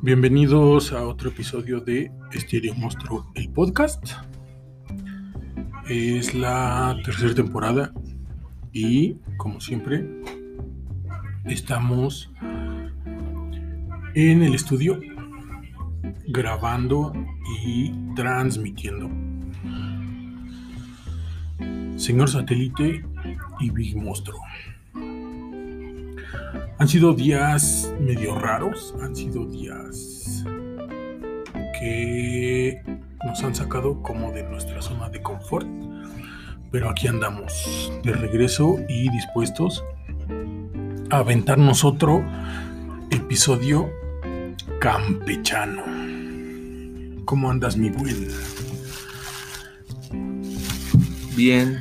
Bienvenidos 0.00 0.92
a 0.92 1.04
otro 1.04 1.30
episodio 1.30 1.80
de 1.80 2.12
Estéreo 2.30 2.72
Monstruo, 2.76 3.26
el 3.34 3.50
podcast. 3.50 4.12
Es 5.88 6.34
la 6.34 6.96
tercera 7.04 7.34
temporada 7.34 7.92
y, 8.72 9.16
como 9.38 9.60
siempre, 9.60 10.08
estamos 11.46 12.30
en 14.14 14.42
el 14.44 14.54
estudio 14.54 15.00
grabando 16.28 17.12
y 17.66 17.92
transmitiendo. 18.14 19.10
Señor 21.96 22.30
Satélite 22.30 23.04
y 23.58 23.70
Big 23.70 23.96
Monstruo. 23.96 24.40
Han 26.78 26.86
sido 26.86 27.12
días 27.12 27.92
medio 27.98 28.36
raros, 28.36 28.94
han 29.02 29.16
sido 29.16 29.44
días 29.46 30.44
que 31.80 32.80
nos 33.26 33.42
han 33.42 33.52
sacado 33.52 34.00
como 34.00 34.30
de 34.30 34.44
nuestra 34.44 34.80
zona 34.80 35.08
de 35.08 35.20
confort, 35.20 35.66
pero 36.70 36.88
aquí 36.88 37.08
andamos 37.08 37.92
de 38.04 38.12
regreso 38.12 38.76
y 38.88 39.10
dispuestos 39.10 39.84
a 41.10 41.18
aventarnos 41.18 41.84
otro 41.84 42.24
episodio 43.10 43.90
campechano. 44.78 45.82
¿Cómo 47.24 47.50
andas 47.50 47.76
mi 47.76 47.90
buen? 47.90 48.28
Bien, 51.34 51.76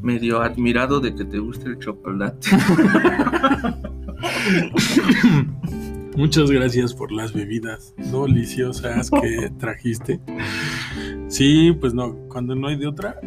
medio 0.00 0.40
admirado 0.40 1.00
de 1.00 1.14
que 1.14 1.26
te 1.26 1.38
guste 1.38 1.68
el 1.68 1.78
chocolate. 1.78 2.48
Muchas 6.16 6.50
gracias 6.50 6.94
por 6.94 7.12
las 7.12 7.32
bebidas 7.32 7.94
deliciosas 7.96 9.10
que 9.10 9.52
trajiste. 9.58 10.18
Sí, 11.28 11.70
pues 11.80 11.94
no, 11.94 12.16
cuando 12.28 12.56
no 12.56 12.66
hay 12.66 12.76
de 12.76 12.88
otra, 12.88 13.20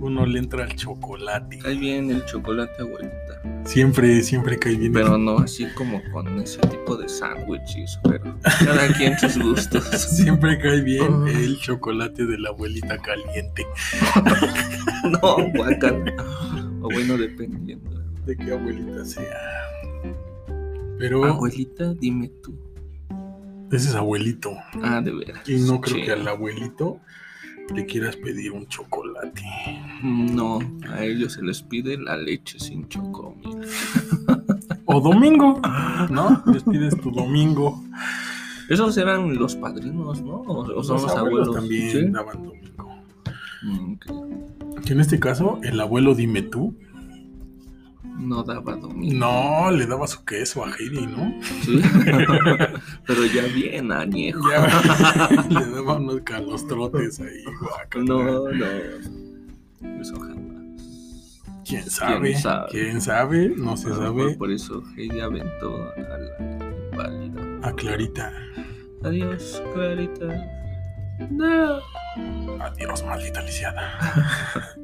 uno 0.00 0.24
le 0.24 0.38
entra 0.38 0.64
al 0.64 0.74
chocolate. 0.74 1.58
Cae 1.58 1.74
bien 1.74 2.10
el 2.10 2.24
chocolate, 2.24 2.72
abuelita. 2.80 3.42
Siempre, 3.64 4.22
siempre 4.22 4.58
cae 4.58 4.76
bien. 4.76 4.92
Pero 4.92 5.18
no 5.18 5.38
así 5.38 5.66
como 5.74 6.02
con 6.10 6.26
ese 6.40 6.60
tipo 6.68 6.96
de 6.96 7.08
sándwiches, 7.08 8.00
pero 8.02 8.36
cada 8.42 8.88
quien 8.94 9.18
sus 9.18 9.38
gustos. 9.38 9.84
Siempre 10.16 10.58
cae 10.58 10.80
bien 10.80 11.28
el 11.28 11.58
chocolate 11.58 12.26
de 12.26 12.38
la 12.38 12.48
abuelita 12.48 12.98
caliente. 12.98 13.66
no, 15.04 15.36
guacal. 15.54 16.14
O 16.80 16.88
bueno, 16.88 17.16
dependiendo. 17.16 17.90
De 18.26 18.36
qué 18.36 18.52
abuelita 18.52 19.04
sea. 19.04 19.71
Pero. 21.02 21.24
Abuelita, 21.24 21.94
dime 21.94 22.30
tú. 22.44 22.54
Ese 23.72 23.88
es 23.88 23.94
abuelito. 23.96 24.52
Ah, 24.84 25.00
de 25.00 25.10
veras. 25.10 25.48
Y 25.48 25.56
no 25.56 25.80
creo 25.80 26.04
que 26.04 26.12
al 26.12 26.28
abuelito 26.28 27.00
le 27.74 27.86
quieras 27.86 28.14
pedir 28.14 28.52
un 28.52 28.68
chocolate. 28.68 29.42
No, 30.04 30.60
a 30.88 31.02
ellos 31.02 31.32
se 31.32 31.42
les 31.42 31.60
pide 31.60 31.98
la 31.98 32.16
leche 32.16 32.60
sin 32.60 32.86
chocomil. 32.86 33.66
o 34.84 35.00
domingo, 35.00 35.60
¿no? 36.08 36.40
Les 36.52 36.62
pides 36.62 36.96
tu 37.00 37.10
domingo. 37.10 37.82
Esos 38.68 38.96
eran 38.96 39.34
los 39.34 39.56
padrinos, 39.56 40.22
¿no? 40.22 40.42
O, 40.42 40.84
son 40.84 41.02
los, 41.02 41.16
abuelos, 41.16 41.52
también 41.52 42.12
daban 42.12 42.44
domingo. 42.44 43.02
Mm, 43.64 43.94
que 44.84 44.92
en 44.92 45.00
este 45.00 45.18
caso, 45.18 45.58
el 45.64 45.80
abuelo 45.80 46.14
dime 46.14 46.42
tú 46.42 46.76
no 48.22 48.42
daba 48.42 48.76
domingo. 48.76 49.14
No, 49.14 49.70
le 49.70 49.86
daba 49.86 50.06
su 50.06 50.24
queso 50.24 50.64
a 50.64 50.70
Heidi, 50.70 51.06
¿no? 51.06 51.34
Sí. 51.62 51.82
Pero 53.06 53.24
ya 53.26 53.42
bien 53.54 53.92
añejo. 53.92 54.40
le 55.48 55.66
daba 55.66 55.96
unos 55.96 56.20
calostrotes 56.22 57.20
ahí, 57.20 57.44
No, 57.96 58.48
no. 58.48 58.66
Eso 60.00 60.20
jamás. 60.20 60.42
¿Quién 61.64 61.88
sabe? 61.90 62.34
¿Quién 62.70 63.00
sabe? 63.00 63.52
No 63.56 63.76
se 63.76 63.88
sabe. 63.90 64.36
Por 64.36 64.50
eso 64.50 64.82
Heidi 64.96 65.20
aventó 65.20 65.76
a 65.76 66.18
la 66.18 66.96
válida. 66.96 67.68
A 67.68 67.72
Clarita. 67.72 68.32
Adiós, 69.04 69.62
Clarita. 69.74 70.26
No. 71.30 71.80
Adiós, 72.60 73.04
maldita 73.04 73.42
lisiada. 73.42 73.92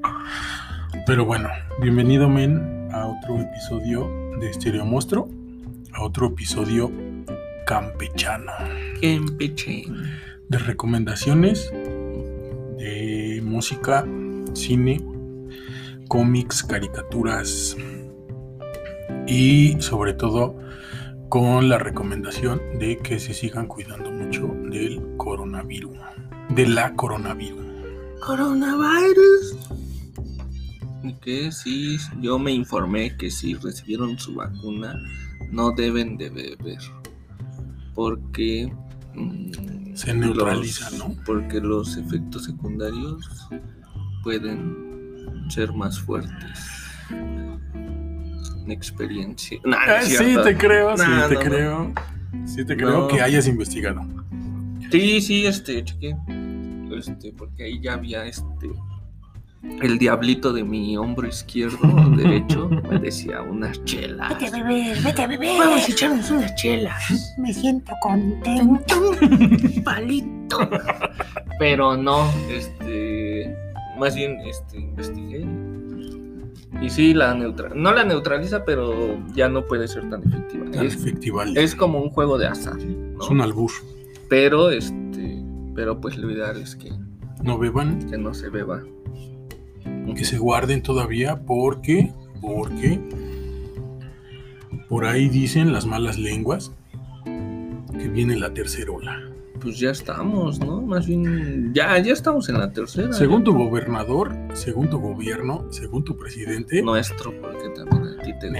Pero 1.07 1.25
bueno, 1.25 1.49
bienvenido, 1.81 2.29
men, 2.29 2.78
a 2.93 3.07
otro 3.07 3.41
episodio 3.41 4.11
de 4.41 4.51
Estéreo 4.51 4.85
Monstruo, 4.85 5.29
a 5.93 6.03
otro 6.03 6.27
episodio 6.27 6.91
campechano. 7.67 8.53
Campechano. 9.01 10.03
De 10.49 10.59
recomendaciones 10.59 11.71
de 12.79 13.41
música, 13.45 14.07
cine, 14.55 15.01
cómics, 16.09 16.63
caricaturas 16.63 17.77
y 19.27 19.77
sobre 19.81 20.15
todo 20.15 20.57
con 21.29 21.69
la 21.69 21.79
recomendación 21.79 22.61
de 22.79 22.97
que 22.99 23.19
se 23.19 23.35
sigan 23.35 23.67
cuidando 23.67 24.11
mucho 24.11 24.47
del 24.71 25.17
coronavirus, 25.19 25.99
de 26.49 26.67
la 26.67 26.95
coronavirus. 26.95 27.67
Coronavirus 28.21 29.57
que 31.21 31.53
si 31.53 31.99
yo 32.21 32.39
me 32.39 32.53
informé 32.53 33.17
que 33.17 33.31
si 33.31 33.55
recibieron 33.55 34.19
su 34.19 34.35
vacuna 34.35 35.01
no 35.51 35.71
deben 35.73 36.17
de 36.17 36.31
beber 36.31 36.79
porque 37.95 38.73
mm, 39.15 39.95
se 39.95 40.15
neutraliza, 40.15 40.91
¿no? 40.99 41.17
Porque 41.27 41.61
los 41.61 41.97
efectos 41.97 42.45
secundarios 42.45 43.29
pueden 44.23 45.51
ser 45.51 45.73
más 45.73 45.99
fuertes. 45.99 46.61
Experiencia. 48.69 49.59
Eh, 49.59 50.03
sí, 50.05 50.37
te 50.45 50.57
creo, 50.57 50.97
sí, 50.97 51.05
te 51.29 51.37
creo. 51.37 51.93
Sí, 52.45 52.65
te 52.65 52.77
creo 52.77 53.09
que 53.09 53.21
hayas 53.21 53.49
investigado. 53.49 54.03
Sí, 54.93 55.21
sí, 55.21 55.47
este, 55.47 55.83
chequé. 55.83 56.17
Este, 56.97 57.33
porque 57.33 57.65
ahí 57.65 57.81
ya 57.81 57.95
había 57.95 58.27
este 58.27 58.71
el 59.63 59.99
diablito 59.99 60.53
de 60.53 60.63
mi 60.63 60.97
hombro 60.97 61.27
izquierdo 61.27 61.79
o 61.83 62.11
derecho 62.17 62.69
me 62.69 62.99
decía 62.99 63.43
unas 63.43 63.83
chelas. 63.85 64.31
Vete 64.31 64.47
a 64.47 64.51
beber, 64.51 65.03
vete 65.03 65.23
a 65.23 65.27
beber. 65.27 65.59
Vamos 65.59 65.89
a 65.89 65.93
echarnos 65.93 66.31
unas 66.31 66.55
chelas. 66.55 67.35
Me 67.39 67.53
siento 67.53 67.93
contento. 68.01 69.13
Palito. 69.85 70.59
Pero 71.59 71.97
no, 71.97 72.31
este. 72.51 73.57
Más 73.99 74.15
bien, 74.15 74.39
este, 74.47 74.79
investigué. 74.79 75.45
Y 76.81 76.91
sí, 76.91 77.13
la 77.13 77.35
neutra 77.35 77.71
no 77.75 77.93
la 77.93 78.05
neutraliza, 78.05 78.65
pero 78.65 79.19
ya 79.35 79.49
no 79.49 79.65
puede 79.65 79.89
ser 79.89 80.09
tan 80.09 80.23
efectiva. 80.23 80.85
es, 80.85 80.95
efectiva. 80.95 81.45
Es 81.57 81.75
como 81.75 82.01
un 82.01 82.11
juego 82.11 82.39
de 82.39 82.47
azar. 82.47 82.79
Es 82.79 83.29
un 83.29 83.41
albur. 83.41 83.73
Pero, 84.29 84.71
este. 84.71 85.43
Pero 85.75 86.01
pues 86.01 86.17
lo 86.17 86.31
ideal 86.31 86.61
es 86.61 86.77
que. 86.77 86.93
No 87.43 87.59
beban. 87.59 88.09
Que 88.09 88.19
no 88.19 88.35
se 88.35 88.51
beba 88.51 88.83
que 90.15 90.25
se 90.25 90.39
guarden 90.39 90.83
todavía 90.83 91.41
porque, 91.47 92.13
porque 92.41 93.01
por 94.89 95.05
ahí 95.05 95.29
dicen 95.29 95.73
las 95.73 95.87
malas 95.87 96.19
lenguas 96.19 96.73
que 97.25 98.09
viene 98.09 98.37
la 98.37 98.53
tercera 98.55 98.91
ola. 98.91 99.21
Pues 99.61 99.79
ya 99.79 99.91
estamos, 99.91 100.61
¿no? 100.61 100.81
Más 100.81 101.07
bien, 101.07 101.73
ya, 101.75 101.99
ya 101.99 102.13
estamos 102.13 102.49
en 102.49 102.59
la 102.59 102.73
tercera. 102.73 103.13
Según 103.13 103.43
tu 103.43 103.53
gobernador, 103.53 104.37
según 104.55 104.89
tu 104.89 105.01
gobierno, 105.01 105.67
según 105.71 106.05
tu 106.05 106.17
presidente. 106.17 106.81
Nuestro, 106.81 107.33
porque 107.41 107.69
también 107.71 108.19
a 108.19 108.23
ti 108.23 108.33
te 108.39 108.53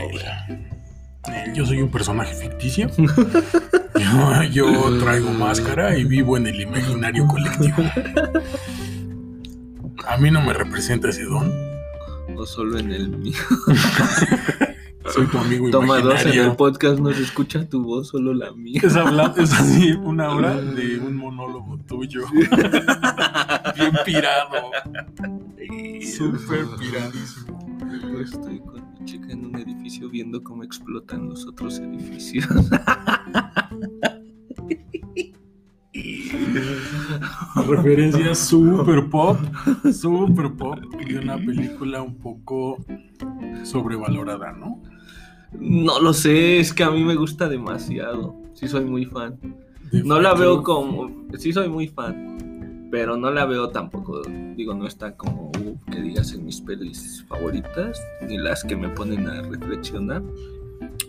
Yo 1.55 1.65
soy 1.65 1.81
un 1.81 1.91
personaje 1.91 2.35
ficticio. 2.35 2.91
yo 4.53 4.99
traigo 4.99 5.31
máscara 5.31 5.97
y 5.97 6.05
vivo 6.05 6.37
en 6.37 6.49
el 6.49 6.61
imaginario 6.61 7.27
colectivo. 7.29 7.77
A 10.09 10.17
mí 10.17 10.31
no 10.31 10.41
me 10.41 10.55
representa 10.55 11.11
ese 11.11 11.25
don. 11.25 11.53
O 12.35 12.47
solo 12.47 12.79
en 12.79 12.93
el 12.93 13.11
mío. 13.11 13.37
Soy 15.13 15.27
tu 15.27 15.37
amigo 15.37 15.71
Toma 15.71 16.01
dos 16.01 16.25
en 16.25 16.39
el 16.39 16.57
podcast 16.57 16.99
no 16.99 17.13
se 17.13 17.23
escucha 17.23 17.69
tu 17.69 17.83
voz, 17.83 18.09
solo 18.09 18.33
la 18.33 18.53
mía. 18.53 18.81
Es, 18.83 18.95
es 18.95 19.53
así, 19.53 19.93
una 19.93 20.31
hora 20.31 20.55
de 20.63 20.99
un 20.99 21.15
monólogo 21.15 21.79
tuyo. 21.87 22.25
Bien 22.33 23.93
pirado. 24.07 24.71
Súper 26.17 26.65
piradísimo. 26.79 27.79
estoy 28.23 28.61
con 28.61 28.95
mi 28.95 29.05
chica 29.05 29.31
en 29.31 29.45
un 29.45 29.57
edificio 29.57 30.09
viendo 30.09 30.43
cómo 30.43 30.65
explotan 30.65 31.29
los 31.29 31.47
otros 31.47 31.81
edificios. 31.81 32.47
Referencia 37.69 38.35
super 38.35 39.09
pop, 39.09 39.39
super 39.93 40.53
pop 40.53 40.79
y 41.07 41.15
una 41.15 41.37
película 41.37 42.03
un 42.03 42.17
poco 42.17 42.79
sobrevalorada, 43.65 44.53
¿no? 44.53 44.83
No 45.53 46.01
lo 46.01 46.13
sé, 46.13 46.59
es 46.59 46.73
que 46.73 46.85
a 46.85 46.91
mí 46.91 47.03
me 47.05 47.15
gusta 47.15 47.49
demasiado. 47.49 48.37
Sí, 48.55 48.69
soy 48.69 48.85
muy 48.85 49.05
fan. 49.05 49.39
de 49.91 50.03
No 50.03 50.21
la 50.21 50.35
veo 50.35 50.63
como. 50.63 51.11
Sí, 51.39 51.53
soy 51.53 51.69
muy 51.69 51.89
fan. 51.89 52.89
Pero 52.91 53.17
no 53.17 53.31
la 53.31 53.47
veo 53.47 53.71
tampoco. 53.71 54.23
Digo, 54.57 54.75
no 54.75 54.87
está 54.87 55.17
como 55.17 55.51
uh, 55.51 55.79
que 55.91 56.01
digas 56.01 56.33
en 56.33 56.45
mis 56.45 56.61
pelis 56.61 57.25
favoritas. 57.29 58.01
Ni 58.27 58.37
las 58.37 58.65
que 58.65 58.77
me 58.77 58.89
ponen 58.91 59.27
a 59.27 59.43
reflexionar. 59.43 60.23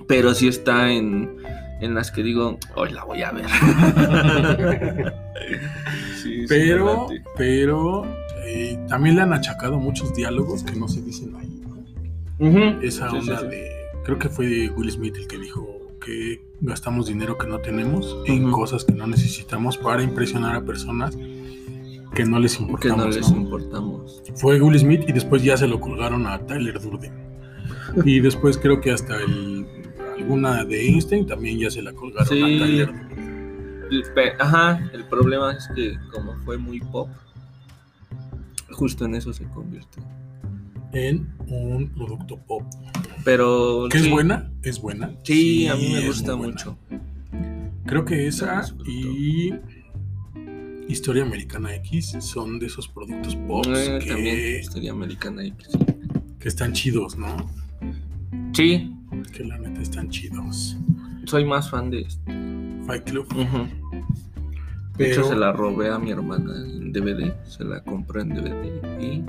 Pero 0.08 0.34
sí 0.34 0.48
está 0.48 0.92
en, 0.92 1.38
en 1.82 1.94
las 1.96 2.12
que 2.12 2.24
digo, 2.24 2.58
hoy 2.76 2.92
la 2.92 3.04
voy 3.04 3.22
a 3.24 3.32
ver. 3.32 3.46
Sí, 6.22 6.46
Pero, 6.50 7.08
pero 7.38 8.06
eh, 8.46 8.78
también 8.90 9.16
le 9.16 9.22
han 9.22 9.32
achacado 9.34 9.80
muchos 9.80 10.14
diálogos 10.14 10.64
que 10.64 10.76
no 10.76 10.88
se 10.88 11.02
dicen 11.02 11.34
ahí. 11.38 11.62
Esa 12.82 13.10
Sí, 13.10 13.18
onda 13.18 13.40
sí. 13.40 13.48
de. 13.48 13.70
Creo 14.04 14.20
que 14.20 14.30
fue 14.30 14.48
de 14.48 14.70
Will 14.70 14.92
Smith 14.92 15.16
el 15.18 15.28
que 15.28 15.38
dijo 15.38 15.66
que 16.04 16.42
gastamos 16.62 17.08
dinero 17.08 17.38
que 17.38 17.48
no 17.48 17.60
tenemos 17.60 18.18
en 18.26 18.46
Ujú. 18.46 18.52
cosas 18.60 18.84
que 18.86 18.94
no 18.94 19.08
necesitamos 19.08 19.78
para 19.78 20.02
impresionar 20.04 20.56
a 20.56 20.62
personas 20.62 21.18
que 22.16 22.26
no 22.26 22.40
les 22.40 22.58
Que 22.58 22.64
importamos. 22.64 22.98
no 22.98 23.08
les 23.12 23.32
¿no? 23.32 23.38
importamos. 23.38 24.24
Fue 24.36 24.60
Will 24.62 24.78
Smith 24.80 25.04
y 25.08 25.12
después 25.14 25.44
ya 25.44 25.56
se 25.58 25.68
lo 25.68 25.80
colgaron 25.80 26.28
a 26.28 26.40
Tyler 26.40 26.80
Durden. 26.82 27.29
Y 28.06 28.20
después 28.20 28.58
creo 28.58 28.80
que 28.82 28.92
hasta 28.92 29.18
el, 29.22 29.66
alguna 30.18 30.64
de 30.66 30.88
Einstein 30.88 31.26
también 31.26 31.60
ya 31.60 31.70
se 31.72 31.82
la 31.82 31.94
colgaron 31.94 32.28
Sí. 32.28 32.42
a 32.42 32.46
Tyler. 32.66 32.94
El 33.92 34.04
Ajá, 34.40 34.90
el 34.94 35.06
problema 35.06 35.54
es 35.54 35.68
que 35.76 35.98
como 36.14 36.36
fue 36.46 36.58
muy 36.58 36.80
pop, 36.80 37.10
justo 38.72 39.06
en 39.06 39.16
eso 39.16 39.34
se 39.34 39.46
convirtió. 39.46 40.04
En 40.94 41.28
un 41.48 41.90
producto 41.90 42.38
pop. 42.38 42.64
Pero 43.24 43.88
¿Que 43.90 44.00
sí, 44.00 44.06
es 44.06 44.12
buena? 44.12 44.52
Es 44.64 44.82
buena. 44.82 45.12
Sí, 45.24 45.68
a 45.68 45.76
mí 45.76 45.90
me 45.94 46.06
gusta 46.06 46.36
mucho. 46.36 46.78
Creo 47.86 48.06
que 48.06 48.28
esa 48.28 48.64
y 48.86 49.54
Historia 50.88 51.22
Americana 51.24 51.76
X 51.76 52.18
son 52.20 52.58
de 52.60 52.66
esos 52.68 52.88
productos 52.88 53.36
pop 53.36 53.66
Eh, 53.70 54.00
que, 54.02 54.10
También 54.10 54.60
historia 54.60 54.92
americana 54.92 55.44
X. 55.46 55.70
que 56.40 56.48
están 56.48 56.74
chidos, 56.74 57.16
¿no? 57.18 57.36
Sí, 58.54 58.94
Que 59.36 59.44
la 59.44 59.58
neta 59.58 59.82
están 59.82 60.10
chidos. 60.10 60.78
soy 61.26 61.46
más 61.46 61.70
fan 61.70 61.90
de 61.90 62.02
esto. 62.02 62.22
Fight 62.86 63.04
Club. 63.10 63.28
De 64.98 65.12
hecho, 65.12 65.24
se 65.24 65.36
la 65.36 65.54
robé 65.54 65.90
a 65.90 65.98
mi 66.00 66.12
hermana 66.12 66.54
en 66.58 66.92
DVD. 66.92 67.34
Se 67.46 67.64
la 67.64 67.82
compré 67.84 68.22
en 68.22 68.30
DVD 68.30 69.02
y 69.02 69.24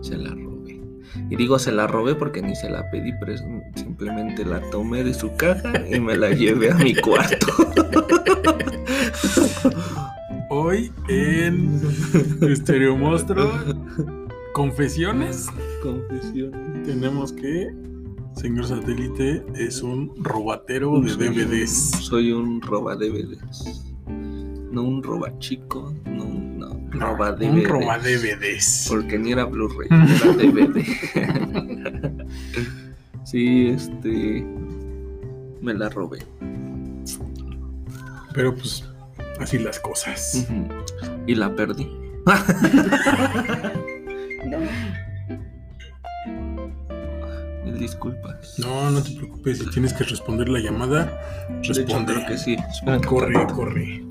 se 0.00 0.16
la 0.16 0.30
robé. 0.30 0.80
Y 1.28 1.36
digo 1.36 1.58
se 1.58 1.72
la 1.72 1.86
robé 1.86 2.14
porque 2.14 2.40
ni 2.40 2.54
se 2.56 2.70
la 2.70 2.88
pedí, 2.90 3.12
pero 3.20 3.34
simplemente 3.74 4.44
la 4.44 4.60
tomé 4.70 5.04
de 5.04 5.12
su 5.12 5.34
caja 5.36 5.72
y 5.92 6.00
me 6.00 6.16
la 6.16 6.30
llevé 6.30 6.70
a 6.70 6.76
mi 6.76 6.94
cuarto. 6.94 7.46
hoy 10.50 10.92
en 11.08 11.80
Estereo 12.42 12.96
Monstruo 12.96 13.50
Confesiones 14.54 15.46
Confesión. 15.82 16.52
tenemos 16.84 17.32
que 17.32 17.70
señor 18.36 18.66
satélite 18.66 19.44
es 19.54 19.82
un 19.82 20.12
robatero 20.22 21.00
de 21.00 21.14
DVDs. 21.14 21.90
Soy 22.02 22.32
un 22.32 22.60
roba 22.60 22.96
DVDs. 22.96 23.84
No 24.06 24.82
un 24.82 25.02
roba 25.02 25.36
chico, 25.38 25.92
no, 26.06 26.24
no, 26.24 26.80
roba 26.90 27.32
DVDs. 27.32 27.50
Un 27.50 27.64
roba 27.64 27.98
DVDs. 27.98 28.86
Porque 28.88 29.18
ni 29.18 29.32
era 29.32 29.44
Blu-ray, 29.44 29.88
era 29.90 30.32
DVD. 30.32 30.84
sí, 33.24 33.68
este. 33.68 34.46
Me 35.60 35.74
la 35.74 35.88
robé. 35.90 36.20
Pero 38.32 38.54
pues 38.54 38.84
así 39.40 39.58
las 39.58 39.78
cosas. 39.80 40.46
Y 41.26 41.34
la 41.34 41.54
perdí. 41.54 41.86
Mil 44.44 44.58
disculpas. 47.80 48.58
No, 48.58 48.90
no 48.90 49.02
te 49.02 49.10
preocupes, 49.12 49.58
si 49.58 49.70
tienes 49.70 49.92
que 49.92 50.04
responder 50.04 50.48
la 50.48 50.60
llamada, 50.60 51.06
De 51.48 51.58
hecho, 51.58 51.72
responde. 51.72 52.14
creo 52.14 52.26
que 52.26 52.38
sí. 52.38 52.56
Corre, 53.06 53.46
corre. 53.48 54.04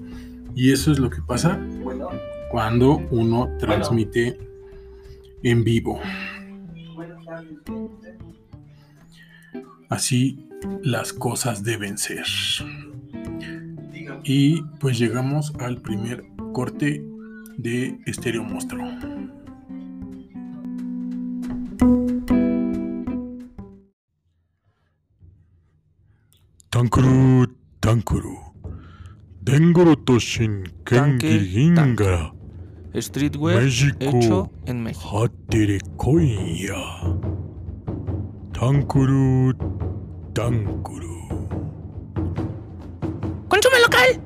Y 0.55 0.71
eso 0.71 0.91
es 0.91 0.99
lo 0.99 1.09
que 1.09 1.21
pasa 1.21 1.57
cuando 2.51 2.97
uno 3.11 3.49
transmite 3.59 4.37
en 5.43 5.63
vivo. 5.63 5.99
Así 9.89 10.45
las 10.83 11.13
cosas 11.13 11.63
deben 11.63 11.97
ser. 11.97 12.25
Y 14.23 14.61
pues 14.79 14.99
llegamos 14.99 15.53
al 15.59 15.81
primer 15.81 16.23
corte 16.53 17.03
de 17.57 17.97
Estéreo 18.05 18.43
Monstruo. 18.43 18.85
Tankuru, 26.71 27.47
Tankuru. 27.81 28.37
Dengoro 29.41 29.95
Toshin 29.95 30.63
Gingara. 30.85 32.31
Streetwear 32.93 33.63
México. 33.63 33.97
hecho 33.99 34.51
en 34.67 34.83
México. 34.83 35.23
Hatere. 35.25 35.79
Tankuru, 38.53 39.55
Tankuru. 40.35 41.17
¡Consume 43.47 43.79
local! 43.81 44.21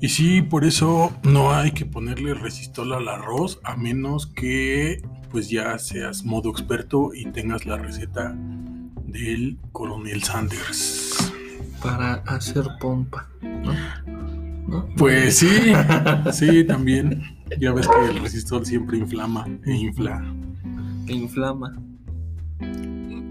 Y 0.00 0.08
sí, 0.08 0.42
por 0.42 0.64
eso 0.64 1.12
no 1.24 1.52
hay 1.52 1.72
que 1.72 1.86
ponerle 1.86 2.34
resistol 2.34 2.92
al 2.92 3.08
arroz 3.08 3.58
a 3.64 3.76
menos 3.76 4.28
que 4.28 5.02
pues 5.32 5.48
ya 5.48 5.78
seas 5.78 6.24
modo 6.24 6.50
experto 6.50 7.12
y 7.14 7.24
tengas 7.32 7.64
la 7.64 7.78
receta 7.78 8.36
del 9.06 9.58
coronel 9.72 10.22
Sanders. 10.22 11.32
Para 11.82 12.14
hacer 12.26 12.66
pompa. 12.78 13.28
¿No? 13.40 13.72
¿No? 14.68 14.88
Pues 14.96 15.38
sí, 15.38 15.72
sí, 16.32 16.64
también. 16.64 17.22
Ya 17.58 17.72
ves 17.72 17.88
que 17.88 18.10
el 18.10 18.20
resistol 18.22 18.64
siempre 18.64 18.98
inflama 18.98 19.46
e 19.66 19.72
infla. 19.72 20.22
Inflama. 21.08 21.74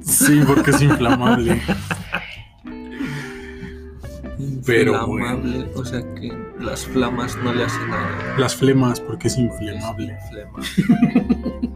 Sí, 0.01 0.41
porque 0.45 0.71
es 0.71 0.81
inflamable. 0.81 1.61
Pero 4.71 4.93
Inflamable, 4.93 5.69
O 5.75 5.85
sea 5.85 6.01
que 6.15 6.31
las 6.59 6.85
flamas 6.85 7.37
no 7.43 7.53
le 7.53 7.63
hacen 7.65 7.89
nada. 7.89 8.35
Las 8.37 8.55
flemas, 8.55 8.99
porque 8.99 9.27
es 9.27 9.33
Es 9.33 9.39
inflamable. 9.39 10.17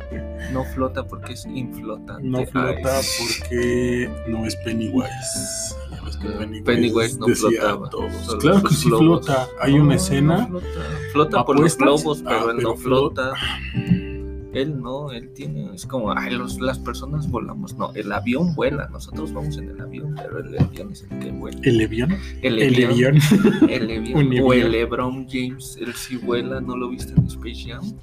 No 0.51 0.63
flota 0.63 1.05
porque 1.05 1.33
es 1.33 1.45
inflotante. 1.47 2.23
No 2.25 2.45
flota 2.45 2.97
Ay, 2.99 3.05
porque 3.19 4.09
no 4.27 4.45
es 4.45 4.55
Pennywise. 4.57 5.75
Ya 5.91 6.01
ves 6.03 6.17
que 6.17 6.27
Pennywise, 6.29 6.63
Pennywise 6.63 7.19
no 7.19 7.27
flotaba. 7.27 7.89
todos. 7.89 8.35
Claro 8.39 8.63
que 8.63 8.73
sí 8.73 8.87
globos. 8.87 9.25
flota. 9.25 9.47
Hay 9.59 9.73
No, 9.73 9.81
una 9.83 9.89
no 9.95 9.99
escena. 9.99 10.47
flota. 10.47 10.67
Flota 11.11 11.45
por 11.45 11.59
los 11.59 11.77
globos, 11.77 12.23
Ah, 12.27 12.37
él 12.37 12.53
pero 12.57 12.69
no 12.69 12.75
flota. 12.77 13.33
Él 14.55 14.81
no, 14.81 15.11
él 15.11 15.33
tiene. 15.33 15.75
Es 15.75 15.85
como, 15.85 16.13
ay, 16.17 16.33
los, 16.33 16.61
las 16.61 16.79
personas 16.79 17.29
volamos. 17.29 17.77
No, 17.77 17.91
el 17.93 18.09
avión 18.09 18.55
vuela. 18.55 18.87
Nosotros 18.87 19.33
vamos 19.33 19.57
en 19.57 19.69
el 19.69 19.81
avión, 19.81 20.15
pero 20.15 20.39
el 20.39 20.57
avión 20.57 20.93
es 20.93 21.03
el 21.03 21.19
que 21.19 21.29
vuela. 21.31 21.59
El 21.61 21.81
Evian. 21.81 22.17
El 22.41 22.59
El 22.61 22.85
avión. 22.85 23.17
El. 23.69 23.91
Evian. 23.91 24.41
O 24.41 24.53
el 24.53 24.71
LeBron 24.71 25.27
James, 25.29 25.77
él 25.81 25.93
sí 25.93 26.15
vuela, 26.15 26.61
¿no 26.61 26.77
lo 26.77 26.87
viste 26.87 27.13
en 27.17 27.25
Space 27.25 27.65
Jam? 27.69 27.97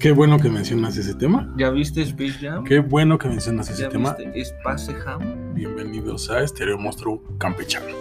Qué 0.00 0.12
bueno 0.12 0.38
que 0.38 0.48
mencionas 0.48 0.96
ese 0.96 1.14
tema. 1.14 1.52
¿Ya 1.58 1.68
viste 1.68 2.00
Space 2.00 2.38
Jam? 2.40 2.64
Qué 2.64 2.78
bueno 2.78 3.18
que 3.18 3.28
mencionas 3.28 3.68
ese 3.68 3.82
¿Ya 3.82 3.88
tema. 3.90 4.14
viste 4.14 4.40
Space 4.40 4.94
Jam? 4.94 5.54
Bienvenidos 5.54 6.30
a 6.30 6.40
Estereo 6.42 6.78
Monstruo 6.78 7.22
Campechano. 7.36 7.94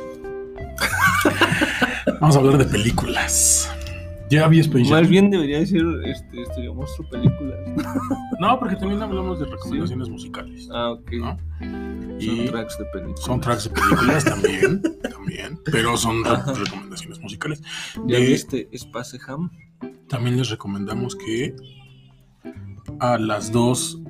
Vamos 2.22 2.38
a 2.38 2.40
hablar 2.40 2.58
de 2.58 2.66
películas. 2.66 3.70
Ya 4.30 4.48
vi 4.48 4.60
Space 4.60 4.84
Jam. 4.86 5.00
Más 5.02 5.10
bien 5.10 5.30
debería 5.30 5.60
decir 5.60 5.84
este, 6.06 6.70
monstruo 6.70 7.10
películas. 7.10 7.58
No, 8.40 8.60
porque 8.60 8.76
también 8.76 9.02
hablamos 9.02 9.40
de 9.40 9.46
recomendaciones 9.46 10.10
musicales. 10.10 10.68
Ah, 10.72 10.92
ok. 10.92 11.12
¿no? 11.14 11.38
Son 12.20 12.46
tracks 12.48 12.78
de 12.78 12.86
películas. 12.86 13.20
son 13.22 13.42
tracks 13.42 13.64
de 13.66 13.70
películas 13.70 14.26
también, 14.26 14.82
también, 15.12 15.60
pero 15.72 15.96
son 15.98 16.26
Ajá. 16.26 16.54
recomendaciones 16.54 17.20
musicales. 17.22 17.62
¿Ya 18.06 18.18
De- 18.20 18.26
viste 18.26 18.68
Space 18.74 19.18
Jam? 19.20 19.50
También 20.10 20.38
les 20.38 20.50
recomendamos 20.50 21.16
que 21.16 21.56
a 23.00 23.18
las 23.18 23.52
2 23.52 24.02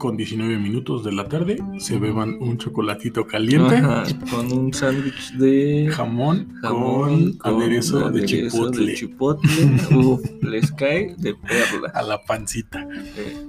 con 0.00 0.16
19 0.16 0.58
minutos 0.58 1.04
de 1.04 1.12
la 1.12 1.28
tarde 1.28 1.62
se 1.78 1.98
beban 1.98 2.38
un 2.40 2.56
chocolatito 2.56 3.26
caliente, 3.26 3.76
Ajá, 3.76 4.04
con 4.30 4.50
un 4.50 4.72
sándwich 4.72 5.34
de 5.34 5.90
jamón, 5.92 6.54
jamón 6.62 7.34
con 7.34 7.56
aderezo, 7.60 7.98
de 7.98 8.04
aderezo 8.06 8.48
chipotle 8.48 8.86
de 8.86 8.94
chipotle. 8.94 9.50
Uf, 9.96 10.22
les 10.42 10.72
cae 10.72 11.14
de 11.18 11.34
perla. 11.34 11.90
a 11.92 12.02
la 12.02 12.22
pancita. 12.22 12.88
Eh, 13.14 13.46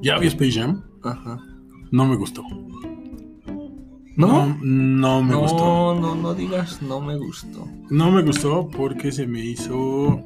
¿Ya 0.00 0.18
vi 0.18 0.28
Space 0.28 0.52
Jam? 0.52 0.84
Ajá. 1.02 1.40
No 1.90 2.06
me 2.06 2.14
gustó. 2.14 2.44
¿No? 4.16 4.46
No, 4.46 4.56
no 4.62 5.22
me 5.24 5.32
no, 5.32 5.40
gustó. 5.40 5.98
no, 6.00 6.14
no 6.14 6.32
digas, 6.32 6.80
no 6.80 7.00
me 7.00 7.16
gustó. 7.16 7.66
No 7.90 8.12
me 8.12 8.22
gustó 8.22 8.68
porque 8.68 9.10
se 9.10 9.26
me 9.26 9.44
hizo 9.44 10.24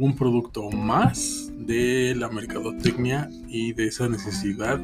un 0.00 0.16
producto 0.16 0.70
más 0.70 1.52
de 1.56 2.14
la 2.16 2.28
mercadotecnia 2.30 3.28
y 3.48 3.72
de 3.74 3.86
esa 3.88 4.08
necesidad 4.08 4.80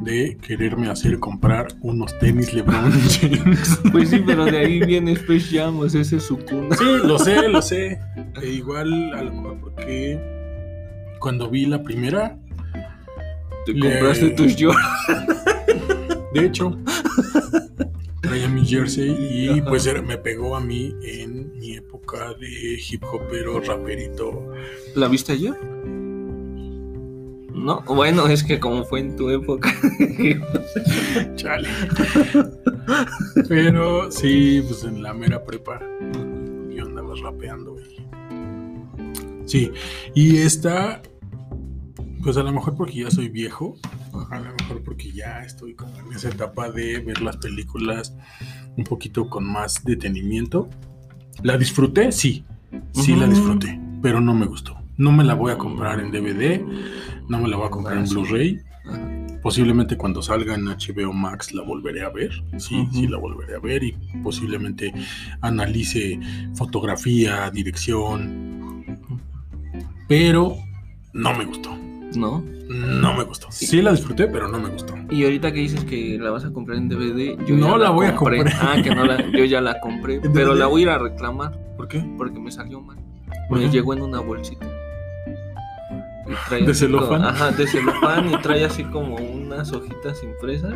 de 0.00 0.36
quererme 0.40 0.88
hacer 0.88 1.18
comprar 1.20 1.68
unos 1.82 2.18
tenis 2.18 2.52
LeBron 2.54 2.90
James. 3.20 3.78
Pues 3.92 4.08
sí, 4.10 4.22
pero 4.24 4.46
de 4.46 4.58
ahí 4.58 4.80
viene 4.80 5.12
Space 5.12 5.56
Jam, 5.56 5.78
o 5.78 5.88
sea, 5.88 6.00
ese 6.00 6.16
es 6.16 6.22
su 6.24 6.38
cuna. 6.38 6.74
Sí, 6.76 6.84
lo 7.04 7.18
sé, 7.18 7.48
lo 7.48 7.60
sé. 7.62 8.00
E 8.42 8.48
igual, 8.48 9.12
a 9.14 9.22
lo 9.22 9.32
mejor 9.32 9.60
porque 9.60 10.18
cuando 11.20 11.48
vi 11.50 11.66
la 11.66 11.82
primera, 11.82 12.36
Te 13.66 13.74
Le- 13.74 13.80
compraste 13.90 14.30
tus 14.30 14.56
yo. 14.56 14.72
de 16.34 16.46
hecho, 16.46 16.76
traía 18.22 18.48
mi 18.48 18.64
jersey 18.64 19.14
y 19.18 19.60
pues 19.62 19.84
era- 19.86 20.00
me 20.00 20.16
pegó 20.16 20.56
a 20.56 20.60
mí 20.60 20.94
en 21.02 21.58
mi 21.58 21.74
época 21.74 22.32
de 22.40 22.78
hip 22.90 23.02
hopero, 23.12 23.60
raperito. 23.60 24.52
¿La 24.94 25.08
viste 25.08 25.32
ayer? 25.32 25.54
No, 27.54 27.82
bueno, 27.86 28.26
es 28.28 28.42
que 28.42 28.58
como 28.58 28.84
fue 28.84 29.00
en 29.00 29.14
tu 29.16 29.28
época. 29.30 29.72
Chale. 31.36 31.68
Pero 33.48 34.10
sí, 34.10 34.62
pues 34.66 34.84
en 34.84 35.02
la 35.02 35.12
mera 35.12 35.44
prepa 35.44 35.80
yo 36.74 36.84
andaba 36.84 37.14
rapeando, 37.22 37.72
güey. 37.74 37.96
Sí, 39.46 39.70
y 40.14 40.38
esta, 40.38 41.02
pues 42.22 42.36
a 42.36 42.42
lo 42.42 42.52
mejor 42.52 42.76
porque 42.76 43.00
ya 43.02 43.10
soy 43.10 43.28
viejo, 43.28 43.76
a 44.30 44.38
lo 44.38 44.52
mejor 44.54 44.82
porque 44.84 45.10
ya 45.12 45.40
estoy 45.42 45.74
como 45.74 45.96
en 45.98 46.12
esa 46.12 46.28
etapa 46.28 46.70
de 46.70 47.00
ver 47.00 47.20
las 47.20 47.36
películas 47.38 48.14
un 48.76 48.84
poquito 48.84 49.28
con 49.28 49.44
más 49.44 49.82
detenimiento. 49.84 50.68
¿La 51.42 51.56
disfruté? 51.58 52.12
Sí, 52.12 52.44
sí 52.92 53.16
la 53.16 53.26
disfruté, 53.26 53.80
pero 54.02 54.20
no 54.20 54.34
me 54.34 54.46
gustó. 54.46 54.76
No 54.98 55.10
me 55.10 55.24
la 55.24 55.34
voy 55.34 55.52
a 55.52 55.58
comprar 55.58 55.98
en 56.00 56.10
DVD, 56.12 56.64
no 57.28 57.40
me 57.40 57.48
la 57.48 57.56
voy 57.56 57.66
a 57.66 57.70
comprar 57.70 57.96
en 57.98 58.04
Ah. 58.04 58.08
Blu-ray. 58.10 58.60
Posiblemente 59.42 59.96
cuando 59.96 60.22
salga 60.22 60.54
en 60.54 60.66
HBO 60.66 61.12
Max 61.12 61.52
la 61.52 61.62
volveré 61.62 62.02
a 62.02 62.10
ver. 62.10 62.30
Sí, 62.58 62.86
sí 62.92 63.08
la 63.08 63.18
volveré 63.18 63.56
a 63.56 63.58
ver 63.58 63.82
y 63.82 63.92
posiblemente 64.22 64.92
analice 65.40 66.20
fotografía, 66.54 67.50
dirección. 67.50 69.00
Pero 70.08 70.56
no 71.12 71.34
me 71.36 71.44
gustó. 71.44 71.76
¿No? 72.16 72.42
No 72.68 73.14
me 73.14 73.24
gustó. 73.24 73.48
Sí 73.50 73.82
la 73.82 73.92
disfruté, 73.92 74.26
pero 74.28 74.48
no 74.48 74.58
me 74.58 74.68
gustó. 74.70 74.94
Y 75.10 75.24
ahorita 75.24 75.52
que 75.52 75.60
dices 75.60 75.84
que 75.84 76.18
la 76.18 76.30
vas 76.30 76.44
a 76.44 76.52
comprar 76.52 76.78
en 76.78 76.88
DVD, 76.88 77.36
No 77.50 77.72
ya 77.72 77.78
la 77.78 77.90
voy 77.90 78.06
a 78.06 78.14
comprar. 78.14 78.46
Ah, 78.60 78.76
que 78.82 78.94
no 78.94 79.04
la, 79.04 79.20
yo 79.30 79.44
ya 79.44 79.60
la 79.60 79.80
compré, 79.80 80.14
¿En 80.22 80.32
pero 80.32 80.54
la 80.54 80.66
voy 80.66 80.82
a 80.82 80.84
ir 80.84 80.88
a 80.90 80.98
reclamar 80.98 81.58
¿Por 81.76 81.88
qué? 81.88 82.04
porque 82.16 82.38
me 82.38 82.50
salió 82.50 82.80
mal. 82.80 82.98
¿Por 83.48 83.58
Me 83.58 83.68
llegó 83.68 83.92
en 83.94 84.02
una 84.02 84.20
bolsita. 84.20 84.66
Y 86.28 86.48
trae 86.48 86.62
¿De 86.64 86.74
celofán? 86.74 87.24
Ajá, 87.24 87.50
de 87.50 87.66
celofán 87.66 88.30
y 88.32 88.36
trae 88.42 88.64
así 88.64 88.84
como 88.84 89.16
unas 89.16 89.72
hojitas 89.72 90.22
impresas 90.22 90.72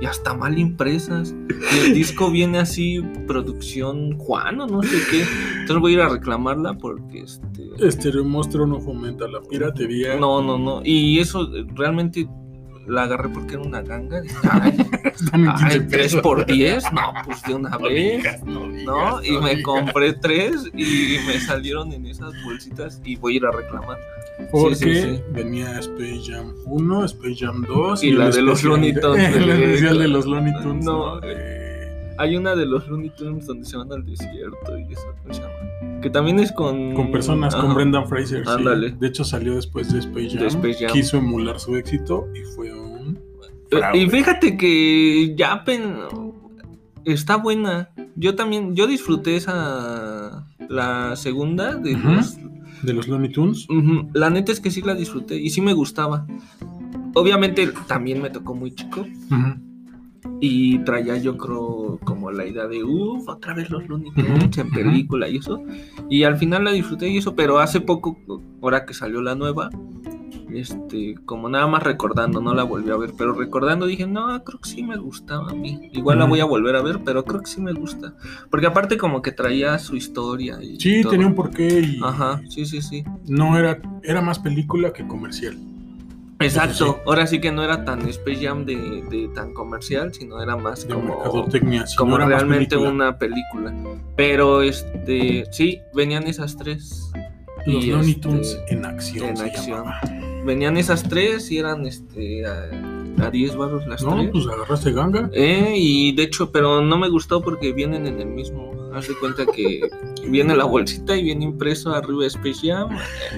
y 0.00 0.06
hasta 0.06 0.34
mal 0.34 0.56
impresas. 0.58 1.34
Y 1.74 1.78
el 1.86 1.94
disco 1.94 2.30
viene 2.30 2.58
así, 2.60 3.00
producción 3.26 4.16
Juan 4.18 4.60
o 4.60 4.66
no 4.66 4.82
sé 4.82 4.96
qué. 5.10 5.24
Entonces 5.60 5.80
voy 5.80 5.92
a 5.92 5.94
ir 5.94 6.00
a 6.02 6.08
reclamarla 6.10 6.74
porque 6.74 7.20
este. 7.22 7.64
Este 7.80 8.12
monstruo 8.22 8.66
no 8.66 8.80
fomenta 8.80 9.26
la 9.26 9.40
piratería. 9.42 10.16
No, 10.16 10.40
no, 10.42 10.58
no. 10.58 10.80
Y 10.84 11.18
eso 11.18 11.42
eh, 11.56 11.66
realmente 11.74 12.28
la 12.86 13.04
agarré 13.04 13.30
porque 13.30 13.54
era 13.54 13.62
una 13.62 13.82
ganga. 13.82 14.20
Dije, 14.20 14.36
Ay, 14.48 14.76
Están 15.04 15.44
en 15.44 15.50
15 15.54 15.64
ay, 15.66 15.78
3 15.80 15.88
pesos. 15.88 16.20
por 16.20 16.46
10. 16.46 16.92
No, 16.92 17.00
pues 17.24 17.42
de 17.42 17.54
una 17.54 17.70
No 17.70 17.78
vez. 17.80 18.16
digas, 18.18 18.42
no 18.44 18.68
digas, 18.68 18.84
¿no? 18.84 19.22
Y 19.24 19.32
me 19.38 19.50
digas. 19.56 19.64
compré 19.64 20.12
tres 20.12 20.70
y 20.74 21.16
me 21.26 21.40
salieron 21.40 21.92
en 21.92 22.06
esas 22.06 22.32
bolsitas 22.44 23.00
y 23.04 23.16
voy 23.16 23.34
a 23.34 23.36
ir 23.38 23.46
a 23.46 23.50
reclamar. 23.50 23.98
Porque 24.50 24.74
Sí, 24.74 24.94
sí, 24.94 25.00
sí. 25.16 25.22
venía 25.32 25.78
Space 25.78 26.22
Jam 26.26 26.52
1, 26.66 27.04
Space 27.04 27.36
Jam 27.38 27.64
2 27.66 28.02
Y 28.02 28.12
la 28.12 28.26
el 28.28 28.32
de 28.32 28.42
los 28.42 28.62
Looney 28.64 28.92
de- 28.92 29.00
Tunes, 29.00 29.36
el 29.36 29.46
de- 29.46 29.52
especial 29.64 29.98
de 29.98 30.08
los 30.08 30.26
Looney 30.26 30.52
Tunes. 30.62 30.84
No. 30.84 31.14
¿no? 31.16 31.20
De- 31.20 32.14
Hay 32.18 32.36
una 32.36 32.54
de 32.54 32.66
los 32.66 32.86
Looney 32.88 33.10
Tunes 33.10 33.46
donde 33.46 33.64
se 33.66 33.76
van 33.76 33.92
al 33.92 34.04
desierto 34.04 34.78
y 34.78 34.92
eso, 34.92 35.02
¿cómo 35.22 35.34
se 35.34 35.40
llama? 35.42 36.00
Que 36.00 36.10
también 36.10 36.38
es 36.38 36.52
con... 36.52 36.94
Con 36.94 37.10
personas, 37.10 37.54
con. 37.54 37.74
Brendan 37.74 38.06
Fraser. 38.08 38.44
sí. 38.44 38.50
Ándale. 38.50 38.90
De 38.92 39.06
hecho, 39.08 39.24
salió 39.24 39.54
después 39.54 39.92
de 39.92 39.98
Space 40.00 40.30
Jam. 40.30 40.38
De 40.40 40.46
Space 40.48 40.74
Jam. 40.84 40.92
Quiso 40.92 41.16
emular 41.18 41.58
su 41.58 41.76
éxito 41.76 42.26
y 42.34 42.40
fue 42.54 42.72
un. 42.72 43.16
Eh, 43.70 43.76
fraude. 43.78 43.98
Y 43.98 44.08
fíjate 44.10 44.56
que 44.56 45.34
ya 45.36 45.64
pen- 45.64 45.96
está 47.04 47.36
buena. 47.36 47.90
Yo 48.16 48.34
también, 48.36 48.74
yo 48.76 48.86
disfruté 48.86 49.36
esa... 49.36 50.46
La 50.68 51.14
segunda 51.16 51.74
de 51.76 51.92
los 51.92 52.36
De 52.84 52.92
los 52.92 53.08
Looney 53.08 53.30
Tunes. 53.30 53.66
La 54.12 54.30
neta 54.30 54.52
es 54.52 54.60
que 54.60 54.70
sí 54.70 54.82
la 54.82 54.94
disfruté 54.94 55.36
y 55.36 55.50
sí 55.50 55.60
me 55.60 55.72
gustaba. 55.72 56.26
Obviamente 57.14 57.68
también 57.86 58.20
me 58.20 58.30
tocó 58.30 58.54
muy 58.54 58.72
chico 58.72 59.06
y 60.40 60.78
traía 60.80 61.16
yo 61.16 61.36
creo 61.36 61.98
como 62.04 62.30
la 62.30 62.46
idea 62.46 62.66
de, 62.66 62.82
uff, 62.82 63.28
otra 63.28 63.54
vez 63.54 63.70
los 63.70 63.86
Looney 63.88 64.12
Tunes 64.12 64.58
en 64.58 64.70
película 64.70 65.28
y 65.28 65.36
eso. 65.36 65.62
Y 66.10 66.24
al 66.24 66.36
final 66.36 66.64
la 66.64 66.72
disfruté 66.72 67.08
y 67.08 67.18
eso, 67.18 67.34
pero 67.34 67.58
hace 67.58 67.80
poco, 67.80 68.18
ahora 68.60 68.84
que 68.84 68.94
salió 68.94 69.22
la 69.22 69.34
nueva, 69.34 69.70
este, 70.54 71.14
como 71.24 71.48
nada 71.48 71.66
más 71.66 71.82
recordando, 71.82 72.40
no 72.40 72.54
la 72.54 72.62
volví 72.62 72.90
a 72.90 72.96
ver, 72.96 73.12
pero 73.16 73.32
recordando 73.34 73.86
dije, 73.86 74.06
no, 74.06 74.42
creo 74.44 74.60
que 74.60 74.68
sí 74.68 74.82
me 74.82 74.96
gustaba 74.96 75.50
a 75.50 75.54
mí. 75.54 75.90
Igual 75.92 76.18
la 76.18 76.24
voy 76.26 76.40
a 76.40 76.44
volver 76.44 76.76
a 76.76 76.82
ver, 76.82 77.00
pero 77.04 77.24
creo 77.24 77.40
que 77.40 77.46
sí 77.50 77.60
me 77.60 77.72
gusta. 77.72 78.14
Porque 78.50 78.66
aparte 78.66 78.96
como 78.96 79.22
que 79.22 79.32
traía 79.32 79.78
su 79.78 79.96
historia 79.96 80.58
y 80.62 80.78
Sí, 80.80 81.02
todo. 81.02 81.12
tenía 81.12 81.26
un 81.26 81.34
porqué 81.34 81.80
y 81.80 82.00
Ajá, 82.02 82.40
sí, 82.48 82.66
sí, 82.66 82.80
sí. 82.82 83.04
no 83.26 83.58
era, 83.58 83.80
era 84.02 84.20
más 84.20 84.38
película 84.38 84.92
que 84.92 85.06
comercial. 85.06 85.56
Exacto, 86.40 86.94
sí. 86.94 87.00
ahora 87.06 87.26
sí 87.28 87.40
que 87.40 87.52
no 87.52 87.62
era 87.62 87.84
tan 87.84 88.06
Space 88.08 88.44
Jam 88.44 88.66
de, 88.66 88.76
de 89.08 89.28
tan 89.34 89.54
comercial, 89.54 90.12
sino 90.12 90.42
era 90.42 90.56
más 90.56 90.86
De 90.86 90.92
como, 90.92 91.22
como 91.96 92.16
era 92.16 92.26
realmente 92.26 92.70
película. 92.76 92.90
una 92.92 93.18
película. 93.18 93.72
Pero 94.16 94.60
este, 94.62 95.44
sí, 95.52 95.80
venían 95.94 96.26
esas 96.26 96.56
tres. 96.56 97.10
Los 97.66 97.84
y, 97.84 97.90
Looney 97.92 98.10
este, 98.10 98.20
Tunes 98.20 98.58
en 98.68 98.84
acción. 98.84 99.28
en 99.28 99.40
acción. 99.40 99.78
llamaba. 99.84 100.00
Venían 100.44 100.76
esas 100.76 101.02
tres 101.08 101.50
y 101.50 101.58
eran 101.58 101.86
este 101.86 102.44
a, 102.46 103.26
a 103.26 103.30
10 103.30 103.56
baros 103.56 103.86
las 103.86 104.02
No, 104.02 104.16
tres. 104.16 104.30
pues 104.32 104.46
agarraste 104.46 104.92
ganga. 104.92 105.30
Eh, 105.32 105.74
y 105.76 106.12
de 106.12 106.22
hecho, 106.24 106.50
pero 106.52 106.80
no 106.82 106.98
me 106.98 107.08
gustó 107.08 107.40
porque 107.40 107.72
vienen 107.72 108.06
en 108.06 108.20
el 108.20 108.28
mismo. 108.28 108.72
Haz 108.94 109.08
de 109.08 109.14
cuenta 109.18 109.44
que 109.46 109.80
viene 110.28 110.54
la 110.54 110.64
bolsita 110.66 111.16
y 111.16 111.24
viene 111.24 111.44
impreso 111.46 111.92
arriba 111.92 112.26
Space 112.26 112.68
Jam, 112.68 112.90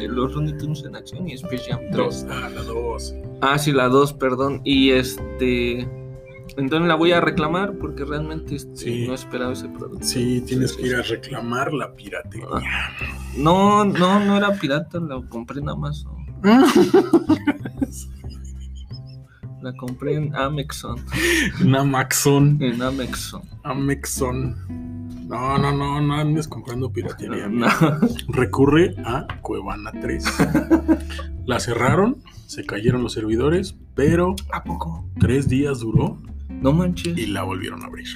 los 0.06 0.34
Looney 0.34 0.58
Tunes 0.58 0.84
en 0.84 0.96
acción 0.96 1.26
y 1.28 1.32
Space 1.32 1.70
Jam 1.70 1.80
3. 1.92 1.96
Dos. 1.96 2.26
Ah, 2.28 2.50
la 2.54 2.62
dos. 2.62 3.14
Ah, 3.40 3.58
sí, 3.58 3.72
la 3.72 3.88
2, 3.88 4.12
perdón. 4.14 4.60
Y 4.64 4.90
este. 4.90 5.88
Entonces 6.58 6.88
la 6.88 6.94
voy 6.94 7.12
a 7.12 7.20
reclamar 7.20 7.75
porque 7.78 8.04
realmente 8.04 8.54
este, 8.56 8.76
Sí. 8.76 9.06
no 9.06 9.14
esperaba 9.14 9.52
ese 9.52 9.68
producto. 9.68 10.04
Sí, 10.06 10.42
tienes 10.46 10.75
que 10.75 10.86
ir 10.88 10.94
a 10.96 11.02
reclamar 11.02 11.72
la 11.72 11.92
piratería. 11.94 12.46
No, 13.36 13.84
no, 13.84 14.20
no 14.20 14.36
era 14.36 14.52
pirata, 14.58 14.98
la 15.00 15.20
compré 15.28 15.60
en 15.60 15.68
Amazon. 15.70 16.25
La 19.62 19.73
compré 19.76 20.14
en 20.16 20.35
Amexon. 20.37 20.97
En 21.61 21.75
Amazon. 21.75 22.59
En 22.61 22.81
Amexon. 22.83 23.43
Amexon. 23.64 24.55
No, 25.28 25.59
no, 25.59 25.73
no, 25.76 26.00
no 26.00 26.14
andes 26.14 26.47
comprando 26.47 26.93
piratería. 26.93 27.49
No. 27.49 27.66
Recurre 28.28 28.95
a 29.05 29.26
Cuevana 29.43 29.90
3. 30.00 30.25
La 31.47 31.59
cerraron, 31.59 32.19
se 32.47 32.64
cayeron 32.64 33.02
los 33.02 33.12
servidores, 33.14 33.75
pero 33.95 34.37
¿A 34.52 34.62
poco? 34.62 35.09
tres 35.19 35.49
días 35.49 35.78
duró 35.81 36.21
No 36.49 36.73
manches. 36.73 37.16
y 37.19 37.26
la 37.26 37.43
volvieron 37.45 37.83
a 37.83 37.87
abrir. 37.87 38.07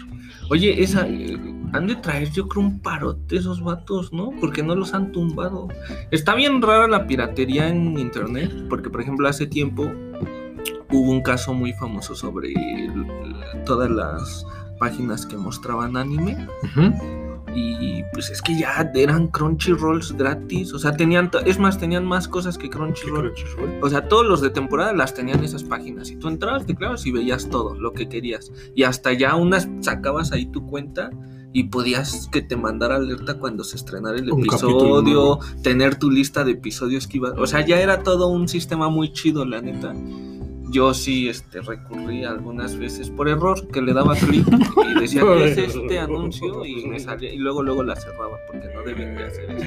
Oye, 0.51 0.83
esa. 0.83 1.07
eh, 1.09 1.39
han 1.73 1.87
de 1.87 1.95
traer, 1.97 2.31
yo 2.33 2.49
creo, 2.49 2.65
un 2.65 2.81
parote 2.81 3.37
esos 3.37 3.63
vatos, 3.63 4.13
¿no? 4.13 4.31
Porque 4.41 4.63
no 4.63 4.75
los 4.75 4.93
han 4.93 5.13
tumbado. 5.13 5.69
Está 6.11 6.35
bien 6.35 6.61
rara 6.61 6.89
la 6.89 7.07
piratería 7.07 7.69
en 7.69 7.97
internet, 7.99 8.53
porque, 8.69 8.91
por 8.91 9.01
ejemplo, 9.01 9.29
hace 9.29 9.47
tiempo 9.47 9.85
hubo 10.91 11.11
un 11.11 11.23
caso 11.23 11.55
muy 11.55 11.73
famoso 11.75 12.15
sobre 12.17 12.53
todas 13.65 13.89
las 13.89 14.45
páginas 14.79 15.25
que 15.27 15.37
mostraban 15.37 15.97
anime. 15.97 16.49
Y 17.55 18.05
pues 18.13 18.31
es 18.31 18.41
que 18.43 18.59
ya 18.59 18.91
eran 18.95 19.29
Crunchyrolls 19.29 20.13
gratis. 20.17 20.73
O 20.73 20.79
sea, 20.79 20.97
tenían. 20.97 21.31
Es 21.45 21.59
más, 21.59 21.79
tenían 21.79 22.05
más 22.05 22.29
cosas 22.29 22.57
que 22.57 22.71
¿Qué 22.71 22.77
Crunchyroll. 22.77 23.33
Crunchyroll? 23.33 23.83
O 23.83 23.89
sea, 23.89 24.09
todos 24.09 24.27
los 24.27 24.41
de 24.41 24.51
temporada 24.51 24.93
las 24.93 25.15
tenían 25.15 25.43
esas 25.43 25.65
páginas. 25.65 26.11
Y 26.11 26.17
tú 26.17 26.29
entrabas, 26.29 26.67
te 26.67 26.75
clavas 26.75 27.05
y 27.07 27.13
veías 27.13 27.49
todo 27.49 27.75
lo 27.75 27.93
que 27.93 28.09
querías. 28.09 28.53
Y 28.75 28.85
hasta 28.85 29.13
ya 29.13 29.35
unas 29.35 29.69
sacabas 29.81 30.33
ahí 30.33 30.47
tu 30.47 30.67
cuenta 30.67 31.11
y 31.53 31.65
podías 31.65 32.29
que 32.31 32.43
te 32.43 32.57
mandara 32.57 32.97
alerta 32.97 33.39
cuando 33.39 33.65
se 33.65 33.77
estrenara 33.77 34.19
el 34.19 34.31
Un 34.31 34.41
episodio, 34.41 35.41
tener 35.63 35.97
tu 35.97 36.11
lista 36.11 36.45
de 36.45 36.53
episodios 36.53 37.07
que 37.07 37.17
ibas. 37.17 37.33
O 37.37 37.47
sea, 37.47 37.65
ya 37.65 37.81
era 37.81 38.03
todo 38.03 38.29
un 38.29 38.49
sistema 38.49 38.89
muy 38.89 39.13
chido, 39.13 39.45
la 39.45 39.61
neta. 39.61 39.95
Yo 40.71 40.95
sí 40.95 41.29
este, 41.29 41.61
recurrí 41.61 42.25
algunas 42.25 42.77
veces 42.77 43.11
por 43.11 43.29
error 43.29 43.67
que 43.69 43.83
le 43.83 43.93
daba 43.93 44.15
clic 44.15 44.47
y 44.49 45.01
decía 45.01 45.23
que 45.23 45.45
es 45.45 45.59
este 45.59 45.99
anuncio 45.99 46.65
y 46.65 46.87
me 46.87 47.01
salía 47.01 47.33
y 47.33 47.39
luego 47.39 47.63
luego 47.63 47.83
la 47.83 47.97
cerraba 47.97 48.37
porque 48.47 48.69
no 48.75 48.83
deben 48.83 49.17
de 49.17 49.25
hacer 49.25 49.51
eso. 49.51 49.67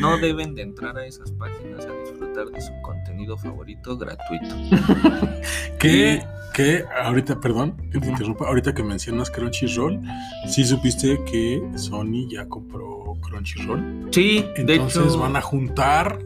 No 0.00 0.18
deben 0.18 0.54
de 0.54 0.62
entrar 0.62 0.96
a 0.96 1.06
esas 1.06 1.32
páginas 1.32 1.86
a 1.86 1.92
disfrutar 2.02 2.46
de 2.46 2.60
su 2.60 2.72
contenido 2.82 3.36
favorito 3.36 3.96
gratuito. 3.96 4.54
Que, 5.78 6.20
que 6.54 6.84
ahorita, 7.04 7.40
perdón, 7.40 7.76
que 7.92 8.00
te 8.00 8.08
interrumpa, 8.08 8.48
ahorita 8.48 8.74
que 8.74 8.82
mencionas 8.82 9.30
Crunchyroll, 9.30 10.00
sí 10.48 10.64
supiste 10.64 11.20
que 11.24 11.62
Sony 11.76 12.28
ya 12.28 12.48
compró 12.48 13.16
Crunchyroll. 13.22 14.08
Sí, 14.10 14.44
de 14.56 14.74
Entonces 14.74 15.04
hecho 15.04 15.20
van 15.20 15.36
a 15.36 15.40
juntar 15.40 16.18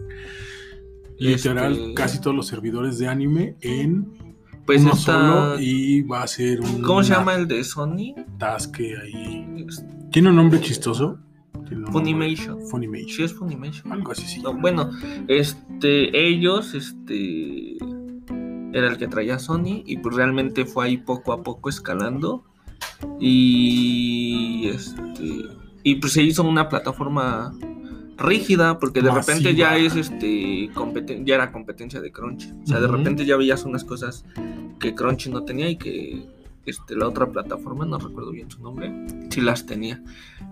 literal 1.30 1.72
este, 1.72 1.94
casi 1.94 2.20
todos 2.20 2.34
los 2.36 2.46
servidores 2.46 2.98
de 2.98 3.08
anime 3.08 3.56
en 3.60 4.06
pues 4.66 4.82
uno 4.82 4.92
está 4.92 5.12
solo 5.52 5.60
y 5.60 6.02
va 6.02 6.22
a 6.22 6.26
ser 6.26 6.60
un 6.60 6.82
¿Cómo 6.82 7.02
se 7.02 7.10
llama 7.14 7.34
el 7.34 7.48
de 7.48 7.64
Sony? 7.64 8.14
tasque 8.38 8.94
ahí. 9.02 9.66
Tiene 10.12 10.28
un 10.30 10.36
nombre 10.36 10.60
chistoso. 10.60 11.18
Un 11.54 11.86
Funimation. 11.90 12.50
nombre- 12.50 12.68
Funimation. 12.70 13.08
Sí 13.10 13.22
es 13.22 13.32
Funimation. 13.34 13.92
Algo 13.92 14.12
así, 14.12 14.22
sí. 14.26 14.40
No, 14.42 14.54
bueno, 14.54 14.90
este, 15.26 16.28
ellos, 16.28 16.74
este, 16.74 17.76
era 18.72 18.88
el 18.90 18.98
que 18.98 19.08
traía 19.08 19.38
Sony 19.38 19.82
y 19.86 19.96
pues 19.98 20.14
realmente 20.14 20.64
fue 20.64 20.86
ahí 20.86 20.96
poco 20.98 21.32
a 21.32 21.42
poco 21.42 21.68
escalando 21.70 22.44
y, 23.20 24.68
este, 24.68 25.46
y 25.82 25.94
pues 25.96 26.12
se 26.12 26.22
hizo 26.22 26.42
una 26.44 26.68
plataforma 26.68 27.54
rígida 28.22 28.78
porque 28.78 29.00
de 29.02 29.10
repente 29.26 29.54
ya 29.54 29.76
es, 29.76 29.96
este, 29.96 30.70
competen- 30.74 31.24
ya 31.24 31.34
era 31.36 31.52
competencia 31.52 32.00
de 32.00 32.10
Crunchy, 32.12 32.52
o 32.62 32.66
sea, 32.66 32.80
de 32.80 32.86
repente 32.88 33.24
ya 33.26 33.36
veías 33.36 33.64
unas 33.64 33.84
cosas 33.84 34.24
que 34.78 34.94
Crunchy 34.94 35.30
no 35.30 35.44
tenía 35.44 35.68
y 35.68 35.76
que, 35.76 36.24
este, 36.64 36.94
la 36.96 37.08
otra 37.08 37.26
plataforma, 37.26 37.84
no 37.84 37.98
recuerdo 37.98 38.30
bien 38.30 38.50
su 38.50 38.62
nombre, 38.62 38.92
sí 39.30 39.40
las 39.40 39.66
tenía. 39.66 40.00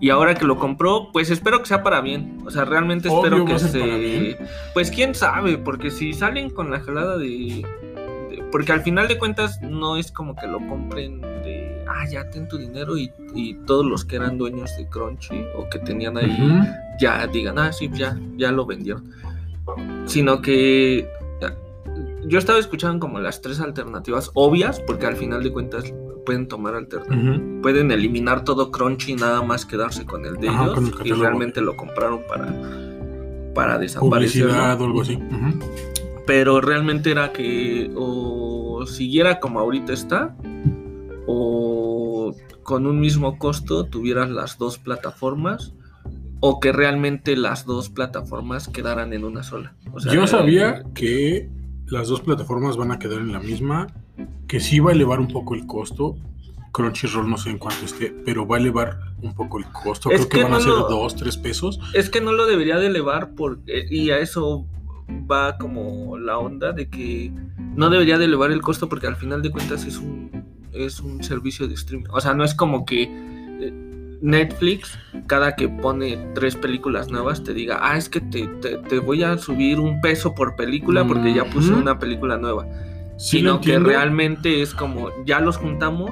Y 0.01 0.09
ahora 0.09 0.35
que 0.35 0.45
lo 0.45 0.57
compró, 0.57 1.09
pues 1.13 1.29
espero 1.29 1.59
que 1.59 1.67
sea 1.67 1.83
para 1.83 2.01
bien. 2.01 2.39
O 2.45 2.49
sea, 2.51 2.65
realmente 2.65 3.07
Obvio 3.07 3.23
espero 3.25 3.45
que 3.45 3.59
se. 3.59 4.37
Pues 4.73 4.89
quién 4.91 5.13
sabe, 5.15 5.57
porque 5.57 5.89
si 5.91 6.11
salen 6.13 6.49
con 6.49 6.69
la 6.71 6.79
jalada 6.81 7.17
de- 7.17 7.65
Porque 8.51 8.71
al 8.71 8.81
final 8.81 9.07
de 9.07 9.17
cuentas 9.17 9.61
no 9.61 9.97
es 9.97 10.11
como 10.11 10.35
que 10.35 10.47
lo 10.47 10.59
compren 10.67 11.21
de. 11.21 11.83
Ah, 11.87 12.05
ya 12.09 12.29
ten 12.29 12.47
tu 12.47 12.57
dinero 12.57 12.97
y, 12.97 13.11
y 13.35 13.53
todos 13.65 13.85
los 13.85 14.05
que 14.05 14.15
eran 14.15 14.37
dueños 14.37 14.75
de 14.77 14.87
Crunchy 14.87 15.43
o 15.57 15.69
que 15.69 15.79
tenían 15.79 16.17
ahí 16.17 16.31
Ujú. 16.31 16.65
ya 16.99 17.27
digan, 17.27 17.59
ah, 17.59 17.71
sí, 17.73 17.89
ya, 17.93 18.17
ya 18.37 18.51
lo 18.51 18.65
vendieron. 18.65 19.11
Sino 20.05 20.41
que 20.41 21.07
ya, 21.41 21.55
yo 22.25 22.37
estaba 22.39 22.59
escuchando 22.59 22.99
como 22.99 23.19
las 23.19 23.41
tres 23.41 23.59
alternativas 23.59 24.31
obvias, 24.33 24.79
porque 24.81 25.05
al 25.05 25.15
final 25.15 25.43
de 25.43 25.51
cuentas 25.51 25.93
pueden 26.25 26.47
tomar 26.47 26.75
alternativas. 26.75 27.35
Ujú. 27.37 27.61
Pueden 27.61 27.91
eliminar 27.91 28.43
todo 28.43 28.71
Crunchy 28.71 29.13
y 29.13 29.15
nada 29.15 29.41
más 29.41 29.65
quedarse 29.65 30.05
con 30.05 30.25
el 30.25 30.37
de 30.37 30.49
Ajá, 30.49 30.65
ellos 30.65 30.93
el 31.01 31.07
y 31.07 31.11
realmente 31.11 31.61
lo 31.61 31.75
compraron 31.75 32.21
para, 32.27 32.53
para 33.53 33.77
desaparecerlo. 33.77 33.99
Publicidad 34.49 34.81
o 34.81 34.85
algo 34.85 35.01
así. 35.01 35.15
Ujú. 35.15 35.59
Pero 36.27 36.61
realmente 36.61 37.11
era 37.11 37.31
que 37.33 37.91
o 37.95 38.85
siguiera 38.85 39.39
como 39.39 39.59
ahorita 39.59 39.93
está, 39.93 40.35
o 41.27 42.33
con 42.63 42.85
un 42.85 42.99
mismo 42.99 43.37
costo 43.37 43.85
tuvieras 43.85 44.29
las 44.29 44.57
dos 44.57 44.77
plataformas, 44.77 45.73
o 46.39 46.59
que 46.59 46.71
realmente 46.71 47.35
las 47.35 47.65
dos 47.65 47.89
plataformas 47.89 48.67
quedaran 48.67 49.13
en 49.13 49.23
una 49.25 49.43
sola. 49.43 49.73
O 49.93 49.99
sea, 49.99 50.13
Yo 50.13 50.25
sabía 50.27 50.83
que 50.93 51.49
las 51.87 52.07
dos 52.07 52.21
plataformas 52.21 52.77
van 52.77 52.91
a 52.91 52.99
quedar 52.99 53.19
en 53.19 53.31
la 53.31 53.39
misma, 53.39 53.87
que 54.47 54.59
sí 54.59 54.79
va 54.79 54.91
a 54.91 54.93
elevar 54.93 55.19
un 55.19 55.27
poco 55.27 55.53
el 55.55 55.65
costo. 55.67 56.15
Crunchyroll 56.71 57.29
no 57.29 57.37
sé 57.37 57.49
en 57.49 57.57
cuánto 57.57 57.83
esté, 57.85 58.15
pero 58.25 58.47
va 58.47 58.55
a 58.55 58.59
elevar 58.59 58.97
un 59.21 59.35
poco 59.35 59.57
el 59.59 59.65
costo. 59.65 60.09
Es 60.09 60.19
Creo 60.25 60.29
que, 60.29 60.37
que 60.37 60.43
van 60.43 60.53
a 60.53 60.59
ser 60.59 60.69
lo- 60.69 60.87
dos, 60.87 61.15
tres 61.15 61.35
pesos. 61.35 61.79
Es 61.93 62.09
que 62.09 62.21
no 62.21 62.31
lo 62.31 62.45
debería 62.47 62.77
de 62.77 62.87
elevar 62.87 63.31
porque, 63.35 63.85
y 63.89 64.09
a 64.11 64.19
eso 64.19 64.65
va 65.29 65.57
como 65.57 66.17
la 66.17 66.37
onda 66.37 66.71
de 66.71 66.89
que 66.89 67.31
no 67.75 67.89
debería 67.89 68.17
de 68.17 68.25
elevar 68.25 68.51
el 68.51 68.61
costo 68.61 68.89
porque 68.89 69.07
al 69.07 69.15
final 69.15 69.41
de 69.41 69.49
cuentas 69.51 69.85
es 69.85 69.97
un, 69.97 70.29
es 70.73 70.99
un 70.99 71.23
servicio 71.23 71.67
de 71.67 71.73
streaming. 71.75 72.07
O 72.11 72.19
sea, 72.21 72.33
no 72.33 72.43
es 72.43 72.53
como 72.53 72.85
que 72.85 73.03
eh, 73.03 74.17
Netflix 74.21 74.97
cada 75.27 75.55
que 75.55 75.67
pone 75.69 76.17
tres 76.35 76.55
películas 76.55 77.09
nuevas 77.09 77.43
te 77.43 77.53
diga, 77.53 77.79
ah, 77.81 77.97
es 77.97 78.09
que 78.09 78.21
te, 78.21 78.47
te- 78.61 78.77
te 78.77 78.99
voy 78.99 79.23
a 79.23 79.37
subir 79.37 79.79
un 79.79 80.01
peso 80.01 80.35
por 80.35 80.55
película 80.55 81.05
porque 81.07 81.33
ya 81.33 81.45
puse 81.45 81.71
Ujú. 81.71 81.81
una 81.81 81.97
película 81.99 82.37
nueva. 82.37 82.67
Sí 83.17 83.37
sino 83.39 83.61
que 83.61 83.77
realmente 83.79 84.61
es 84.61 84.73
como, 84.73 85.09
ya 85.25 85.39
los 85.39 85.57
juntamos, 85.57 86.11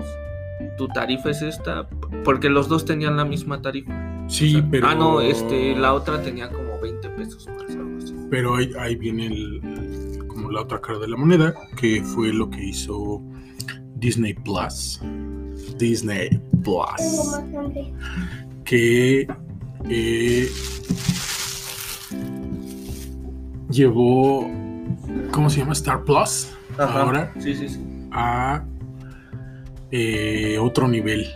tu 0.77 0.87
tarifa 0.89 1.31
es 1.31 1.41
esta, 1.41 1.87
porque 2.23 2.49
los 2.49 2.67
dos 2.69 2.85
tenían 2.85 3.17
la 3.17 3.25
misma 3.25 3.61
tarifa. 3.61 3.91
Sí, 4.27 4.55
O 4.57 4.59
sea, 4.59 4.67
pero. 4.69 4.87
Ah, 4.87 4.95
no, 4.95 5.21
este, 5.21 5.75
la 5.75 5.93
otra 5.93 6.21
tenía 6.21 6.49
como 6.51 6.79
20 6.79 7.09
pesos. 7.11 7.47
Pero 8.29 8.55
ahí, 8.55 8.71
ahí 8.79 8.95
viene 8.95 9.27
el- 9.27 10.19
como 10.27 10.51
la 10.51 10.61
otra 10.61 10.79
cara 10.81 10.99
de 10.99 11.07
la 11.07 11.17
moneda, 11.17 11.53
que 11.75 12.03
fue 12.03 12.31
lo 12.33 12.49
que 12.49 12.63
hizo 12.65 13.21
Disney 13.95 14.33
Plus. 14.33 15.01
Disney 15.77 16.29
Plus. 16.63 17.01
Que 18.63 19.27
eh, 19.89 20.47
llevó, 23.69 24.47
¿cómo 25.31 25.49
se 25.49 25.59
llama? 25.59 25.73
Star 25.73 26.03
Plus. 26.03 26.49
Ahora 26.77 27.33
Sí, 27.39 27.55
sí, 27.55 27.67
sí. 27.69 27.79
a 28.11 28.63
eh, 29.91 30.57
otro 30.59 30.87
nivel. 30.87 31.27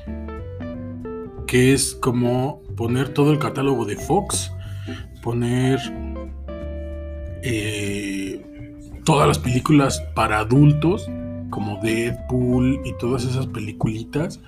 Que 1.47 1.73
es 1.73 1.95
como 1.95 2.62
poner 2.77 3.10
todo 3.10 3.32
el 3.32 3.39
catálogo 3.39 3.86
de 3.86 3.95
Fox, 3.95 4.51
poner 5.21 5.79
eh, 7.43 8.41
todas 9.06 9.27
las 9.27 9.39
películas 9.39 10.01
para 10.15 10.39
adultos, 10.39 11.10
como 11.49 11.79
Deadpool 11.84 12.79
y 12.86 12.97
todas 12.97 13.25
esas 13.25 13.47
peliculitas 13.47 14.39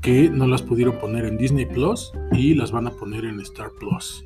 que 0.00 0.30
no 0.30 0.46
las 0.46 0.62
pudieron 0.62 0.98
poner 0.98 1.24
en 1.24 1.36
Disney 1.36 1.66
Plus 1.66 2.12
y 2.32 2.54
las 2.54 2.70
van 2.70 2.86
a 2.86 2.90
poner 2.90 3.24
en 3.24 3.40
Star 3.40 3.70
Plus. 3.78 4.24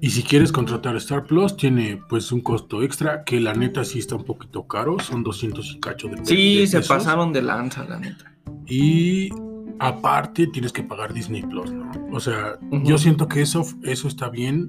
Y 0.00 0.10
si 0.10 0.22
quieres 0.22 0.52
contratar 0.52 0.96
Star 0.96 1.24
Plus, 1.24 1.56
tiene 1.56 2.00
pues 2.08 2.30
un 2.30 2.40
costo 2.40 2.82
extra 2.82 3.24
que 3.24 3.40
la 3.40 3.54
neta 3.54 3.84
sí 3.84 3.98
está 3.98 4.16
un 4.16 4.24
poquito 4.24 4.66
caro, 4.66 4.98
son 4.98 5.22
200 5.22 5.74
y 5.76 5.80
cacho 5.80 6.08
de 6.08 6.24
Sí, 6.24 6.60
de 6.60 6.66
se 6.66 6.78
pesos. 6.78 6.88
pasaron 6.96 7.32
de 7.32 7.42
lanza, 7.42 7.84
la 7.84 7.98
neta. 7.98 8.32
Y 8.66 9.30
aparte 9.78 10.48
tienes 10.48 10.72
que 10.72 10.82
pagar 10.82 11.14
Disney 11.14 11.42
Plus, 11.42 11.72
¿no? 11.72 11.90
O 12.12 12.20
sea, 12.20 12.58
yo 12.84 12.98
siento 12.98 13.28
que 13.28 13.40
eso, 13.42 13.64
eso 13.84 14.08
está 14.08 14.28
bien 14.28 14.68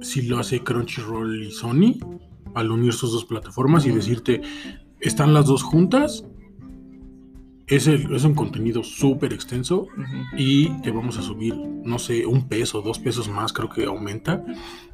si 0.00 0.22
lo 0.22 0.38
hace 0.38 0.60
Crunchyroll 0.62 1.42
y 1.44 1.50
Sony 1.50 1.98
al 2.54 2.70
unir 2.70 2.92
sus 2.92 3.12
dos 3.12 3.24
plataformas 3.24 3.86
y 3.86 3.90
decirte, 3.90 4.40
están 5.00 5.34
las 5.34 5.46
dos 5.46 5.62
juntas, 5.62 6.24
es, 7.66 7.86
el- 7.86 8.14
es 8.14 8.24
un 8.24 8.34
contenido 8.34 8.82
súper 8.82 9.32
extenso 9.34 9.86
y 10.36 10.70
te 10.80 10.90
vamos 10.90 11.18
a 11.18 11.22
subir, 11.22 11.54
no 11.54 11.98
sé, 11.98 12.24
un 12.26 12.48
peso, 12.48 12.80
dos 12.80 12.98
pesos 12.98 13.28
más, 13.28 13.52
creo 13.52 13.68
que 13.68 13.84
aumenta 13.84 14.44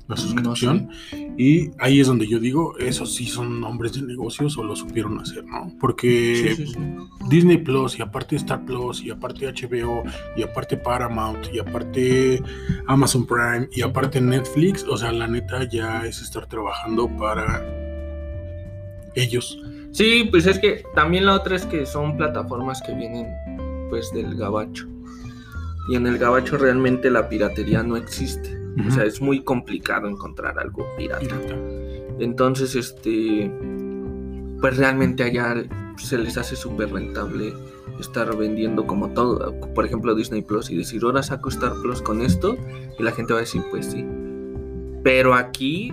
la 0.06 0.16
No 0.16 0.20
suscripción. 0.20 0.90
Y 1.38 1.70
ahí 1.78 2.00
es 2.00 2.06
donde 2.06 2.26
yo 2.26 2.38
digo, 2.38 2.76
esos 2.78 3.14
sí 3.14 3.26
son 3.26 3.62
hombres 3.64 3.94
de 3.94 4.02
negocios 4.02 4.56
o 4.58 4.62
lo 4.62 4.76
supieron 4.76 5.18
hacer, 5.18 5.44
¿no? 5.44 5.72
Porque 5.80 6.54
Sí, 6.54 6.66
sí, 6.66 6.72
sí. 6.74 6.78
Disney 7.28 7.58
Plus 7.58 7.98
y 7.98 8.02
aparte 8.02 8.36
Star 8.36 8.64
Plus 8.64 9.02
y 9.02 9.10
aparte 9.10 9.46
HBO 9.46 10.04
y 10.36 10.42
aparte 10.42 10.76
Paramount 10.76 11.46
y 11.52 11.58
aparte 11.58 12.42
Amazon 12.86 13.26
Prime 13.26 13.68
y 13.72 13.82
aparte 13.82 14.20
Netflix, 14.20 14.84
o 14.84 14.96
sea, 14.96 15.10
la 15.12 15.26
neta 15.26 15.68
ya 15.68 16.04
es 16.06 16.20
estar 16.20 16.46
trabajando 16.46 17.08
para 17.16 17.64
ellos. 19.14 19.58
Sí, 19.92 20.28
pues 20.30 20.46
es 20.46 20.58
que 20.58 20.82
también 20.94 21.24
la 21.24 21.34
otra 21.34 21.56
es 21.56 21.64
que 21.66 21.86
son 21.86 22.16
plataformas 22.16 22.82
que 22.82 22.92
vienen 22.92 23.26
pues 23.88 24.10
del 24.12 24.34
gabacho. 24.34 24.86
Y 25.88 25.96
en 25.96 26.06
el 26.06 26.18
gabacho 26.18 26.56
realmente 26.56 27.10
la 27.10 27.28
piratería 27.28 27.82
no 27.82 27.96
existe. 27.96 28.63
O 28.86 28.90
sea, 28.90 29.04
es 29.04 29.20
muy 29.20 29.42
complicado 29.42 30.08
encontrar 30.08 30.58
algo 30.58 30.86
pirata. 30.96 31.20
Pirata. 31.20 31.56
Entonces, 32.18 32.74
este, 32.74 33.50
pues 34.60 34.76
realmente 34.76 35.22
allá 35.22 35.64
se 35.96 36.18
les 36.18 36.36
hace 36.36 36.56
súper 36.56 36.92
rentable 36.92 37.54
estar 38.00 38.36
vendiendo 38.36 38.86
como 38.86 39.10
todo, 39.10 39.54
por 39.74 39.84
ejemplo 39.84 40.14
Disney 40.14 40.42
Plus 40.42 40.70
y 40.70 40.76
decir, 40.76 41.02
ahora 41.04 41.22
saco 41.22 41.48
Star 41.48 41.74
Plus 41.82 42.02
con 42.02 42.22
esto 42.22 42.56
y 42.98 43.02
la 43.02 43.12
gente 43.12 43.32
va 43.32 43.40
a 43.40 43.42
decir, 43.42 43.62
pues 43.70 43.86
sí. 43.86 44.04
Pero 45.02 45.34
aquí, 45.34 45.92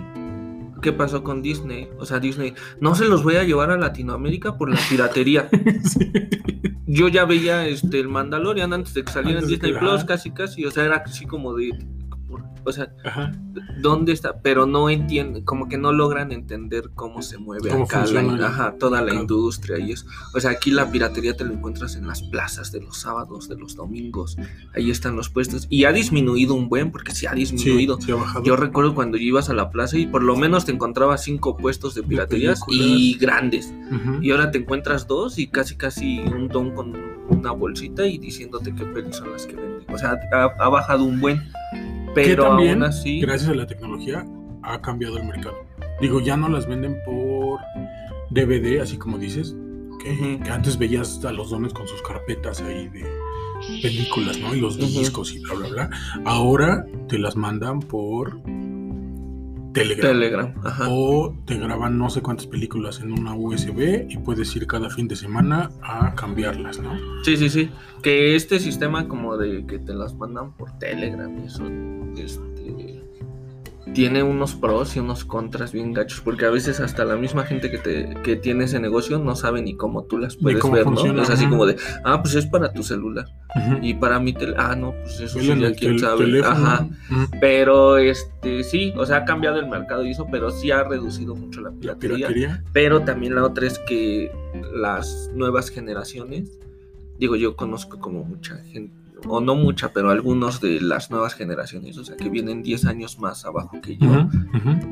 ¿qué 0.80 0.92
pasó 0.92 1.22
con 1.22 1.42
Disney? 1.42 1.88
O 1.98 2.06
sea, 2.06 2.18
Disney, 2.18 2.54
no 2.80 2.94
se 2.94 3.04
los 3.04 3.22
voy 3.22 3.36
a 3.36 3.44
llevar 3.44 3.70
a 3.70 3.76
Latinoamérica 3.76 4.56
por 4.56 4.70
la 4.70 4.80
piratería. 4.88 5.48
Sí. 5.84 6.12
Yo 6.86 7.08
ya 7.08 7.24
veía 7.24 7.66
este 7.66 8.00
el 8.00 8.08
Mandalorian 8.08 8.72
antes 8.72 8.92
de 8.92 9.04
que 9.04 9.12
saliera 9.12 9.40
en 9.40 9.46
Disney 9.46 9.72
Plus, 9.72 10.04
casi 10.04 10.30
casi, 10.30 10.66
o 10.66 10.70
sea, 10.70 10.84
era 10.84 10.96
así 10.96 11.26
como 11.26 11.54
de 11.54 11.70
¿por, 11.70 12.01
o 12.64 12.72
sea, 12.72 12.92
Ajá. 13.04 13.32
¿dónde 13.80 14.12
está? 14.12 14.40
Pero 14.40 14.66
no 14.66 14.90
entienden, 14.90 15.44
como 15.44 15.68
que 15.68 15.78
no 15.78 15.92
logran 15.92 16.32
entender 16.32 16.90
cómo 16.94 17.22
se 17.22 17.38
mueve 17.38 17.70
Cómo 17.70 17.84
acá 17.84 18.04
la, 18.06 18.46
ajá, 18.46 18.76
toda 18.78 19.02
la 19.02 19.14
industria 19.14 19.78
y 19.78 19.92
eso. 19.92 20.06
O 20.34 20.40
sea, 20.40 20.52
aquí 20.52 20.70
la 20.70 20.90
piratería 20.90 21.36
te 21.36 21.44
lo 21.44 21.52
encuentras 21.52 21.96
en 21.96 22.06
las 22.06 22.22
plazas 22.22 22.72
de 22.72 22.80
los 22.80 22.98
sábados, 22.98 23.48
de 23.48 23.56
los 23.56 23.76
domingos. 23.76 24.36
Ahí 24.74 24.90
están 24.90 25.16
los 25.16 25.28
puestos. 25.28 25.66
Y 25.68 25.84
ha 25.84 25.92
disminuido 25.92 26.54
un 26.54 26.68
buen, 26.68 26.90
porque 26.90 27.12
sí 27.12 27.26
ha 27.26 27.32
disminuido. 27.32 27.98
sí 28.00 28.12
ha 28.12 28.16
bajado. 28.16 28.44
Yo 28.44 28.56
recuerdo 28.56 28.94
cuando 28.94 29.16
ibas 29.16 29.50
a 29.50 29.54
la 29.54 29.70
plaza 29.70 29.98
y 29.98 30.06
por 30.06 30.22
lo 30.22 30.36
menos 30.36 30.64
te 30.64 30.72
encontrabas 30.72 31.22
cinco 31.24 31.56
puestos 31.56 31.94
de 31.94 32.02
piraterías 32.02 32.60
y 32.68 33.16
grandes. 33.18 33.72
Y 34.20 34.30
ahora 34.30 34.50
te 34.50 34.58
encuentras 34.58 35.06
dos 35.06 35.38
y 35.38 35.48
casi 35.48 35.76
casi 35.76 36.20
un 36.20 36.48
don 36.48 36.74
con 36.74 36.96
una 37.28 37.52
bolsita 37.52 38.06
y 38.06 38.18
diciéndote 38.18 38.74
qué 38.74 38.84
pelis 38.84 39.16
son 39.16 39.32
las 39.32 39.46
que 39.46 39.54
venden. 39.56 39.84
O 39.92 39.98
sea, 39.98 40.18
ha, 40.32 40.44
ha 40.44 40.68
bajado 40.68 41.04
un 41.04 41.20
buen. 41.20 41.42
Que 42.14 42.22
Pero 42.28 42.44
también, 42.44 42.74
aún 42.74 42.84
así. 42.84 43.20
gracias 43.20 43.50
a 43.50 43.54
la 43.54 43.66
tecnología, 43.66 44.24
ha 44.62 44.80
cambiado 44.80 45.18
el 45.18 45.24
mercado. 45.24 45.56
Digo, 46.00 46.20
ya 46.20 46.36
no 46.36 46.48
las 46.48 46.66
venden 46.66 46.96
por 47.04 47.60
DVD, 48.30 48.80
así 48.80 48.96
como 48.96 49.18
dices, 49.18 49.54
que, 50.02 50.40
que 50.42 50.50
antes 50.50 50.78
veías 50.78 51.24
a 51.24 51.32
los 51.32 51.50
dones 51.50 51.72
con 51.72 51.86
sus 51.86 52.02
carpetas 52.02 52.60
ahí 52.60 52.88
de 52.88 53.04
películas, 53.80 54.38
¿no? 54.38 54.54
Y 54.54 54.60
los 54.60 54.78
discos 54.78 55.32
y 55.34 55.38
bla, 55.40 55.54
bla, 55.54 55.68
bla. 55.68 55.90
Ahora 56.24 56.86
te 57.08 57.18
las 57.18 57.36
mandan 57.36 57.80
por 57.80 58.40
Telegram. 59.72 60.12
Telegram, 60.12 60.54
ajá. 60.64 60.88
O 60.90 61.36
te 61.46 61.56
graban 61.56 61.98
no 61.98 62.10
sé 62.10 62.22
cuántas 62.22 62.46
películas 62.46 63.00
en 63.00 63.12
una 63.12 63.34
USB 63.34 64.06
y 64.08 64.18
puedes 64.18 64.54
ir 64.56 64.66
cada 64.66 64.90
fin 64.90 65.08
de 65.08 65.16
semana 65.16 65.70
a 65.82 66.14
cambiarlas, 66.14 66.80
¿no? 66.80 66.94
Sí, 67.24 67.36
sí, 67.36 67.48
sí. 67.48 67.70
Que 68.02 68.36
este 68.36 68.58
sistema 68.58 69.08
como 69.08 69.36
de 69.36 69.66
que 69.66 69.78
te 69.78 69.94
las 69.94 70.14
mandan 70.14 70.52
por 70.52 70.78
Telegram 70.78 71.36
y 71.38 71.46
eso, 71.46 71.66
este, 72.16 73.01
tiene 73.94 74.22
unos 74.22 74.54
pros 74.54 74.94
y 74.96 75.00
unos 75.00 75.24
contras 75.24 75.72
bien 75.72 75.92
gachos, 75.92 76.20
porque 76.20 76.46
a 76.46 76.50
veces 76.50 76.78
hasta 76.80 77.04
la 77.04 77.16
misma 77.16 77.44
gente 77.44 77.70
que, 77.70 77.78
te, 77.78 78.14
que 78.22 78.36
tiene 78.36 78.64
ese 78.64 78.78
negocio 78.78 79.18
no 79.18 79.34
sabe 79.34 79.60
ni 79.60 79.74
cómo 79.76 80.04
tú 80.04 80.18
las 80.18 80.36
puedes 80.36 80.62
ver, 80.70 80.84
funciona, 80.84 81.14
¿no? 81.14 81.22
Es 81.22 81.30
así 81.30 81.46
como 81.46 81.66
de, 81.66 81.76
ah, 82.04 82.22
pues 82.22 82.34
es 82.36 82.46
para 82.46 82.72
tu 82.72 82.82
celular. 82.82 83.26
Y 83.82 83.94
para 83.94 84.18
mi 84.18 84.32
tel 84.32 84.54
ah, 84.56 84.76
no, 84.76 84.94
pues 85.02 85.20
eso 85.20 85.38
sí, 85.38 85.46
ya 85.58 85.72
quién 85.74 85.98
sabe. 85.98 86.24
teléfono. 86.24 86.54
Ajá. 86.54 86.88
Pero 87.40 87.98
este 87.98 88.62
sí, 88.64 88.92
o 88.96 89.04
sea, 89.04 89.18
ha 89.18 89.24
cambiado 89.24 89.58
el 89.58 89.68
mercado 89.68 90.04
y 90.06 90.10
eso, 90.12 90.26
pero 90.30 90.50
sí 90.50 90.70
ha 90.70 90.84
reducido 90.84 91.34
mucho 91.34 91.60
la 91.60 91.70
La 91.70 91.76
piratería. 91.76 92.16
piratería. 92.28 92.64
Pero 92.72 93.02
también 93.02 93.34
la 93.34 93.44
otra 93.44 93.66
es 93.66 93.78
que 93.80 94.30
las 94.74 95.30
nuevas 95.34 95.68
generaciones, 95.70 96.58
digo, 97.18 97.36
yo 97.36 97.56
conozco 97.56 97.98
como 97.98 98.24
mucha 98.24 98.56
gente, 98.58 98.94
o 99.28 99.40
no 99.40 99.54
mucha, 99.54 99.92
pero 99.92 100.10
algunos 100.10 100.60
de 100.60 100.80
las 100.80 101.10
nuevas 101.10 101.34
generaciones, 101.34 101.96
o 101.98 102.04
sea, 102.04 102.16
que 102.16 102.28
vienen 102.28 102.62
10 102.62 102.84
años 102.86 103.18
más 103.18 103.44
abajo 103.44 103.80
que 103.82 103.96
yo, 103.96 104.28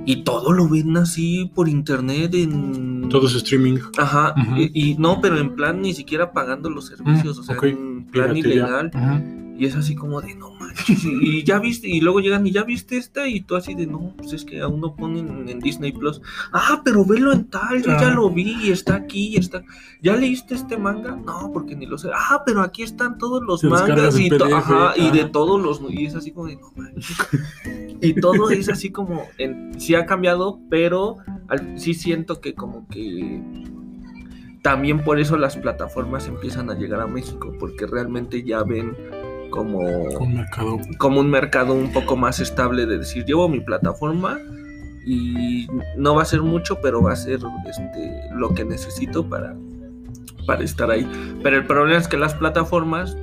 y 0.06 0.22
todo 0.24 0.52
lo 0.52 0.68
ven 0.68 0.96
así 0.96 1.50
por 1.54 1.68
internet 1.68 2.34
en... 2.34 3.08
Todo 3.08 3.26
es 3.26 3.34
streaming. 3.34 3.78
Ajá, 3.98 4.34
y, 4.56 4.90
y 4.90 4.94
no, 4.96 5.20
pero 5.20 5.38
en 5.38 5.54
plan 5.54 5.80
ni 5.82 5.94
siquiera 5.94 6.32
pagando 6.32 6.70
los 6.70 6.86
servicios, 6.86 7.38
Mm, 7.38 7.40
o 7.40 7.42
sea, 7.42 7.54
en 7.62 8.04
plan 8.06 8.32
Piratería. 8.34 8.52
ilegal. 8.54 8.90
Y 9.58 9.66
es 9.66 9.76
así 9.76 9.94
como 9.94 10.20
de, 10.22 10.34
no 10.36 10.50
manches, 10.76 11.04
y, 11.04 11.42
ya 11.44 11.58
viste, 11.58 11.88
y 11.88 12.00
luego 12.00 12.20
llegan 12.20 12.46
y 12.46 12.52
ya 12.52 12.64
viste 12.64 12.96
esta, 12.96 13.26
y 13.28 13.40
tú 13.40 13.56
así 13.56 13.74
de, 13.74 13.86
no, 13.86 14.14
pues 14.16 14.32
es 14.32 14.44
que 14.44 14.60
aún 14.60 14.80
no 14.80 14.94
ponen 14.96 15.48
en 15.48 15.58
Disney 15.60 15.92
Plus. 15.92 16.20
Ah, 16.52 16.80
pero 16.84 17.04
velo 17.04 17.32
en 17.32 17.44
tal, 17.50 17.82
yo 17.82 17.90
ya 18.00 18.10
lo 18.10 18.30
vi, 18.30 18.56
y 18.62 18.70
está 18.70 18.94
aquí, 18.94 19.28
y 19.28 19.36
está. 19.36 19.62
¿Ya 20.02 20.16
leíste 20.16 20.54
este 20.54 20.76
manga? 20.78 21.16
No, 21.16 21.50
porque 21.52 21.74
ni 21.76 21.86
lo 21.86 21.98
sé. 21.98 22.08
Ah, 22.14 22.42
pero 22.46 22.62
aquí 22.62 22.82
están 22.82 23.18
todos 23.18 23.42
los 23.42 23.62
mangas 23.64 24.18
y, 24.18 24.28
to- 24.30 24.38
PDF, 24.44 24.52
ajá, 24.54 24.92
y 24.96 25.10
de 25.10 25.24
todos 25.26 25.60
los, 25.60 25.80
y 25.90 26.06
es 26.06 26.14
así 26.14 26.30
como 26.32 26.46
de, 26.46 26.56
no 26.56 26.72
manches. 26.76 27.16
Y 28.00 28.14
todo 28.14 28.50
es 28.50 28.68
así 28.68 28.90
como, 28.90 29.24
en- 29.38 29.78
sí 29.80 29.94
ha 29.94 30.06
cambiado, 30.06 30.58
pero 30.70 31.16
al- 31.48 31.78
sí 31.78 31.94
siento 31.94 32.40
que 32.40 32.54
como 32.54 32.86
que 32.88 33.42
también 34.62 35.02
por 35.04 35.18
eso 35.18 35.36
las 35.38 35.56
plataformas 35.56 36.26
empiezan 36.28 36.70
a 36.70 36.74
llegar 36.74 37.00
a 37.00 37.06
México, 37.06 37.54
porque 37.58 37.86
realmente 37.86 38.42
ya 38.42 38.62
ven 38.62 38.94
como, 39.50 39.78
Un 39.80 40.34
mercado. 40.34 40.78
como 40.98 41.20
un 41.20 41.30
mercado 41.30 41.74
un 41.74 41.92
poco 41.92 42.16
más 42.16 42.40
estable 42.40 42.86
de 42.86 42.98
decir, 42.98 43.24
llevo 43.24 43.48
mi 43.48 43.60
plataforma 43.60 44.38
y 45.06 45.66
no 45.96 46.14
va 46.14 46.22
a 46.22 46.24
ser 46.26 46.42
mucho, 46.42 46.78
pero 46.82 47.02
va 47.02 47.12
a 47.12 47.16
ser 47.16 47.40
este, 47.68 48.20
lo 48.34 48.54
que 48.54 48.64
necesito 48.64 49.28
para, 49.28 49.56
para 50.46 50.62
estar 50.62 50.90
ahí. 50.90 51.06
Pero 51.42 51.56
el 51.56 51.66
problema 51.66 51.98
es 51.98 52.06
que 52.08 52.16
las 52.16 52.34
plataformas 52.34 53.16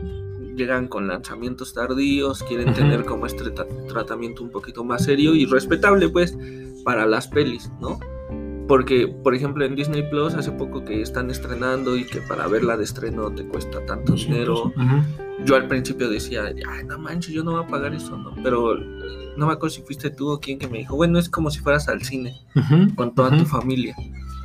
llegan 0.55 0.87
con 0.87 1.07
lanzamientos 1.07 1.73
tardíos, 1.75 2.41
quieren 2.43 2.73
tener 2.73 3.05
como 3.05 3.27
este 3.27 3.43
tra- 3.53 3.87
tratamiento 3.87 4.43
un 4.43 4.49
poquito 4.49 4.83
más 4.83 5.03
serio 5.03 5.35
y 5.35 5.45
respetable, 5.45 6.09
pues, 6.09 6.35
para 6.83 7.05
las 7.05 7.27
pelis, 7.27 7.71
¿no? 7.79 7.99
Porque, 8.67 9.07
por 9.07 9.33
ejemplo, 9.35 9.63
en 9.63 9.75
Disney 9.75 10.01
Plus 10.09 10.33
hace 10.33 10.51
poco 10.51 10.83
que 10.83 11.01
están 11.01 11.29
estrenando 11.29 11.95
y 11.95 12.05
que 12.05 12.19
para 12.21 12.47
verla 12.47 12.75
de 12.75 12.83
estreno 12.85 13.31
te 13.31 13.45
cuesta 13.45 13.85
tanto 13.85 14.13
dinero. 14.13 14.65
Ujú. 14.75 15.03
Yo 15.45 15.55
al 15.55 15.67
principio 15.67 16.09
decía, 16.09 16.45
ay, 16.45 16.83
no 16.85 16.97
manches, 16.97 17.33
yo 17.33 17.43
no 17.43 17.51
voy 17.51 17.63
a 17.63 17.67
pagar 17.67 17.93
eso, 17.93 18.17
¿no? 18.17 18.33
Pero 18.43 18.75
no 18.75 19.45
me 19.45 19.53
acuerdo 19.53 19.75
si 19.75 19.81
fuiste 19.83 20.09
tú 20.09 20.31
o 20.31 20.39
quién 20.39 20.57
que 20.57 20.67
me 20.67 20.79
dijo, 20.79 20.95
bueno, 20.95 21.19
es 21.19 21.29
como 21.29 21.51
si 21.51 21.59
fueras 21.59 21.87
al 21.87 22.01
cine 22.01 22.35
con 22.95 23.13
toda 23.13 23.37
tu 23.37 23.45
familia 23.45 23.95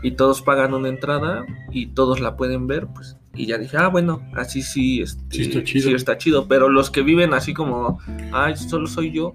y 0.02 0.12
todos 0.12 0.42
pagan 0.42 0.74
una 0.74 0.88
entrada 0.88 1.46
y 1.70 1.86
todos 1.86 2.20
la 2.20 2.36
pueden 2.36 2.66
ver, 2.66 2.88
pues. 2.88 3.16
Y 3.34 3.46
ya 3.46 3.56
dije, 3.56 3.76
ah, 3.78 3.88
bueno, 3.88 4.20
así 4.34 4.60
sí, 4.60 5.00
este, 5.00 5.22
Sí 5.30 5.42
está 5.42 5.64
chido. 5.64 5.88
sí 5.88 5.94
está 5.94 6.18
chido. 6.18 6.48
Pero 6.48 6.68
los 6.68 6.90
que 6.90 7.02
viven 7.02 7.32
así 7.32 7.54
como, 7.54 7.98
ay, 8.32 8.56
solo 8.56 8.86
soy 8.86 9.12
yo 9.12 9.32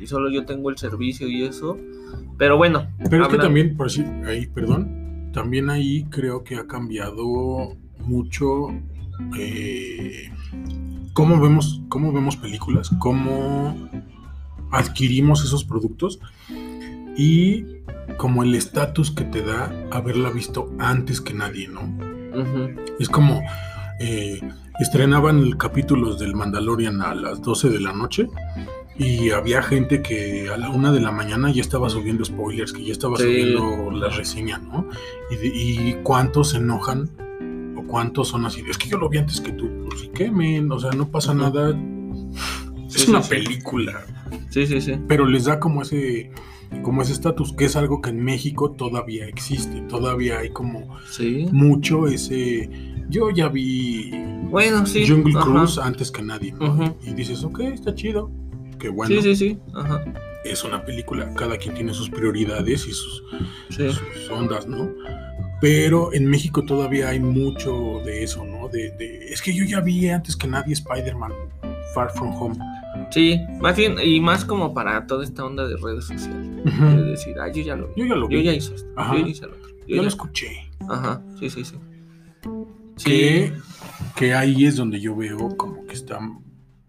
y 0.00 0.06
solo 0.06 0.30
yo 0.30 0.46
tengo 0.46 0.70
el 0.70 0.78
servicio 0.78 1.28
y 1.28 1.42
eso. 1.42 1.76
Pero 2.38 2.56
bueno, 2.56 2.88
Pero 3.10 3.24
es 3.24 3.28
que 3.28 3.38
también, 3.38 3.76
por 3.76 3.86
así, 3.86 4.02
ahí, 4.26 4.46
perdón, 4.46 5.30
también 5.32 5.68
ahí 5.68 6.04
creo 6.10 6.42
que 6.42 6.56
ha 6.56 6.66
cambiado 6.66 7.76
mucho 7.98 8.68
eh, 9.38 10.30
cómo 11.14 11.40
vemos, 11.40 11.80
cómo 11.88 12.12
vemos 12.12 12.36
películas, 12.36 12.90
cómo 12.98 13.88
adquirimos 14.70 15.42
esos 15.44 15.64
productos 15.64 16.18
y 17.16 17.64
como 18.18 18.42
el 18.42 18.54
estatus 18.54 19.10
que 19.10 19.24
te 19.24 19.42
da 19.42 19.72
haberla 19.90 20.30
visto 20.30 20.70
antes 20.78 21.20
que 21.20 21.32
nadie, 21.32 21.68
¿no? 21.68 21.82
Es 22.98 23.08
como 23.08 23.42
eh, 24.00 24.40
estrenaban 24.80 25.52
capítulos 25.52 26.18
del 26.18 26.34
Mandalorian 26.34 27.00
a 27.00 27.14
las 27.14 27.40
12 27.40 27.70
de 27.70 27.80
la 27.80 27.92
noche 27.92 28.26
y 28.98 29.30
había 29.30 29.62
gente 29.62 30.02
que 30.02 30.48
a 30.50 30.56
la 30.56 30.70
una 30.70 30.90
de 30.92 31.00
la 31.00 31.12
mañana 31.12 31.50
ya 31.52 31.60
estaba 31.62 31.88
subiendo 31.88 32.24
spoilers, 32.24 32.72
que 32.72 32.84
ya 32.84 32.92
estaba 32.92 33.16
Sí, 33.16 33.22
subiendo 33.22 33.92
la 33.92 34.08
reseña, 34.08 34.58
¿no? 34.58 34.88
Y, 35.30 35.46
y 35.46 35.96
cuántos 36.02 36.50
se 36.50 36.58
enojan 36.58 37.08
cuántos 37.94 38.26
son 38.26 38.44
así, 38.44 38.60
es 38.68 38.76
que 38.76 38.88
yo 38.88 38.98
lo 38.98 39.08
vi 39.08 39.18
antes 39.18 39.40
que 39.40 39.52
tú, 39.52 39.70
pues 39.88 40.02
¿y 40.02 40.08
qué, 40.08 40.28
men? 40.28 40.70
O 40.72 40.80
sea, 40.80 40.90
no 40.90 41.08
pasa 41.08 41.30
Ujú. 41.30 41.40
nada. 41.42 41.70
Es 42.88 43.02
Sí, 43.02 43.08
una 43.10 43.22
sí, 43.22 43.28
sí. 43.28 43.34
película, 43.36 44.04
Sí, 44.50 44.66
sí, 44.66 44.80
sí. 44.80 44.94
pero 45.06 45.26
les 45.26 45.44
da 45.44 45.60
como 45.60 45.82
ese 45.82 46.32
como 46.82 47.02
ese 47.02 47.12
estatus, 47.12 47.52
que 47.52 47.66
es 47.66 47.76
algo 47.76 48.00
que 48.02 48.10
en 48.10 48.24
México 48.24 48.72
todavía 48.72 49.28
existe, 49.28 49.80
todavía 49.82 50.40
hay 50.40 50.50
como 50.50 50.98
Sí. 51.08 51.46
mucho 51.52 52.08
ese. 52.08 52.68
Yo 53.08 53.30
ya 53.30 53.46
vi 53.48 54.10
Bueno, 54.50 54.84
sí. 54.84 55.06
Jungle 55.06 55.34
ajá. 55.38 55.44
Cruise 55.44 55.78
antes 55.78 56.10
que 56.10 56.22
nadie, 56.22 56.50
¿no? 56.52 56.96
Y 57.06 57.12
dices, 57.14 57.44
ok, 57.44 57.60
está 57.60 57.94
chido. 57.94 58.28
Que 58.80 58.88
bueno, 58.88 59.14
Sí, 59.14 59.22
sí, 59.22 59.36
sí. 59.36 59.58
Ajá. 59.72 60.02
es 60.44 60.64
una 60.64 60.84
película, 60.84 61.32
cada 61.34 61.56
quien 61.58 61.74
tiene 61.76 61.94
sus 61.94 62.10
prioridades 62.10 62.88
y 62.88 62.92
sus, 62.92 63.22
Sí. 63.70 63.88
sus 63.90 64.30
ondas, 64.30 64.66
¿no? 64.66 64.90
Pero 65.64 66.12
en 66.12 66.26
México 66.26 66.62
todavía 66.62 67.08
hay 67.08 67.20
mucho 67.20 68.02
de 68.04 68.22
eso, 68.22 68.44
¿no? 68.44 68.68
De, 68.68 68.90
de- 68.98 69.32
es 69.32 69.40
que 69.40 69.54
yo 69.54 69.64
ya 69.64 69.80
vi 69.80 70.10
antes 70.10 70.36
que 70.36 70.46
nadie 70.46 70.74
Spider-Man 70.74 71.32
Far 71.94 72.10
From 72.12 72.34
Home. 72.36 72.54
Sí, 73.10 73.40
más 73.62 73.74
bien, 73.74 73.94
y 74.04 74.20
más 74.20 74.44
como 74.44 74.74
para 74.74 75.06
toda 75.06 75.24
esta 75.24 75.42
onda 75.42 75.66
de 75.66 75.76
redes 75.78 76.04
sociales. 76.04 76.48
Ujú. 76.66 76.84
De 76.96 77.02
decir, 77.12 77.34
ah, 77.40 77.50
yo 77.50 77.62
ya 77.62 77.76
lo 77.76 77.86
vi. 77.88 77.94
Yo 78.02 78.06
ya 78.06 78.14
lo 78.14 78.28
vi. 78.28 78.34
Yo 78.36 78.40
ya 78.42 78.52
hice 78.52 78.74
esto. 78.74 78.90
Ajá. 78.94 79.14
Yo 79.16 79.20
ya 79.24 79.28
hice 79.30 79.44
el 79.46 79.50
otro. 79.52 79.68
Yo 79.70 79.86
Ya 79.88 79.96
ya- 79.96 80.02
lo 80.02 80.08
escuché. 80.08 80.48
Ajá, 80.86 81.22
sí, 81.40 81.48
sí, 81.48 81.64
sí. 81.64 81.76
Que, 83.02 83.52
que 84.16 84.34
ahí 84.34 84.66
es 84.66 84.76
donde 84.76 85.00
yo 85.00 85.16
veo 85.16 85.56
como 85.56 85.86
que 85.86 85.94
están 85.94 86.40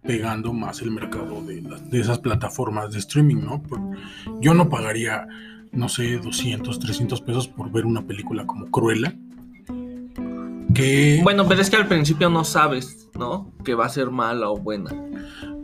pegando 0.04 0.52
más 0.52 0.82
el 0.82 0.92
mercado 0.92 1.42
de, 1.46 1.62
las- 1.62 1.90
de 1.90 2.02
esas 2.02 2.20
plataformas 2.20 2.92
de 2.92 3.00
streaming, 3.00 3.38
¿no? 3.38 3.64
Por- 3.64 3.80
yo 4.42 4.54
no 4.54 4.68
pagaría, 4.68 5.26
no 5.76 5.90
sé, 5.90 6.18
200, 6.18 6.80
300 6.80 7.22
pesos 7.22 7.48
por 7.48 7.72
ver 7.72 7.86
una 7.86 8.02
película 8.06 8.46
como 8.46 8.66
Cruella. 8.72 9.16
Que 10.74 11.22
Bueno, 11.24 11.48
pero 11.48 11.62
es 11.62 11.70
que 11.70 11.78
al 11.78 11.88
principio 11.88 12.30
no 12.30 12.44
sabes, 12.44 13.10
¿no? 13.18 13.52
Que 13.64 13.76
va 13.76 13.86
a 13.86 13.90
ser 13.90 14.10
mala 14.12 14.50
o 14.50 14.58
buena. 14.58 14.92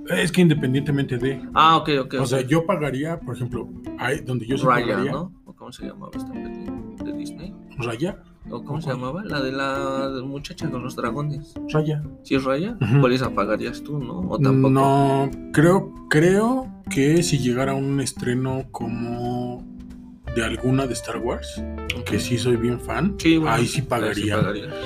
es 0.09 0.31
que 0.31 0.41
independientemente 0.41 1.17
de... 1.17 1.41
Ah, 1.53 1.77
ok, 1.77 1.89
ok. 2.01 2.15
O 2.21 2.25
sea, 2.25 2.41
yo 2.41 2.65
pagaría, 2.65 3.19
por 3.19 3.35
ejemplo, 3.35 3.69
hay 3.97 4.21
donde 4.21 4.45
yo 4.45 4.55
Raya, 4.57 4.87
pagaría... 4.87 5.11
¿no? 5.11 5.33
¿O 5.45 5.53
cómo 5.53 5.71
se 5.71 5.85
llamaba 5.85 6.11
esta 6.15 6.31
peli 6.31 6.65
de 7.03 7.13
Disney? 7.13 7.53
Raya, 7.77 8.21
¿O 8.49 8.63
cómo 8.63 8.81
se 8.81 8.85
¿Cuál? 8.85 8.97
llamaba? 8.97 9.23
La 9.25 9.41
de 9.41 9.51
la 9.51 10.09
muchacha 10.25 10.69
con 10.69 10.81
los 10.83 10.95
dragones. 10.95 11.53
Raya. 11.71 12.01
¿Sí 12.23 12.35
es 12.35 12.43
Raya? 12.43 12.75
Ujú. 12.81 13.01
Por 13.01 13.11
esa 13.11 13.29
pagarías 13.35 13.83
tú, 13.83 13.99
¿no? 13.99 14.19
O 14.21 14.39
tampoco. 14.39 14.69
No, 14.71 15.29
creo, 15.53 15.93
creo 16.09 16.67
que 16.89 17.21
si 17.21 17.37
llegara 17.37 17.73
un 17.75 18.01
estreno 18.01 18.63
como 18.71 19.63
de 20.35 20.43
alguna 20.45 20.87
de 20.87 20.93
Star 20.93 21.17
Wars, 21.17 21.61
que 22.05 22.19
sí 22.19 22.37
soy 22.37 22.55
bien 22.55 22.79
fan, 22.79 23.15
Sí, 23.19 23.37
bueno, 23.37 23.53
ahí 23.55 23.67
sí 23.67 23.81
pagaría. 23.81 24.39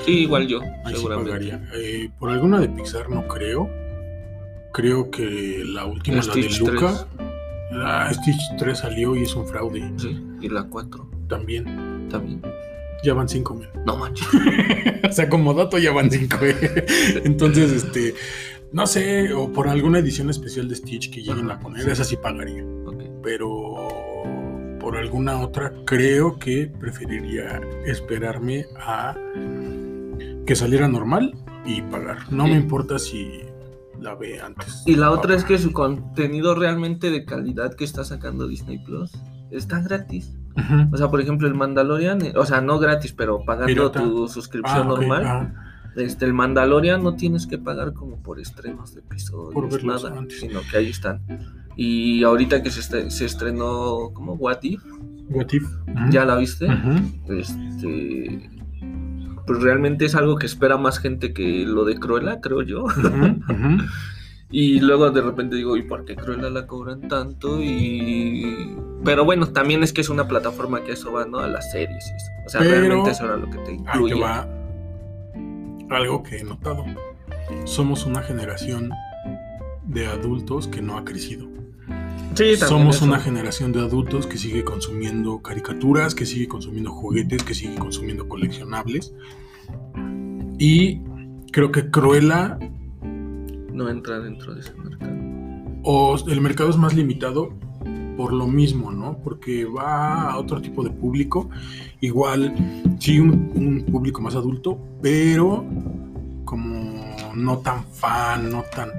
Sí, 0.05 0.19
igual 0.21 0.47
yo, 0.47 0.61
Ahí 0.61 0.69
sí 0.87 0.95
seguramente. 0.95 1.31
pagaría. 1.31 1.69
Eh, 1.75 2.09
por 2.19 2.29
alguna 2.31 2.59
de 2.59 2.69
Pixar 2.69 3.09
no 3.09 3.27
creo. 3.27 3.69
Creo 4.73 5.09
que 5.09 5.63
la 5.65 5.85
última, 5.85 6.21
la 6.21 6.33
de 6.33 6.49
Luca. 6.59 7.07
La 7.71 8.13
Stitch 8.13 8.39
3 8.57 8.77
salió 8.77 9.15
y 9.15 9.23
es 9.23 9.35
un 9.35 9.47
fraude 9.47 9.91
Sí, 9.97 10.17
y 10.41 10.49
la 10.49 10.63
4 10.63 11.09
también. 11.27 12.07
también. 12.09 12.41
Ya 13.03 13.13
van 13.13 13.27
cinco, 13.29 13.53
men. 13.55 13.69
No 13.85 13.97
manches. 13.97 14.27
o 15.09 15.11
sea, 15.11 15.29
como 15.29 15.53
dato 15.53 15.77
ya 15.77 15.91
van 15.91 16.09
cinco. 16.09 16.37
eh. 16.41 16.85
Entonces, 17.25 17.71
este, 17.71 18.15
no 18.71 18.87
sé, 18.87 19.31
o 19.33 19.51
por 19.51 19.67
alguna 19.67 19.99
edición 19.99 20.29
especial 20.29 20.67
de 20.67 20.75
Stitch 20.75 21.11
que 21.11 21.21
lleguen 21.21 21.49
a 21.51 21.59
poner, 21.59 21.87
esa 21.89 22.03
sí 22.03 22.17
pagaría. 22.17 22.63
Ok. 22.85 23.03
Pero 23.23 23.75
por 24.85 24.97
alguna 24.97 25.39
otra, 25.41 25.73
creo 25.83 26.37
que 26.37 26.71
preferiría 26.79 27.59
esperarme 27.87 28.65
a 28.79 29.15
que 30.45 30.55
saliera 30.55 30.87
normal 30.87 31.33
y 31.65 31.81
pagar. 31.81 32.31
No 32.31 32.45
Sí. 32.45 32.51
me 32.51 32.57
importa 32.57 32.99
si 32.99 33.41
la 33.99 34.13
ve 34.13 34.39
antes. 34.39 34.83
Y 34.85 34.95
la 34.95 35.09
otra 35.09 35.33
es 35.35 35.43
que 35.43 35.57
su 35.57 35.71
contenido 35.73 36.53
realmente 36.53 37.09
de 37.09 37.25
calidad 37.25 37.73
que 37.73 37.83
está 37.83 38.03
sacando 38.03 38.47
Disney 38.47 38.77
Plus 38.77 39.11
está 39.49 39.79
gratis. 39.81 40.37
O 40.91 40.97
sea, 40.97 41.09
por 41.09 41.19
ejemplo, 41.19 41.47
el 41.47 41.55
Mandalorian, 41.55 42.21
eh, 42.21 42.33
o 42.35 42.45
sea, 42.45 42.61
no 42.61 42.77
gratis, 42.77 43.11
pero 43.11 43.43
pagando 43.43 43.65
Pirata. 43.91 44.03
tu 44.03 44.27
suscripción 44.27 44.81
Ah, 44.83 44.87
normal. 44.87 45.23
ah, 45.25 45.53
Este, 45.95 46.25
el 46.25 46.33
Mandalorian 46.33 47.01
no 47.03 47.15
tienes 47.15 47.47
que 47.47 47.57
pagar 47.57 47.93
como 47.93 48.21
por 48.21 48.39
estrenos 48.39 48.93
de 48.93 48.99
episodios, 49.01 49.51
Por 49.53 49.71
verlos 49.71 50.03
nada, 50.03 50.15
antes. 50.19 50.41
sino 50.41 50.59
que 50.69 50.77
ahí 50.77 50.89
están. 50.89 51.21
Y 51.75 52.23
ahorita 52.23 52.63
que 52.63 52.71
se, 52.71 52.81
estre- 52.81 53.09
se 53.09 53.25
estrenó, 53.25 54.11
como 54.13 54.33
What 54.33 54.59
If? 54.63 54.81
What 55.29 55.47
if? 55.51 55.63
¿Ya 56.09 56.23
la 56.25 56.35
viste? 56.37 56.67
Este, 57.27 58.49
pues 59.45 59.61
realmente 59.61 60.05
es 60.05 60.15
algo 60.15 60.37
que 60.37 60.45
espera 60.45 60.77
más 60.77 60.99
gente 60.99 61.33
que 61.33 61.65
lo 61.65 61.83
de 61.85 61.95
Cruella, 61.97 62.39
creo 62.41 62.61
yo. 62.61 62.85
Y 64.51 64.79
luego 64.79 65.09
de 65.09 65.21
repente 65.21 65.55
digo, 65.55 65.75
¿y 65.75 65.81
por 65.81 66.05
qué 66.05 66.15
Cruella 66.15 66.49
la 66.51 66.65
cobran 66.67 67.07
tanto? 67.09 67.61
Y... 67.61 68.75
Pero 69.03 69.25
bueno, 69.25 69.47
también 69.47 69.83
es 69.83 69.91
que 69.91 70.01
es 70.01 70.07
una 70.09 70.27
plataforma 70.27 70.81
que 70.83 70.91
eso 70.93 71.11
va, 71.11 71.25
¿no? 71.25 71.39
A 71.39 71.47
las 71.47 71.71
series 71.71 72.05
eso. 72.05 72.27
O 72.45 72.49
sea, 72.49 72.61
Pero- 72.61 72.79
realmente 72.79 73.09
eso 73.11 73.25
era 73.25 73.37
lo 73.37 73.49
que 73.49 73.57
te 73.57 73.73
incluye. 73.73 74.13
va 74.13 74.47
algo 75.89 76.23
que 76.23 76.37
he 76.37 76.43
notado. 76.43 76.85
Somos 77.65 78.05
una 78.05 78.21
generación 78.21 78.91
de 79.87 80.05
adultos 80.07 80.67
que 80.67 80.81
no 80.81 80.97
ha 80.97 81.03
crecido. 81.03 81.47
Sí, 82.35 82.55
Somos 82.57 82.97
eso. 82.97 83.05
una 83.05 83.19
generación 83.19 83.71
de 83.71 83.79
adultos 83.79 84.27
que 84.27 84.37
sigue 84.37 84.63
consumiendo 84.63 85.39
caricaturas, 85.41 86.13
que 86.13 86.25
sigue 86.25 86.47
consumiendo 86.47 86.91
juguetes, 86.91 87.43
que 87.43 87.53
sigue 87.53 87.75
consumiendo 87.75 88.27
coleccionables. 88.27 89.13
Y 90.59 90.99
creo 91.51 91.71
que 91.71 91.89
Cruella 91.89 92.57
No 93.73 93.89
entra 93.89 94.19
dentro 94.19 94.53
de 94.53 94.61
ese 94.61 94.73
mercado. 94.75 95.13
o 95.83 96.17
el 96.27 96.41
mercado 96.41 96.69
es 96.69 96.77
más 96.77 96.93
limitado 96.93 97.53
por 98.17 98.31
lo 98.33 98.47
mismo, 98.47 98.91
¿no? 98.91 99.17
Porque 99.23 99.65
va 99.65 100.31
a 100.31 100.37
otro 100.37 100.61
tipo 100.61 100.83
de 100.83 100.89
público. 100.89 101.49
Igual, 102.01 102.53
sí, 102.99 103.19
un, 103.19 103.51
un 103.55 103.85
público 103.91 104.21
más 104.21 104.35
adulto, 104.35 104.77
pero 105.01 105.65
como 106.45 106.94
no 107.35 107.59
tan 107.59 107.85
fan, 107.85 108.49
no 108.49 108.63
tan... 108.63 108.91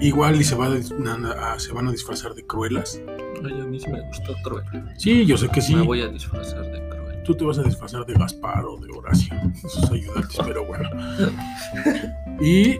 Igual 0.00 0.40
y 0.40 0.44
se, 0.44 0.54
va 0.54 0.66
a 0.66 1.58
se 1.58 1.72
van 1.72 1.88
a 1.88 1.92
disfrazar 1.92 2.34
de 2.34 2.44
cruelas. 2.44 3.00
Ay, 3.44 3.60
a 3.60 3.64
mí 3.64 3.78
sí 3.78 3.88
me 3.90 4.00
gustó 4.08 4.34
Cruella. 4.42 4.94
Sí, 4.98 5.24
yo 5.26 5.36
sé 5.36 5.48
que 5.48 5.60
sí. 5.60 5.74
Me 5.74 5.82
voy 5.82 6.00
a 6.00 6.08
disfrazar 6.08 6.62
de 6.70 6.88
Cruella. 6.88 7.22
Tú 7.22 7.34
te 7.34 7.44
vas 7.44 7.58
a 7.58 7.62
disfrazar 7.62 8.04
de 8.06 8.14
Gaspar 8.14 8.64
o 8.64 8.76
de 8.78 8.90
Horacio, 8.90 9.34
esos 9.64 9.90
ayudantes, 9.90 10.36
pero 10.44 10.64
bueno. 10.64 10.88
Y, 12.40 12.76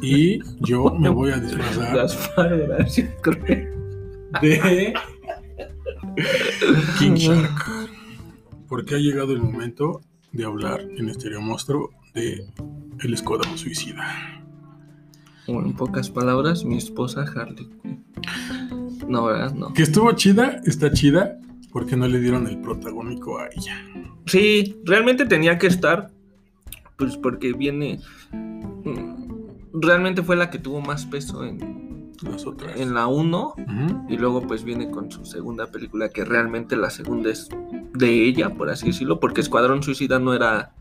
y 0.00 0.40
yo 0.60 0.94
me 0.94 1.08
voy 1.08 1.32
a 1.32 1.38
disfrazar 1.38 1.96
Gaspar 1.96 2.52
Horacio 2.52 3.08
Cruella. 3.20 3.68
de 4.40 4.94
King 6.98 7.14
Shark. 7.14 7.88
Porque 8.68 8.94
ha 8.94 8.98
llegado 8.98 9.32
el 9.32 9.40
momento 9.40 10.02
de 10.32 10.44
hablar 10.44 10.80
en 10.80 11.08
Estéreo 11.08 11.40
Monstruo 11.40 11.90
de 12.18 12.46
El 13.00 13.14
Escuadrón 13.14 13.56
Suicida. 13.58 14.04
O 15.46 15.60
en 15.62 15.72
pocas 15.74 16.10
palabras, 16.10 16.64
mi 16.64 16.76
esposa 16.76 17.22
Harley 17.34 17.68
Quinn. 17.82 18.04
No, 19.08 19.24
¿verdad? 19.24 19.54
No. 19.54 19.72
Que 19.72 19.82
estuvo 19.82 20.12
chida, 20.12 20.60
está 20.66 20.92
chida, 20.92 21.38
porque 21.72 21.96
no 21.96 22.06
le 22.06 22.20
dieron 22.20 22.46
el 22.46 22.58
protagónico 22.60 23.38
a 23.38 23.46
ella. 23.46 23.76
Sí, 24.26 24.76
realmente 24.84 25.24
tenía 25.24 25.58
que 25.58 25.66
estar. 25.68 26.10
Pues 26.96 27.16
porque 27.16 27.52
viene. 27.52 28.00
mm, 28.32 29.28
Realmente 29.80 30.22
fue 30.22 30.34
la 30.36 30.50
que 30.50 30.58
tuvo 30.58 30.80
más 30.80 31.06
peso 31.06 31.44
en, 31.44 32.12
Las 32.22 32.44
otras. 32.46 32.78
en 32.78 32.92
la 32.94 33.06
1. 33.06 33.54
Ujú. 33.56 34.06
Y 34.08 34.16
luego 34.18 34.42
pues 34.46 34.64
viene 34.64 34.90
con 34.90 35.10
su 35.10 35.24
segunda 35.24 35.68
película, 35.70 36.08
que 36.10 36.24
realmente 36.24 36.76
la 36.76 36.90
segunda 36.90 37.30
es 37.30 37.48
de 37.94 38.24
ella, 38.26 38.50
por 38.50 38.68
así 38.70 38.86
decirlo, 38.88 39.20
porque 39.20 39.40
Escuadrón 39.40 39.82
Suicida 39.82 40.18
no 40.18 40.34
era 40.34 40.74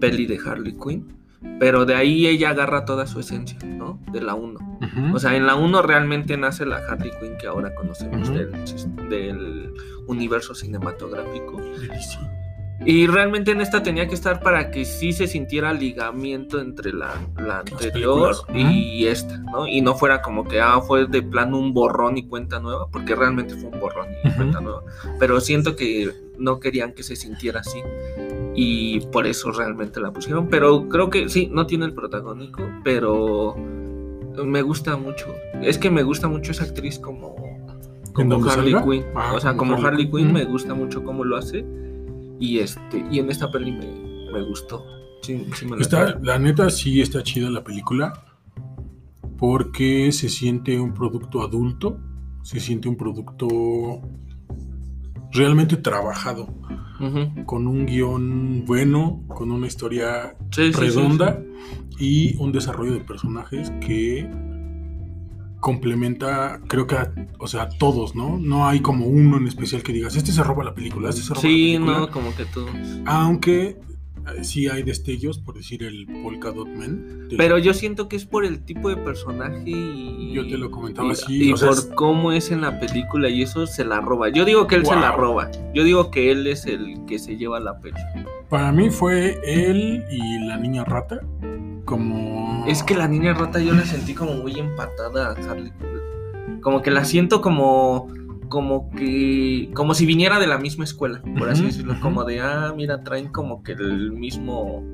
peli 0.00 0.26
de 0.26 0.38
Harley 0.44 0.74
Quinn. 0.74 1.14
Pero 1.60 1.84
de 1.84 1.94
ahí 1.94 2.26
ella 2.26 2.50
agarra 2.50 2.84
toda 2.84 3.06
su 3.06 3.20
esencia, 3.20 3.58
¿no? 3.64 4.00
De 4.10 4.20
la 4.20 4.34
1. 4.34 4.58
Ujú. 4.58 5.14
O 5.16 5.18
sea, 5.18 5.36
en 5.36 5.46
la 5.46 5.54
1 5.54 5.82
realmente 5.82 6.36
nace 6.36 6.66
la 6.66 6.78
Harley 6.78 7.10
Quinn 7.20 7.36
que 7.38 7.46
ahora 7.46 7.74
conocemos 7.74 8.28
Ujú. 8.28 8.38
del, 8.38 8.52
sis- 8.66 8.88
del 9.08 9.72
universo 10.06 10.54
cinematográfico. 10.54 11.60
DC. 11.78 12.18
Y 12.84 13.06
realmente 13.06 13.52
en 13.52 13.60
esta 13.62 13.82
tenía 13.82 14.06
que 14.06 14.14
estar 14.14 14.40
para 14.40 14.70
que 14.70 14.84
sí 14.84 15.12
se 15.12 15.26
sintiera 15.26 15.72
ligamiento 15.72 16.60
entre 16.60 16.92
la, 16.92 17.14
la 17.38 17.60
anterior 17.60 18.34
y 18.54 19.06
esta, 19.06 19.38
¿no? 19.38 19.66
Y 19.66 19.80
no 19.80 19.94
fuera 19.94 20.20
como 20.20 20.44
que, 20.44 20.60
ah, 20.60 20.80
fue 20.86 21.06
de 21.06 21.22
plano 21.22 21.58
un 21.58 21.72
borrón 21.72 22.18
y 22.18 22.26
cuenta 22.26 22.60
nueva, 22.60 22.88
porque 22.90 23.14
realmente 23.14 23.54
fue 23.54 23.70
un 23.70 23.80
borrón 23.80 24.08
y 24.22 24.28
Ujú. 24.28 24.36
cuenta 24.36 24.60
nueva. 24.60 24.82
Pero 25.18 25.40
siento 25.40 25.74
que 25.74 26.12
no 26.38 26.60
querían 26.60 26.92
que 26.92 27.02
se 27.02 27.16
sintiera 27.16 27.60
así. 27.60 27.78
Y 28.56 29.00
por 29.12 29.26
eso 29.26 29.50
realmente 29.52 30.00
la 30.00 30.12
pusieron. 30.12 30.48
Pero 30.48 30.88
creo 30.88 31.10
que 31.10 31.28
sí, 31.28 31.48
no 31.52 31.66
tiene 31.66 31.84
el 31.84 31.92
protagónico, 31.92 32.62
pero 32.82 33.54
me 34.44 34.62
gusta 34.62 34.96
mucho. 34.96 35.26
Es 35.62 35.78
que 35.78 35.90
me 35.90 36.02
gusta 36.02 36.28
mucho 36.28 36.52
esa 36.52 36.64
actriz 36.64 36.98
como, 36.98 37.36
como 38.14 38.44
Harley? 38.44 38.74
Quinn. 38.82 39.04
Ah, 39.14 39.34
o 39.34 39.40
sea, 39.40 39.56
como 39.56 39.74
como 39.74 39.86
Harley 39.86 40.06
Harley 40.06 40.10
Quinn 40.10 40.32
me 40.32 40.44
gusta 40.44 40.74
mucho 40.74 41.04
cómo 41.04 41.24
lo 41.24 41.36
hace. 41.36 41.64
Y 42.40 42.58
este, 42.58 43.04
y 43.10 43.18
en 43.18 43.30
esta 43.30 43.50
peli 43.50 43.72
me, 43.72 44.32
me 44.32 44.42
gustó. 44.42 44.84
Sí, 45.22 45.46
sí 45.54 45.66
me 45.66 45.76
la 45.76 45.82
Está, 45.82 46.18
la 46.22 46.38
neta 46.38 46.70
sí 46.70 47.00
está 47.00 47.22
chida 47.22 47.50
la 47.50 47.64
película 47.64 48.12
porque 49.38 50.12
se 50.12 50.28
siente 50.28 50.80
un 50.80 50.94
producto 50.94 51.42
adulto, 51.42 51.98
se 52.42 52.60
siente 52.60 52.88
un 52.88 52.96
producto 52.96 53.48
realmente 55.32 55.76
trabajado, 55.76 56.48
Con 57.44 57.66
un 57.66 57.86
guion 57.86 58.64
bueno, 58.66 59.22
con 59.28 59.50
una 59.50 59.66
historia 59.66 60.34
Sí, 60.50 60.66
sí, 60.66 60.72
sí, 60.72 60.80
redonda 60.80 61.42
y 61.98 62.36
un 62.38 62.52
desarrollo 62.52 62.92
de 62.92 63.00
personajes 63.00 63.70
que 63.80 64.28
complementa, 65.60 66.60
creo 66.68 66.86
que 66.86 66.94
a, 66.96 67.12
o 67.38 67.46
sea, 67.48 67.62
a 67.62 67.68
todos, 67.70 68.14
¿no? 68.14 68.38
No 68.38 68.68
hay 68.68 68.80
como 68.80 69.06
uno 69.06 69.36
en 69.38 69.46
especial 69.48 69.82
que 69.82 69.92
digas, 69.92 70.14
este 70.16 70.30
se 70.32 70.42
roba 70.44 70.62
la 70.64 70.74
película, 70.74 71.08
este 71.10 71.22
se 71.22 71.30
roba 71.30 71.40
Sí, 71.40 71.72
la 71.72 71.78
película. 71.78 71.98
no, 71.98 72.10
como 72.10 72.34
que 72.36 72.44
todo. 72.44 72.66
Aunque 73.06 73.76
sí 74.42 74.68
hay 74.68 74.82
destellos, 74.82 75.38
por 75.38 75.54
decir 75.54 75.82
el 75.82 76.06
Polka 76.22 76.50
Dot 76.50 76.68
Man. 76.68 77.28
Pero 77.36 77.58
yo 77.58 77.74
siento 77.74 78.08
que 78.08 78.16
es 78.16 78.24
por 78.24 78.44
el 78.44 78.64
tipo 78.64 78.88
de 78.88 78.96
personaje 78.96 79.62
y. 79.64 80.32
Yo 80.32 80.46
te 80.46 80.58
lo 80.58 80.70
comentaba 80.70 81.08
y, 81.08 81.12
así, 81.12 81.48
y 81.48 81.52
o 81.52 81.56
por 81.56 81.94
cómo 81.94 82.32
es 82.32 82.50
en 82.50 82.60
la 82.60 82.78
película 82.78 83.28
y 83.28 83.42
eso 83.42 83.66
se 83.66 83.84
la 83.84 84.00
roba. 84.00 84.28
Yo 84.28 84.44
digo 84.44 84.66
que 84.66 84.76
él 84.76 84.86
se 84.86 84.94
la 84.94 85.12
roba. 85.12 85.50
Yo 85.74 85.84
digo 85.84 86.10
que 86.10 86.30
él 86.30 86.46
es 86.46 86.66
el 86.66 87.04
que 87.06 87.18
se 87.18 87.36
lleva 87.36 87.60
la 87.60 87.80
peli. 87.80 87.96
para 88.48 88.72
mí 88.72 88.90
fue 88.90 89.40
él 89.44 90.04
y 90.10 90.46
la 90.46 90.56
niña 90.58 90.84
rata 90.84 91.20
como... 91.86 92.64
Es 92.66 92.82
que 92.82 92.94
la 92.94 93.08
niña 93.08 93.32
rata 93.32 93.60
yo 93.60 93.72
la 93.72 93.84
sentí 93.84 94.12
como 94.12 94.34
muy 94.34 94.58
empatada 94.58 95.28
a 95.28 95.50
Harley 95.50 95.72
Quinn. 95.78 96.60
Como 96.60 96.82
que 96.82 96.90
la 96.90 97.04
siento 97.04 97.40
como. 97.40 98.08
Como 98.48 98.90
que. 98.90 99.70
Como 99.74 99.94
si 99.94 100.06
viniera 100.06 100.38
de 100.38 100.46
la 100.46 100.58
misma 100.58 100.84
escuela, 100.84 101.22
por 101.38 101.48
así 101.48 101.64
decirlo. 101.64 101.94
Como 102.00 102.24
de, 102.24 102.40
ah, 102.40 102.72
mira, 102.76 103.02
traen 103.02 103.28
como 103.28 103.62
que 103.62 103.72
el 103.72 104.12
mismo. 104.12 104.84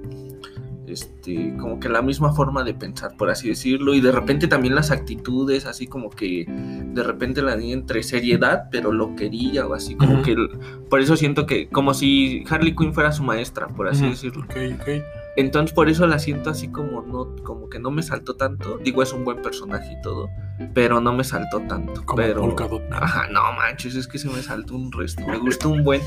Este, 0.87 1.57
como 1.59 1.79
que 1.81 1.89
la 1.89 2.03
misma 2.03 2.33
forma 2.35 2.65
de 2.65 2.75
pensar, 2.75 3.17
por 3.17 3.31
así 3.31 3.49
decirlo. 3.49 3.95
Y 3.95 4.01
de 4.01 4.13
repente 4.13 4.47
también 4.49 4.75
las 4.75 4.91
actitudes, 4.91 5.65
así 5.65 5.87
como 5.87 6.11
que 6.11 6.45
de 6.47 7.03
repente 7.03 7.41
la 7.41 7.57
niña 7.57 7.75
entre 7.75 8.03
seriedad, 8.03 8.65
pero 8.71 8.93
lo 8.93 9.15
quería, 9.15 9.67
o 9.67 9.75
así 9.75 9.95
como 9.95 10.15
Ujú. 10.15 10.23
que. 10.23 10.33
el- 10.33 10.51
por 10.91 11.01
eso 11.01 11.17
siento 11.17 11.47
que. 11.47 11.69
Como 11.69 11.95
si 11.95 12.45
Harley 12.51 12.75
Quinn 12.75 12.93
fuera 12.93 13.13
su 13.13 13.23
maestra, 13.23 13.69
por 13.69 13.89
así 13.89 14.07
decirlo. 14.07 14.45
Ok, 14.45 14.57
ok. 14.81 14.89
Entonces 15.37 15.73
por 15.75 15.89
eso 15.89 16.07
la 16.07 16.19
siento 16.19 16.51
así 16.51 16.69
como 16.69 17.03
no, 17.03 17.35
como 17.43 17.69
que 17.69 17.79
no 17.79 17.91
me 17.91 18.03
saltó 18.03 18.35
tanto. 18.35 18.79
Digo, 18.79 19.03
es 19.03 19.13
un 19.13 19.25
buen 19.25 19.41
personaje 19.41 19.97
y 19.99 20.03
todo, 20.03 20.29
pero 20.75 21.01
no 21.01 21.13
me 21.13 21.25
saltó 21.25 21.61
tanto. 21.61 22.05
Como 22.05 22.17
pero, 22.17 22.55
ajá, 22.91 23.29
no 23.29 23.41
manches, 23.55 23.95
es 23.95 24.07
que 24.07 24.19
se 24.19 24.29
me 24.29 24.43
saltó 24.43 24.75
un 24.75 24.93
resto. 24.93 25.27
Me 25.27 25.39
gustó 25.39 25.71
un 25.71 25.85
buen, 25.85 26.03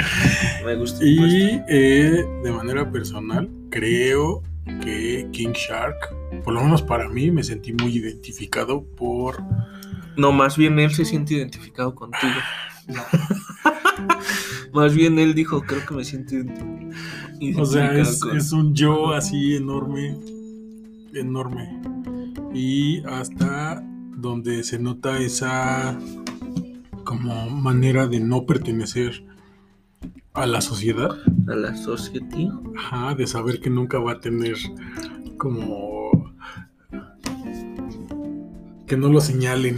me 0.65 0.75
gustó 0.75 1.03
un 1.03 1.23
resto. 1.23 1.37
Y 1.37 1.61
eh, 1.67 2.25
de 2.43 2.51
manera 2.51 2.89
personal, 2.91 3.49
creo 3.71 4.43
que 4.81 5.27
King 5.31 5.53
Shark, 5.53 6.15
por 6.43 6.53
lo 6.53 6.63
menos 6.63 6.81
para 6.81 7.09
mí, 7.09 7.31
me 7.31 7.43
sentí 7.43 7.73
muy 7.73 7.97
identificado 7.97 8.83
por... 8.83 9.43
No, 10.17 10.31
más 10.31 10.55
bien 10.55 10.79
él 10.79 10.93
se 10.93 11.03
siente 11.03 11.33
identificado 11.33 11.93
contigo. 11.93 12.33
más 14.75 14.93
bien 14.93 15.17
él 15.17 15.33
dijo, 15.33 15.61
creo 15.61 15.85
que 15.85 15.95
me 15.95 16.03
siento 16.03 16.35
O 17.57 17.65
sea, 17.65 17.97
es, 17.97 18.19
con- 18.19 18.37
es 18.37 18.51
un 18.51 18.73
yo 18.75 19.13
así 19.13 19.55
enorme, 19.55 20.15
enorme. 21.13 21.81
Y 22.53 23.01
hasta 23.05 23.81
donde 24.17 24.63
se 24.63 24.77
nota 24.79 25.17
esa 25.19 25.97
como 27.03 27.49
manera 27.49 28.07
de 28.07 28.19
no 28.19 28.45
pertenecer 28.45 29.23
a 30.33 30.45
la 30.45 30.61
sociedad, 30.61 31.11
a 31.47 31.55
la 31.55 31.75
society. 31.75 32.49
Ajá, 32.77 33.15
de 33.15 33.27
saber 33.27 33.59
que 33.59 33.69
nunca 33.69 33.99
va 33.99 34.13
a 34.13 34.19
tener 34.19 34.55
como 35.37 36.33
que 38.87 38.97
no 38.97 39.09
lo 39.09 39.21
señalen. 39.21 39.75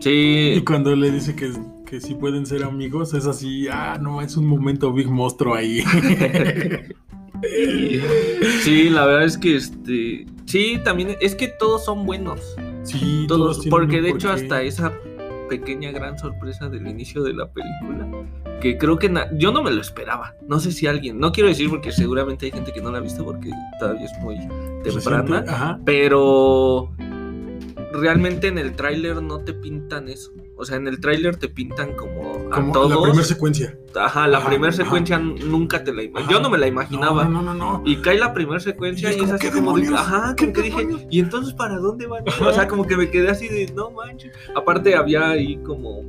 Y 0.00 0.02
Sí, 0.02 0.62
cuando 0.66 0.94
le 0.96 1.10
dice 1.10 1.34
que, 1.36 1.52
que 1.92 2.00
sí 2.00 2.14
pueden 2.14 2.46
ser 2.46 2.64
amigos, 2.64 3.12
es 3.12 3.26
así, 3.26 3.68
ah, 3.70 3.98
no, 4.00 4.22
es 4.22 4.38
un 4.38 4.46
momento 4.46 4.94
big 4.94 5.10
monstruo 5.10 5.54
ahí. 5.54 5.82
sí, 8.62 8.88
la 8.88 9.04
verdad 9.04 9.24
es 9.24 9.36
que 9.36 9.56
este, 9.56 10.24
sí, 10.46 10.80
también 10.82 11.18
es 11.20 11.34
que 11.34 11.48
todos 11.48 11.84
son 11.84 12.06
buenos. 12.06 12.40
sí, 12.82 13.26
Todos, 13.28 13.60
tienen 13.60 13.70
porque 13.70 14.00
de 14.00 14.08
hecho 14.08 14.32
hasta 14.32 14.62
esa 14.62 14.94
pequeña 15.50 15.92
gran 15.92 16.18
sorpresa 16.18 16.70
del 16.70 16.86
inicio 16.86 17.22
de 17.24 17.34
la 17.34 17.52
película, 17.52 18.08
que 18.62 18.78
creo 18.78 18.96
que 18.96 19.12
yo 19.36 19.52
no 19.52 19.62
me 19.62 19.70
lo 19.70 19.82
esperaba. 19.82 20.34
No 20.48 20.60
sé 20.60 20.72
si 20.72 20.86
alguien, 20.86 21.20
no 21.20 21.30
quiero 21.30 21.50
decir 21.50 21.68
porque 21.68 21.92
seguramente 21.92 22.46
hay 22.46 22.52
gente 22.52 22.72
que 22.72 22.80
no 22.80 22.90
la 22.90 22.96
ha 22.96 23.02
visto 23.02 23.22
porque 23.22 23.50
todavía 23.78 24.06
es 24.06 24.18
muy 24.22 24.38
temprana, 24.82 25.78
pero 25.84 26.90
realmente 27.92 28.48
en 28.48 28.56
el 28.56 28.72
tráiler 28.72 29.22
no 29.22 29.40
te 29.40 29.52
pintan 29.52 30.08
eso. 30.08 30.32
O 30.54 30.64
sea, 30.64 30.76
en 30.76 30.86
el 30.86 31.00
tráiler 31.00 31.36
te 31.36 31.48
pintan 31.48 31.94
como 31.94 32.52
a 32.52 32.72
todos. 32.72 32.90
la 32.90 33.00
primera 33.02 33.24
secuencia. 33.24 33.76
Ajá, 33.96 34.28
la 34.28 34.44
primera 34.44 34.68
ajá. 34.72 34.84
secuencia 34.84 35.18
nunca 35.18 35.82
te 35.82 35.92
la 35.92 36.02
imaginas. 36.02 36.24
Ajá. 36.28 36.32
Yo 36.32 36.40
no 36.42 36.50
me 36.50 36.58
la 36.58 36.66
imaginaba. 36.66 37.24
No, 37.24 37.42
no, 37.42 37.54
no. 37.54 37.82
Y 37.84 37.96
cae 37.96 38.18
la 38.18 38.32
primera 38.32 38.60
secuencia 38.60 39.12
Y 39.12 39.18
y 39.20 39.24
es 39.24 39.30
así 39.30 39.46
¿qué 39.48 39.52
como 39.52 39.74
de, 39.76 39.82
demonios? 39.82 40.00
ajá, 40.06 40.34
¿Qué 40.36 40.44
como 40.44 40.54
que 40.54 40.62
dije? 40.62 41.06
¿y 41.10 41.20
entonces 41.20 41.54
para 41.54 41.76
dónde 41.78 42.06
van? 42.06 42.22
O 42.28 42.52
sea, 42.52 42.68
como 42.68 42.86
que 42.86 42.96
me 42.96 43.10
quedé 43.10 43.30
así 43.30 43.48
de, 43.48 43.72
no 43.74 43.90
manches. 43.90 44.32
Aparte 44.54 44.94
había 44.94 45.30
ahí 45.30 45.56
como, 45.64 46.02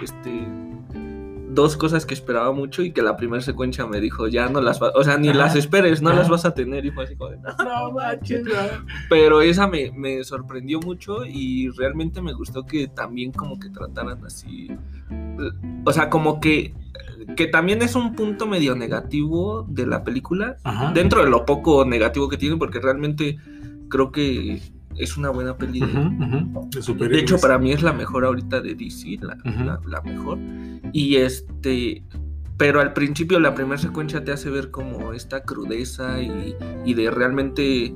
este, 0.00 0.30
dos 1.54 1.76
cosas 1.76 2.06
que 2.06 2.14
esperaba 2.14 2.52
mucho 2.52 2.82
y 2.82 2.92
que 2.92 3.02
la 3.02 3.16
primera 3.16 3.42
secuencia 3.42 3.86
me 3.86 4.00
dijo, 4.00 4.28
ya 4.28 4.48
no 4.48 4.60
las 4.60 4.78
vas, 4.78 4.92
o 4.94 5.02
sea, 5.02 5.18
ni 5.18 5.32
las 5.32 5.56
esperes, 5.56 6.00
no 6.02 6.12
las 6.12 6.28
vas 6.28 6.44
a 6.44 6.54
tener. 6.54 6.84
Y 6.86 6.90
fue 6.90 7.04
así 7.04 7.16
como 7.16 7.30
de, 7.30 7.38
no. 7.38 7.92
Manches. 7.92 8.44
Pero 9.08 9.40
esa 9.42 9.66
me, 9.66 9.90
me 9.92 10.22
sorprendió 10.24 10.80
mucho 10.80 11.24
y 11.24 11.68
realmente 11.70 12.22
me 12.22 12.32
gustó 12.32 12.64
que 12.64 12.88
también 12.88 13.32
como 13.32 13.58
que 13.58 13.68
trataran 13.70 14.24
así. 14.24 14.70
O 15.84 15.92
sea, 15.92 16.08
como 16.08 16.40
que, 16.40 16.74
que 17.36 17.46
también 17.46 17.82
es 17.82 17.94
un 17.94 18.14
punto 18.14 18.46
medio 18.46 18.74
negativo 18.76 19.64
de 19.68 19.86
la 19.86 20.04
película, 20.04 20.56
Ajá. 20.62 20.92
dentro 20.92 21.24
de 21.24 21.30
lo 21.30 21.44
poco 21.44 21.84
negativo 21.84 22.28
que 22.28 22.36
tiene, 22.36 22.56
porque 22.56 22.80
realmente 22.80 23.38
creo 23.88 24.12
que 24.12 24.60
es 24.96 25.16
una 25.16 25.30
buena 25.30 25.56
peli. 25.56 25.82
Ujú, 25.82 25.98
ujú, 25.98 26.68
De 26.70 26.76
De 26.78 26.82
superhéroes. 26.82 27.22
hecho, 27.22 27.38
para 27.38 27.58
mí 27.58 27.72
es 27.72 27.82
la 27.82 27.92
mejor 27.92 28.24
ahorita 28.24 28.60
de 28.60 28.74
DC, 28.74 29.18
la, 29.20 29.36
Ujú. 29.44 29.64
la- 29.64 29.80
la 29.86 30.00
mejor. 30.02 30.38
Y 30.92 31.16
este, 31.16 32.02
pero 32.56 32.80
al 32.80 32.92
principio 32.92 33.40
la 33.40 33.54
primera 33.54 33.78
secuencia 33.78 34.22
te 34.24 34.32
hace 34.32 34.50
ver 34.50 34.70
como 34.70 35.12
esta 35.12 35.42
crudeza 35.42 36.20
y, 36.20 36.54
y 36.84 36.94
de 36.94 37.10
realmente 37.10 37.94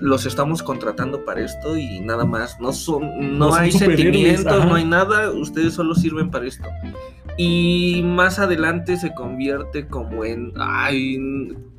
los 0.00 0.26
estamos 0.26 0.62
contratando 0.64 1.24
para 1.24 1.42
esto 1.44 1.76
y 1.76 2.00
nada 2.00 2.24
más. 2.24 2.60
No 2.60 2.72
son, 2.72 3.02
no, 3.38 3.48
No 3.50 3.54
hay 3.54 3.70
sentimientos, 3.70 4.66
no 4.66 4.74
hay 4.74 4.84
nada. 4.84 5.30
Ustedes 5.30 5.74
solo 5.74 5.94
sirven 5.94 6.30
para 6.30 6.46
esto. 6.46 6.66
Y 7.38 8.02
más 8.04 8.38
adelante 8.38 8.96
se 8.96 9.14
convierte 9.14 9.86
como 9.86 10.24
en, 10.24 10.52
ay, 10.56 11.18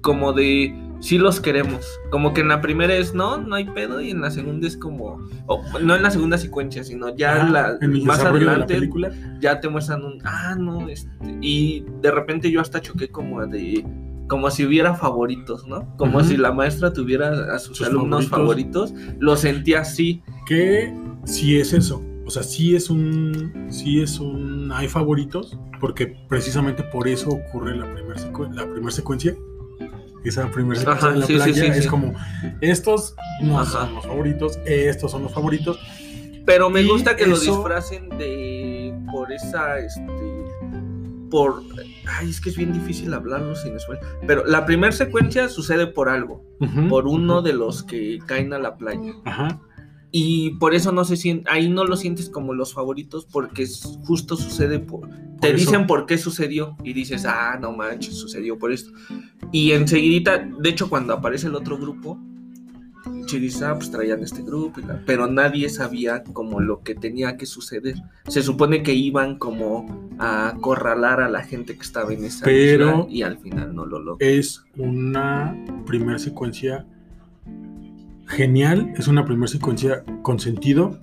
como 0.02 0.32
de, 0.32 0.74
sí 1.00 1.18
los 1.18 1.40
queremos. 1.40 1.86
Como 2.10 2.34
que 2.34 2.42
en 2.42 2.48
la 2.48 2.62
primera 2.62 2.96
es, 2.96 3.14
no, 3.14 3.38
no 3.38 3.56
hay 3.56 3.66
pedo. 3.66 4.02
Y 4.02 4.12
en 4.12 4.22
la 4.22 4.32
segunda 4.32 4.68
es 4.68 4.78
como, 4.78 5.20
o, 5.48 5.64
no 5.82 5.96
en 5.96 6.04
la 6.04 6.12
segunda 6.12 6.38
secuencia, 6.38 6.84
sino 6.84 7.16
ya 7.16 7.44
la, 7.44 7.78
en 7.82 7.94
el 7.94 8.04
más 8.04 8.24
la 8.24 8.30
adelante 8.30 8.76
película. 8.76 9.12
ya 9.40 9.60
te 9.60 9.70
muestran 9.70 10.04
un, 10.04 10.20
ah, 10.24 10.56
no, 10.58 10.88
este, 10.90 11.10
y 11.42 11.86
de 12.02 12.12
repente 12.12 12.52
yo 12.52 12.62
hasta 12.62 12.82
choqué 12.82 13.10
como 13.10 13.46
de, 13.46 13.86
como 14.28 14.50
si 14.52 14.66
hubiera 14.66 14.94
favoritos, 14.94 15.68
¿no? 15.68 15.96
Como 15.98 16.24
si 16.24 16.38
la 16.38 16.52
maestra 16.52 16.92
tuviera 16.92 17.54
a 17.54 17.60
sus, 17.60 17.78
Sus 17.78 17.88
alumnos 17.88 18.28
favoritos. 18.28 18.94
lo 19.20 19.38
sentía 19.38 19.82
así. 19.82 20.22
que 20.46 20.94
sí 21.26 21.60
es 21.60 21.74
eso. 21.74 22.04
O 22.26 22.30
sea, 22.30 22.44
sí 22.44 22.76
es 22.76 22.90
un. 22.90 23.68
Sí 23.70 24.02
es 24.02 24.20
un. 24.20 24.70
Hay 24.74 24.90
favoritos. 24.90 25.58
Porque 25.80 26.08
precisamente 26.28 26.84
por 26.84 27.08
eso 27.08 27.30
ocurre 27.30 27.78
la 27.78 27.86
primera 27.94 28.20
la 28.54 28.68
primer 28.70 28.92
secuencia. 28.92 29.36
Esa 30.23 30.49
primera 30.51 30.80
secuencia 30.80 31.10
de 31.12 31.19
la 31.19 31.25
sí, 31.25 31.34
playa 31.36 31.73
sí, 31.73 31.80
es 31.80 31.88
como. 31.88 32.13
Estos 32.62 33.15
no 33.41 33.60
Ajá. 33.60 33.71
son 33.86 33.95
los 33.95 34.06
favoritos. 34.06 34.60
Estos 34.65 35.12
son 35.12 35.23
los 35.23 35.34
favoritos. 35.34 35.80
Pero 36.45 36.69
me 36.69 36.82
Y 36.82 36.88
gusta 36.88 37.15
que 37.15 37.27
lo 37.27 37.36
eso- 37.36 37.56
disfracen 37.56 38.10
de, 38.17 38.93
por 39.12 39.32
esa, 39.32 39.80
este, 39.80 40.45
por, 41.30 41.62
ay, 42.08 42.30
es 42.30 42.39
que 42.39 42.49
es 42.49 42.56
bien 42.56 42.71
difícil 42.71 43.13
hablarlo 43.13 43.53
sin 43.56 43.77
spoiler. 43.80 44.03
Pero 44.25 44.45
la 44.45 44.65
primera 44.65 44.91
secuencia 44.93 45.49
sucede 45.49 45.88
por 45.88 46.08
algo, 46.08 46.43
por 46.89 47.06
uno 47.06 47.41
de 47.41 47.51
los 47.53 47.84
que 47.84 48.19
caen 48.25 48.53
a 48.53 48.60
la 48.60 48.77
playa. 48.77 49.12
Ajá. 49.25 49.60
Y 50.12 50.52
por 50.52 50.74
eso 50.74 50.91
no 50.91 51.04
se 51.04 51.17
siente, 51.17 51.50
ahí 51.52 51.70
no 51.70 51.84
lo 51.84 51.98
sientes 51.98 52.30
como 52.30 52.54
los 52.54 52.74
favoritos 52.74 53.26
porque 53.26 53.67
justo 54.06 54.36
sucede 54.38 54.80
por... 54.80 55.10
Te 55.41 55.54
dicen 55.54 55.86
por 55.86 56.06
qué 56.06 56.17
sucedió 56.17 56.76
y 56.84 56.93
dices, 56.93 57.26
ah, 57.26 57.58
no 57.62 57.72
manches, 57.74 58.15
sucedió 58.15 58.58
por 58.58 58.72
esto. 58.72 58.91
Y 59.52 59.72
enseguidita, 59.74 60.38
de 60.60 60.70
hecho 60.70 60.89
cuando 60.89 61.13
aparece 61.13 61.48
el 61.48 61.56
otro 61.56 61.78
grupo, 61.78 62.17
dice, 63.36 63.65
ah, 63.65 63.76
pues 63.76 63.91
traían 63.91 64.24
este 64.24 64.41
grupo, 64.41 64.80
pero 65.06 65.28
nadie 65.28 65.70
sabía 65.70 66.24
como 66.24 66.62
lo 66.62 66.82
que 66.82 66.96
tenía 66.96 67.38
que 67.38 67.46
suceder. 67.46 67.96
Se 68.28 68.41
supone 68.41 68.84
que 68.84 68.93
iban 68.93 69.38
como 69.38 70.10
a 70.17 70.50
acorralar 70.50 71.22
a 71.22 71.30
la 71.30 71.43
gente 71.43 71.76
que 71.76 71.82
estaba 71.82 72.13
en 72.13 72.24
esa 72.24 72.46
Pero- 72.46 73.02
isla 73.02 73.06
y 73.10 73.22
al 73.24 73.38
final 73.38 73.76
no 73.76 73.86
lo 73.86 74.00
logró. 74.00 74.17
Es 74.26 74.63
una 74.78 75.56
primera 75.86 76.17
secuencia 76.17 76.86
genial. 78.38 78.93
Es 78.97 79.08
una 79.10 79.26
primera 79.26 79.47
secuencia 79.47 80.04
con 80.21 80.39
sentido. 80.39 80.97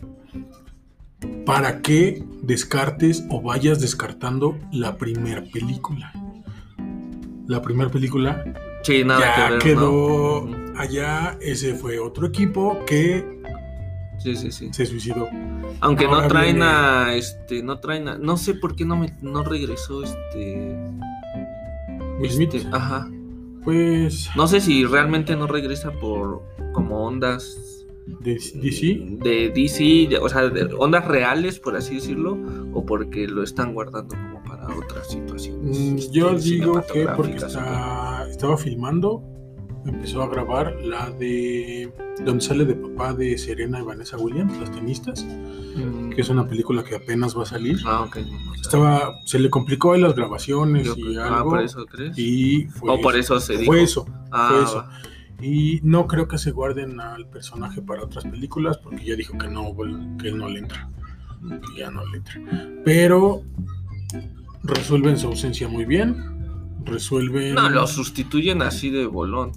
Para 1.44 1.83
que 1.83 2.25
descartes 2.42 3.25
o 3.31 3.42
vayas 3.42 3.81
descartando 3.81 4.59
la 4.73 4.97
primera 4.97 5.42
película. 5.53 6.12
La 7.47 7.61
primera 7.61 7.90
película 7.90 8.42
Sí, 8.83 9.05
nada 9.05 9.20
ya 9.20 9.35
que 9.47 9.53
ver, 9.53 9.59
quedó 9.62 10.49
allá. 10.77 11.37
Ese 11.40 11.75
fue 11.75 11.99
otro 11.99 12.27
equipo 12.27 12.79
que 12.87 13.25
Sí, 14.18 14.37
sí, 14.37 14.51
sí. 14.53 14.68
se 14.73 14.87
suicidó. 14.87 15.29
Aunque 15.81 16.07
no 16.07 16.27
traen 16.29 16.57
viene- 16.57 16.70
a 16.70 17.14
este, 17.14 17.62
no 17.62 17.79
traen 17.81 18.09
a, 18.09 18.16
no 18.18 18.37
sé 18.38 18.55
por 18.55 18.77
qué 18.77 18.85
no 18.87 18.97
me 18.97 19.14
no 19.20 19.42
regresó 19.42 20.03
este, 20.05 20.79
Will 22.20 22.42
este, 22.42 22.62
ajá. 22.73 23.09
Pues 23.64 24.31
No 24.37 24.46
sé 24.46 24.61
si 24.61 24.85
realmente 24.85 25.37
no 25.37 25.46
regresa 25.46 25.90
por 25.92 26.42
como 26.72 27.07
ondas 27.07 27.87
de 28.07 28.35
DC. 28.35 29.00
de 29.23 29.50
DC, 29.54 30.19
o 30.19 30.29
sea, 30.29 30.48
de 30.48 30.75
ondas 30.79 31.06
reales 31.06 31.58
por 31.58 31.75
así 31.77 31.96
decirlo, 31.96 32.38
o 32.75 32.85
porque 32.85 33.27
lo 33.27 33.42
están 33.42 33.73
guardando 33.73 34.15
como 34.15 34.42
para 34.44 34.67
otras 34.77 35.10
situaciones. 35.10 35.79
Mm, 35.79 35.96
este, 35.96 36.12
Yo 36.12 36.35
digo 36.38 36.83
que 36.92 37.06
porque 37.17 37.37
está, 37.37 38.27
estaba 38.29 38.58
filmando, 38.58 39.23
empezó 39.87 40.23
a 40.23 40.29
grabar 40.29 40.77
la 40.83 41.11
de 41.11 41.93
donde 42.25 42.45
sale 42.45 42.65
de 42.65 42.75
papá 42.75 43.13
de 43.13 43.37
Serena 43.39 43.81
y 43.81 43.83
Vanessa 43.83 44.17
Williams, 44.17 44.59
las 44.59 44.71
tenistas, 44.71 45.27
Mm, 45.77 46.11
que 46.11 46.21
es 46.21 46.29
una 46.29 46.47
película 46.47 46.85
que 46.85 46.95
apenas 46.95 47.37
va 47.37 47.43
a 47.43 47.47
salir. 47.47 47.79
Ah, 47.85 48.03
ok. 48.03 48.19
no, 48.19 48.31
no 48.47 48.55
sé. 48.55 48.61
Estaba, 48.61 49.19
se 49.25 49.41
le 49.41 49.51
complicó 49.51 49.93
ahí 49.93 50.01
las 50.01 50.15
grabaciones 50.15 50.87
Yo 50.87 50.95
y 50.97 51.17
algo. 51.17 51.35
ah, 51.35 51.43
por 51.43 51.63
eso 51.63 51.85
crees. 51.87 52.17
Y 52.17 52.67
fue 52.67 52.93
o 52.93 53.01
por 53.01 53.17
eso. 53.17 53.37
eso 53.39 53.45
se 53.47 53.55
dijo. 53.59 53.73
Fue 53.73 53.83
eso, 53.83 54.07
Ah, 54.31 54.51
fue 54.53 54.63
eso. 54.63 54.85
Y 55.43 55.81
no 55.83 56.07
creo 56.07 56.29
que 56.29 56.39
se 56.39 56.53
guarden 56.53 57.01
al 57.01 57.27
personaje 57.27 57.83
para 57.83 58.05
otras 58.05 58.25
películas, 58.25 58.79
porque 58.79 59.05
ya 59.05 59.17
dijo 59.17 59.37
que 59.37 59.49
no, 59.49 59.75
que 60.21 60.29
él 60.29 60.39
no 60.39 60.49
le 60.49 60.61
entra. 60.61 60.89
Que 61.75 61.81
ya 61.81 61.91
no 61.91 62.07
le 62.07 62.19
entra. 62.19 62.41
Pero 62.85 63.43
resuelven 64.63 65.19
su 65.19 65.27
ausencia 65.27 65.67
muy 65.67 65.85
bien. 65.85 66.17
Resuelven. 66.85 67.55
No, 67.55 67.69
lo 67.69 67.87
sustituyen 67.89 68.63
así 68.63 68.91
de 68.91 69.07
bolón. 69.07 69.51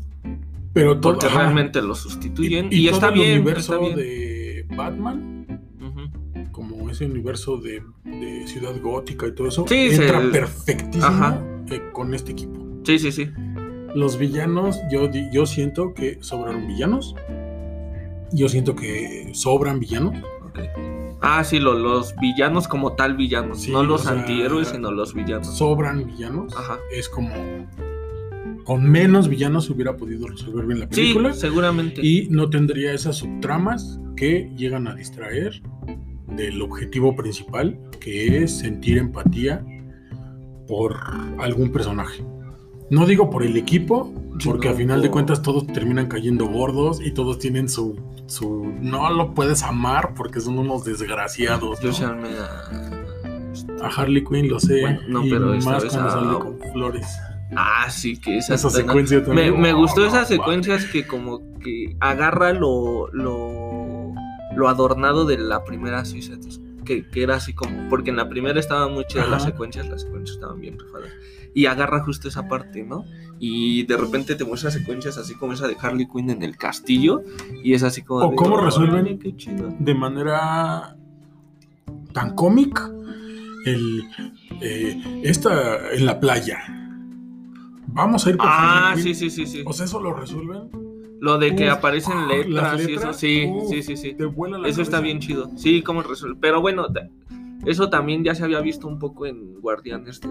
Pero 0.79 0.99
todo, 0.99 1.13
porque 1.13 1.27
ajá. 1.27 1.39
realmente 1.43 1.81
lo 1.81 1.95
sustituyen. 1.95 2.67
Y, 2.71 2.87
y, 2.87 2.91
todo 2.91 3.07
el 3.09 3.13
bien. 3.13 3.31
universo 3.41 3.73
está 3.73 3.77
bien. 3.85 3.95
de 3.95 4.65
Batman, 4.75 5.61
como 6.51 6.89
ese 6.89 7.05
universo 7.05 7.57
de, 7.57 7.83
de 8.03 8.47
Ciudad 8.47 8.79
Gótica 8.81 9.27
y 9.27 9.33
todo 9.35 9.47
eso, 9.47 9.65
Sí, 9.67 9.89
entra 9.91 10.21
perfectísimo 10.31 11.05
Ajá. 11.05 11.41
eh, 11.69 11.81
con 11.93 12.13
este 12.13 12.31
equipo. 12.31 12.59
Sí, 12.83 12.99
sí, 12.99 13.11
sí. 13.11 13.29
Los 13.95 14.17
villanos, 14.17 14.77
yo, 14.91 15.09
yo 15.31 15.45
siento 15.45 15.93
que 15.93 16.17
sobraron 16.21 16.67
villanos. 16.67 17.15
Yo 18.31 18.49
siento 18.49 18.75
que 18.75 19.29
sobran 19.33 19.79
villanos. 19.79 20.15
Ah, 21.21 21.43
sí, 21.43 21.59
lo- 21.59 21.73
los 21.77 22.15
villanos 22.17 22.67
como 22.67 22.93
tal 22.93 23.15
villanos. 23.15 23.61
Sí, 23.61 23.71
no 23.71 23.83
los 23.83 24.01
sea, 24.03 24.11
antihéroes, 24.11 24.67
sino 24.69 24.91
los 24.91 25.13
villanos. 25.13 25.57
Sobran 25.57 26.05
villanos. 26.05 26.55
Ajá. 26.55 26.77
Es 26.91 27.09
como. 27.09 27.29
Con 28.67 28.83
menos 28.91 29.29
villanos 29.29 29.65
se 29.65 29.71
hubiera 29.73 29.95
podido 29.97 30.27
resolver 30.27 30.65
bien 30.65 30.81
la 30.81 30.85
Sí, 30.91 31.01
película. 31.01 31.33
seguramente. 31.33 32.05
y 32.05 32.27
no 32.29 32.49
tendría 32.49 32.91
esas 32.93 33.15
subtramas 33.15 33.99
que 34.17 34.51
llegan 34.57 34.87
a 34.87 34.93
distraer 34.93 35.61
del 36.35 36.61
objetivo 36.61 37.15
principal, 37.15 37.79
que 38.01 38.43
es 38.43 38.57
sentir 38.59 38.97
empatía 38.97 39.65
por 40.67 40.97
algún 41.39 41.71
personaje. 41.71 42.23
No 42.89 43.05
digo 43.05 43.29
por 43.29 43.43
el 43.43 43.55
equipo, 43.55 44.13
porque 44.43 44.67
Sino 44.67 44.73
a 44.73 44.77
final 44.77 45.01
de 45.01 45.09
cuentas 45.11 45.41
todos 45.41 45.65
terminan 45.67 46.07
cayendo 46.07 46.45
gordos 46.47 46.99
y 47.01 47.11
todos 47.11 47.39
tienen 47.39 47.69
su, 47.69 47.97
su... 48.27 48.65
No 48.81 49.09
lo 49.11 49.33
puedes 49.33 49.63
amar 49.63 50.13
porque 50.13 50.39
son 50.41 50.59
unos 50.59 50.83
desgraciados. 50.85 51.79
Yo 51.79 51.87
¿no? 51.89 51.93
se 51.93 52.03
armé 52.05 52.29
a- 52.37 53.85
A 53.85 53.87
Harley 53.89 54.23
Quinn 54.23 54.47
lo 54.49 54.59
sé, 54.59 54.81
Bueno, 54.81 54.99
no, 55.07 55.25
y 55.25 55.29
pero 55.31 55.47
más 55.55 55.63
cuando 55.85 55.85
a- 55.87 56.11
sale 56.11 56.39
con 56.39 56.59
flores. 56.73 57.07
Ah, 57.55 57.89
sí, 57.89 58.17
que 58.19 58.37
esa, 58.37 58.55
Esa 58.55 58.69
secuencia 58.69 59.19
Me, 59.19 59.25
también. 59.25 59.61
me 59.61 59.73
gustó 59.73 60.01
Oh, 60.01 60.05
esas 60.05 60.29
no, 60.29 60.35
secuencias 60.37 60.85
que 60.85 61.07
como 61.07 61.41
que 61.59 61.95
agarra 61.99 62.51
lo, 62.53 63.07
lo, 63.13 64.13
lo 64.55 64.67
adornado 64.69 65.25
de 65.25 65.37
la 65.37 65.63
primera 65.63 66.03
Suicide 66.05 66.39
que, 66.83 67.05
que 67.09 67.21
era 67.23 67.35
así 67.35 67.53
como, 67.53 67.89
porque 67.89 68.09
en 68.11 68.15
la 68.15 68.29
primera 68.29 68.57
estaban 68.59 68.93
muy 68.93 69.05
chidas 69.05 69.29
las 69.29 69.43
secuencias, 69.43 69.89
las 69.89 70.03
secuencias 70.03 70.35
estaban 70.37 70.61
bien 70.61 70.79
rifadas, 70.79 71.09
y 71.53 71.65
agarra 71.65 72.01
justo 72.01 72.29
esa 72.29 72.47
parte, 72.47 72.83
¿no? 72.83 73.03
Y 73.39 73.83
de 73.83 73.97
repente 73.97 74.35
te 74.35 74.45
muestra 74.45 74.71
secuencias 74.71 75.17
así 75.17 75.35
como 75.35 75.51
esa 75.51 75.67
de 75.67 75.75
Harley 75.81 76.07
Quinn 76.07 76.29
en 76.29 76.43
el 76.43 76.55
castillo, 76.55 77.23
y 77.61 77.73
es 77.73 77.83
así 77.83 78.03
como... 78.03 78.27
O 78.27 78.29
de, 78.29 78.35
cómo 78.37 78.53
"Órale, 78.55 78.65
resuelven 78.69 79.19
qué 79.19 79.35
chido". 79.35 79.67
de 79.77 79.93
manera 79.95 80.95
tan 82.13 82.35
cómic 82.35 82.81
el 83.65 84.03
eh, 84.61 85.21
esta 85.25 85.91
en 85.91 86.05
la 86.05 86.21
playa. 86.21 86.57
Vamos 87.97 88.25
a 88.25 88.29
ir 88.29 88.37
por 88.37 88.45
Ah, 88.47 88.89
Harley 88.91 89.03
sí, 89.03 89.09
Quinn. 89.09 89.15
sí, 89.31 89.45
sí, 89.45 89.45
sí. 89.57 89.63
O 89.65 89.73
sea, 89.73 89.85
eso 89.85 89.99
lo 89.99 90.13
resuelven. 90.13 90.69
Lo 91.19 91.37
de 91.39 91.55
que 91.55 91.65
Uf, 91.65 91.73
aparecen 91.73 92.27
las 92.27 92.45
letras 92.47 92.79
y 92.79 92.81
eso, 92.83 92.89
letras, 92.91 93.17
sí, 93.19 93.49
uf, 93.51 93.69
sí, 93.71 93.81
sí, 93.83 93.97
sí. 93.97 94.13
Te 94.13 94.25
vuela 94.25 94.59
la 94.59 94.67
Eso 94.67 94.81
está 94.83 94.97
cabeza. 94.97 95.03
bien 95.03 95.19
chido. 95.19 95.49
Sí, 95.57 95.81
cómo 95.81 96.03
resuelve. 96.03 96.37
Pero 96.39 96.61
bueno, 96.61 96.85
eso 97.65 97.89
también 97.89 98.23
ya 98.23 98.35
se 98.35 98.43
había 98.43 98.61
visto 98.61 98.87
un 98.87 98.99
poco 98.99 99.25
en 99.25 99.55
Guardianes 99.59 100.21
de, 100.21 100.27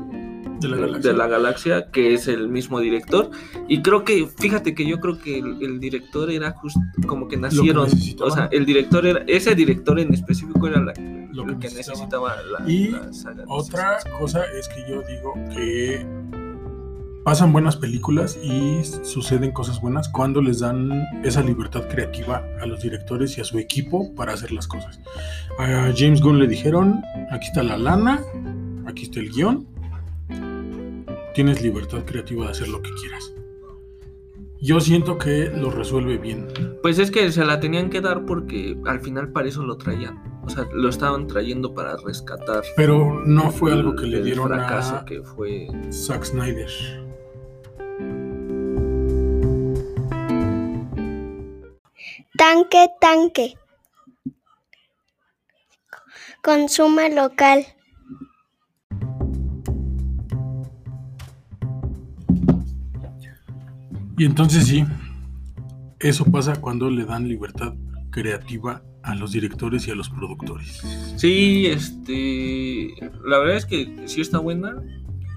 De 0.61 0.69
la 0.69 0.77
de- 0.77 0.83
galaxia. 0.83 1.11
de 1.11 1.17
la 1.19 1.27
Galaxia, 1.27 1.91
que 1.91 2.14
es 2.14 2.29
el 2.29 2.49
mismo 2.49 2.79
director. 2.79 3.31
Y 3.67 3.83
creo 3.83 4.05
que, 4.05 4.29
fíjate 4.39 4.77
que 4.77 4.87
yo 4.87 5.01
creo 5.01 5.19
que 5.19 5.39
el, 5.41 5.61
el 5.61 5.81
director 5.81 6.31
era 6.31 6.53
justo 6.53 6.79
como 7.09 7.27
que 7.27 7.37
nacieron. 7.37 7.85
necesitaban. 7.85 8.33
o 8.33 8.35
sea, 8.35 8.49
el 8.53 8.64
director 8.64 9.05
era, 9.07 9.25
ese 9.27 9.57
director 9.57 9.99
en 9.99 10.14
específico 10.14 10.69
era 10.69 10.81
la- 10.81 10.95
Lo 11.33 11.43
el 11.43 11.59
que 11.59 11.69
que 11.69 11.75
necesitaban. 11.75 11.99
necesitaba 11.99 12.37
la, 12.61 12.71
Y 12.71 12.89
la 12.89 13.12
saga 13.12 13.43
de 13.43 13.45
Otra 13.49 13.99
cosa 14.21 14.45
es 14.57 14.69
que 14.69 14.89
yo 14.89 15.03
digo 15.03 15.35
que 15.53 16.07
pasan 17.27 17.53
buenas 17.53 17.74
películas 17.74 18.39
y 18.41 18.85
suceden 19.03 19.51
cosas 19.51 19.81
buenas 19.81 20.09
cuando 20.09 20.41
les 20.41 20.61
dan 20.61 21.05
esa 21.24 21.43
libertad 21.43 21.89
creativa 21.89 22.45
a 22.61 22.66
los 22.66 22.81
directores 22.81 23.37
y 23.37 23.41
a 23.41 23.45
su 23.45 23.59
equipo 23.59 24.14
para 24.14 24.33
hacer 24.33 24.53
las 24.53 24.68
cosas. 24.68 25.01
A 25.59 25.93
James 25.93 26.20
Gunn 26.20 26.39
le 26.39 26.47
dijeron, 26.47 27.03
aquí 27.33 27.49
está 27.49 27.64
la 27.64 27.79
lana, 27.79 28.22
aquí 28.87 29.03
está 29.03 29.18
el 29.18 29.33
guion, 29.33 29.66
tienes 31.35 31.62
libertad 31.62 32.05
creativa 32.05 32.45
de 32.45 32.53
hacer 32.53 32.68
lo 32.68 32.81
que 32.81 32.91
quieras. 33.01 33.33
Yo 34.61 34.79
siento 34.79 35.18
que 35.18 35.51
lo 35.51 35.72
resuelve 35.72 36.18
bien. 36.18 36.47
Pues 36.81 37.01
es 37.01 37.11
que 37.11 37.33
se 37.33 37.45
la 37.45 37.59
tenían 37.59 37.91
que 37.91 38.01
dar 38.01 38.24
porque 38.24 38.79
al 38.87 39.01
final 39.01 39.33
para 39.33 39.49
eso 39.49 39.64
lo 39.64 39.77
traían. 39.79 40.22
O 40.45 40.49
sea, 40.49 40.68
lo 40.72 40.89
estaban 40.89 41.27
trayendo 41.27 41.74
para 41.74 41.97
rescatar. 41.97 42.62
Pero 42.77 43.20
no 43.27 43.51
fue 43.51 43.72
algo 43.72 43.97
que 43.97 44.07
le 44.07 44.18
el 44.18 44.24
dieron 44.24 44.47
fracaso 44.47 44.95
a 44.95 45.05
que 45.05 45.22
fue. 45.22 45.66
Zack 45.91 46.22
Snyder. 46.22 47.06
Tanque, 52.37 52.89
tanque. 53.01 53.55
Consume 56.43 57.14
local. 57.14 57.66
Y 64.18 64.24
entonces 64.24 64.66
sí, 64.66 64.84
eso 65.99 66.24
pasa 66.24 66.61
cuando 66.61 66.91
le 66.91 67.05
dan 67.05 67.28
libertad 67.28 67.74
creativa 68.11 68.82
a 69.03 69.14
los 69.14 69.32
directores 69.32 69.87
y 69.87 69.91
a 69.91 69.95
los 69.95 70.09
productores. 70.09 70.82
Sí, 71.16 71.66
este. 71.66 72.95
La 73.24 73.39
verdad 73.39 73.57
es 73.57 73.66
que 73.66 74.05
sí 74.07 74.20
está 74.20 74.39
buena. 74.39 74.82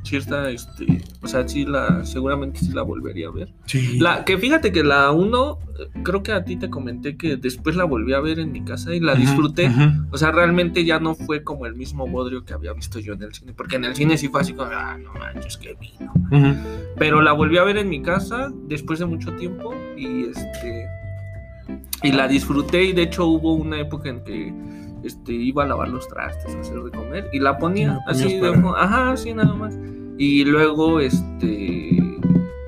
Sí 0.10 0.16
está, 0.16 0.50
este. 0.50 1.04
O 1.22 1.28
sea, 1.28 1.48
sí 1.48 1.66
la. 1.66 2.04
Seguramente 2.04 2.62
sí 2.62 2.72
la 2.74 2.82
volvería 2.82 3.28
a 3.28 3.32
ver. 3.32 3.54
Sí. 3.68 4.00
La, 4.00 4.26
que 4.26 4.40
fíjate 4.40 4.72
que 4.72 4.84
la 4.84 5.12
1, 5.12 5.60
creo 6.02 6.24
que 6.24 6.32
a 6.32 6.44
ti 6.44 6.56
te 6.56 6.72
comenté 6.72 7.16
que 7.16 7.38
después 7.38 7.76
la 7.76 7.84
volví 7.84 8.14
a 8.14 8.20
ver 8.20 8.40
en 8.40 8.52
mi 8.52 8.64
casa 8.64 8.96
y 8.96 9.00
la 9.00 9.14
disfruté. 9.14 9.70
O 10.10 10.18
sea, 10.18 10.32
realmente 10.32 10.84
ya 10.84 11.00
no 11.00 11.14
fue 11.14 11.44
como 11.44 11.68
el 11.68 11.76
mismo 11.76 12.08
bodrio 12.08 12.44
que 12.44 12.56
había 12.56 12.74
visto 12.74 12.98
yo 12.98 13.14
en 13.14 13.22
el 13.22 13.36
cine. 13.36 13.54
Porque 13.54 13.76
en 13.76 13.86
el 13.86 13.96
cine 13.96 14.18
sí 14.18 14.30
fue 14.30 14.42
así 14.42 14.54
como, 14.54 14.72
ah, 14.74 14.98
no 14.98 15.14
manches, 15.14 15.58
qué 15.58 15.78
vino. 15.80 16.12
Pero 16.98 17.22
la 17.22 17.34
volví 17.34 17.60
a 17.60 17.64
ver 17.64 17.78
en 17.78 17.88
mi 17.88 18.02
casa 18.02 18.52
después 18.68 18.98
de 18.98 19.06
mucho 19.06 19.32
tiempo 19.34 19.76
y 19.96 20.24
este 20.24 20.88
y 22.02 22.12
la 22.14 22.28
disfruté 22.28 22.86
y 22.86 22.94
de 22.94 23.04
hecho 23.04 23.28
hubo 23.28 23.54
una 23.54 23.80
época 23.80 24.10
en 24.10 24.24
que 24.24 24.54
este 25.04 25.34
iba 25.34 25.64
a 25.64 25.68
lavar 25.68 25.90
los 25.90 26.08
trastes, 26.08 26.56
a 26.56 26.60
hacer 26.60 26.80
de 26.82 26.92
comer 26.92 27.28
y 27.34 27.40
la 27.40 27.58
ponía 27.58 28.00
ponías 28.08 28.26
así 28.26 28.40
de 28.40 28.52
para- 28.52 28.84
ajá, 28.84 29.12
así 29.12 29.34
nada 29.34 29.54
más. 29.54 29.78
Y 30.18 30.44
luego 30.46 31.00
este 31.00 31.98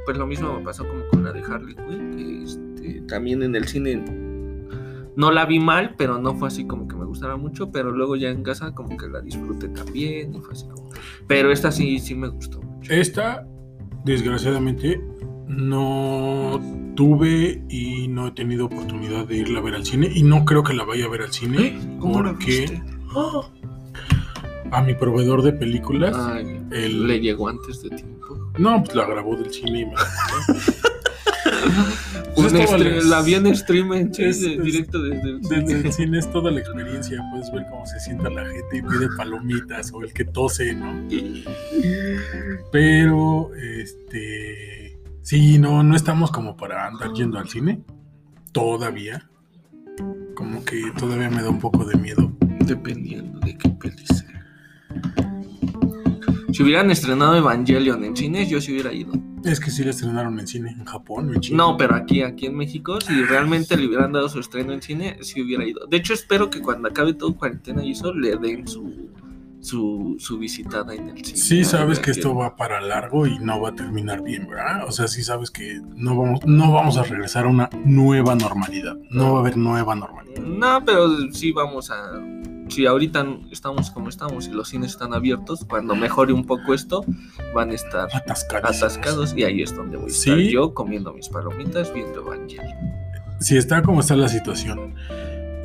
pues 0.05 0.17
lo 0.17 0.25
mismo 0.25 0.53
me 0.57 0.63
pasó 0.63 0.87
como 0.87 1.05
con 1.09 1.23
la 1.23 1.31
de 1.31 1.41
Harley 1.41 1.75
Quinn, 1.75 2.11
que 2.15 2.43
este, 2.43 3.01
también 3.07 3.43
en 3.43 3.55
el 3.55 3.67
cine 3.67 4.03
no 5.15 5.31
la 5.31 5.45
vi 5.45 5.59
mal, 5.59 5.93
pero 5.97 6.17
no 6.17 6.35
fue 6.35 6.47
así 6.47 6.65
como 6.65 6.87
que 6.87 6.95
me 6.95 7.05
gustara 7.05 7.35
mucho, 7.35 7.71
pero 7.71 7.91
luego 7.91 8.15
ya 8.15 8.29
en 8.29 8.43
casa 8.43 8.73
como 8.73 8.95
que 8.97 9.07
la 9.09 9.21
disfruté 9.21 9.67
también 9.69 10.33
y 10.33 10.39
fue 10.39 10.53
así 10.53 10.65
como 10.69 10.89
pero 11.27 11.51
esta 11.51 11.71
sí 11.71 11.99
sí 11.99 12.15
me 12.15 12.29
gustó 12.29 12.61
mucho. 12.61 12.91
Esta, 12.93 13.45
desgraciadamente, 14.05 15.01
no 15.57 16.61
tuve 16.95 17.61
y 17.69 18.07
no 18.07 18.27
he 18.27 18.31
tenido 18.31 18.65
oportunidad 18.65 19.25
de 19.27 19.37
irla 19.37 19.59
a 19.59 19.61
ver 19.63 19.75
al 19.75 19.85
cine 19.85 20.09
y 20.13 20.23
no 20.23 20.45
creo 20.45 20.63
que 20.63 20.73
la 20.73 20.83
vaya 20.85 21.05
a 21.05 21.09
ver 21.09 21.21
al 21.23 21.31
cine 21.33 21.77
¿Cómo 21.99 22.21
la 22.23 22.31
porque? 22.31 22.81
Oh. 23.13 23.49
a 24.71 24.81
mi 24.81 24.93
proveedor 24.95 25.41
de 25.43 25.51
películas, 25.53 26.15
Ay, 26.17 26.61
le 26.69 27.19
llegó 27.19 27.49
antes 27.49 27.81
de 27.83 27.89
tiempo. 27.89 28.51
no, 28.57 28.83
pues 28.83 28.95
la 28.95 29.05
grabó 29.05 29.35
del 29.35 29.51
cine 29.51 29.81
y 29.81 29.85
me 29.85 29.93
Pues 32.35 32.53
la- 33.05 33.21
vi 33.21 33.33
en 33.35 33.55
stream 33.55 33.93
en 33.93 34.11
directo 34.11 35.01
desde 35.01 35.29
el 35.29 35.41
Desde 35.41 35.67
cine. 35.67 35.79
el 35.87 35.93
cine 35.93 36.19
es 36.19 36.31
toda 36.31 36.49
la 36.51 36.59
experiencia, 36.59 37.21
puedes 37.31 37.51
ver 37.51 37.65
cómo 37.69 37.85
se 37.85 37.99
sienta 37.99 38.29
la 38.29 38.45
gente 38.45 38.77
y 38.77 38.81
pide 38.81 39.07
palomitas 39.17 39.91
o 39.93 40.01
el 40.01 40.13
que 40.13 40.25
tose, 40.25 40.73
¿no? 40.73 40.93
Pero, 42.71 43.51
este, 43.55 44.60
sí, 45.31 45.57
no, 45.57 45.81
no 45.81 45.95
estamos 45.95 46.29
como 46.29 46.57
para 46.57 46.87
andar 46.87 47.13
yendo 47.13 47.39
al 47.39 47.47
cine, 47.47 47.81
todavía. 48.51 49.29
Como 50.35 50.65
que 50.65 50.91
todavía 50.99 51.29
me 51.29 51.41
da 51.41 51.49
un 51.49 51.59
poco 51.59 51.85
de 51.85 51.95
miedo. 51.95 52.33
Dependiendo 52.65 53.39
de 53.39 53.57
qué 53.57 53.69
peli 53.69 54.05
sea. 54.07 54.45
Si 56.51 56.61
hubieran 56.61 56.91
estrenado 56.91 57.37
Evangelion 57.37 58.03
en 58.03 58.13
cines, 58.13 58.49
yo 58.49 58.59
sí 58.59 58.73
hubiera 58.73 58.91
ido. 58.91 59.13
Es 59.45 59.61
que 59.61 59.71
sí 59.71 59.85
la 59.85 59.91
estrenaron 59.91 60.37
en 60.37 60.47
cine, 60.47 60.71
en 60.71 60.83
Japón, 60.83 61.29
o 61.29 61.33
en 61.33 61.39
China. 61.39 61.63
No, 61.63 61.77
pero 61.77 61.95
aquí, 61.95 62.23
aquí 62.23 62.47
en 62.47 62.57
México, 62.57 62.99
si 62.99 63.23
realmente 63.23 63.77
le 63.77 63.87
hubieran 63.87 64.11
dado 64.11 64.27
su 64.27 64.41
estreno 64.41 64.73
en 64.73 64.81
cine, 64.81 65.17
sí 65.21 65.41
hubiera 65.41 65.65
ido. 65.65 65.87
De 65.87 65.95
hecho, 65.95 66.13
espero 66.13 66.49
que 66.49 66.59
cuando 66.59 66.89
acabe 66.89 67.13
todo 67.13 67.37
cuarentena 67.37 67.85
y 67.85 67.91
eso, 67.91 68.13
le 68.13 68.35
den 68.35 68.67
su, 68.67 69.09
su, 69.61 70.15
su 70.19 70.37
visitada 70.39 70.93
en 70.95 71.09
el 71.09 71.23
cine. 71.25 71.37
Sí 71.37 71.63
sabes 71.63 71.99
que 71.99 72.11
esto 72.11 72.35
va 72.35 72.55
para 72.55 72.81
largo 72.81 73.27
y 73.27 73.37
no 73.39 73.61
va 73.61 73.69
a 73.69 73.75
terminar 73.75 74.21
bien, 74.23 74.47
¿verdad? 74.47 74.85
O 74.87 74.91
sea, 74.91 75.07
sí 75.07 75.23
sabes 75.23 75.51
que 75.51 75.79
no 75.95 76.17
vamos, 76.17 76.39
no 76.45 76.71
vamos 76.71 76.97
a 76.97 77.03
regresar 77.03 77.45
a 77.45 77.49
una 77.49 77.69
nueva 77.85 78.35
normalidad. 78.35 78.95
No 79.09 79.33
va 79.33 79.37
a 79.37 79.41
haber 79.41 79.57
nueva 79.57 79.95
normalidad. 79.95 80.41
No, 80.41 80.83
pero 80.85 81.07
sí 81.31 81.51
vamos 81.51 81.91
a 81.91 82.19
si 82.69 82.85
ahorita 82.85 83.25
estamos 83.51 83.91
como 83.91 84.07
estamos 84.07 84.47
y 84.47 84.51
los 84.51 84.69
cines 84.69 84.91
están 84.91 85.13
abiertos, 85.13 85.65
cuando 85.67 85.93
mejore 85.93 86.31
un 86.31 86.45
poco 86.45 86.73
esto, 86.73 87.03
van 87.53 87.69
a 87.71 87.73
estar 87.73 88.07
atascados 88.15 89.33
y 89.35 89.43
ahí 89.43 89.61
es 89.61 89.75
donde 89.75 89.97
voy 89.97 90.05
a 90.09 90.13
Sí. 90.13 90.29
estar 90.29 90.39
yo 90.39 90.73
comiendo 90.73 91.11
mis 91.13 91.27
palomitas 91.27 91.93
viendo 91.93 92.21
Evangelion. 92.21 92.77
Si 93.41 93.57
está 93.57 93.81
como 93.81 93.99
está 93.99 94.15
la 94.15 94.29
situación. 94.29 94.95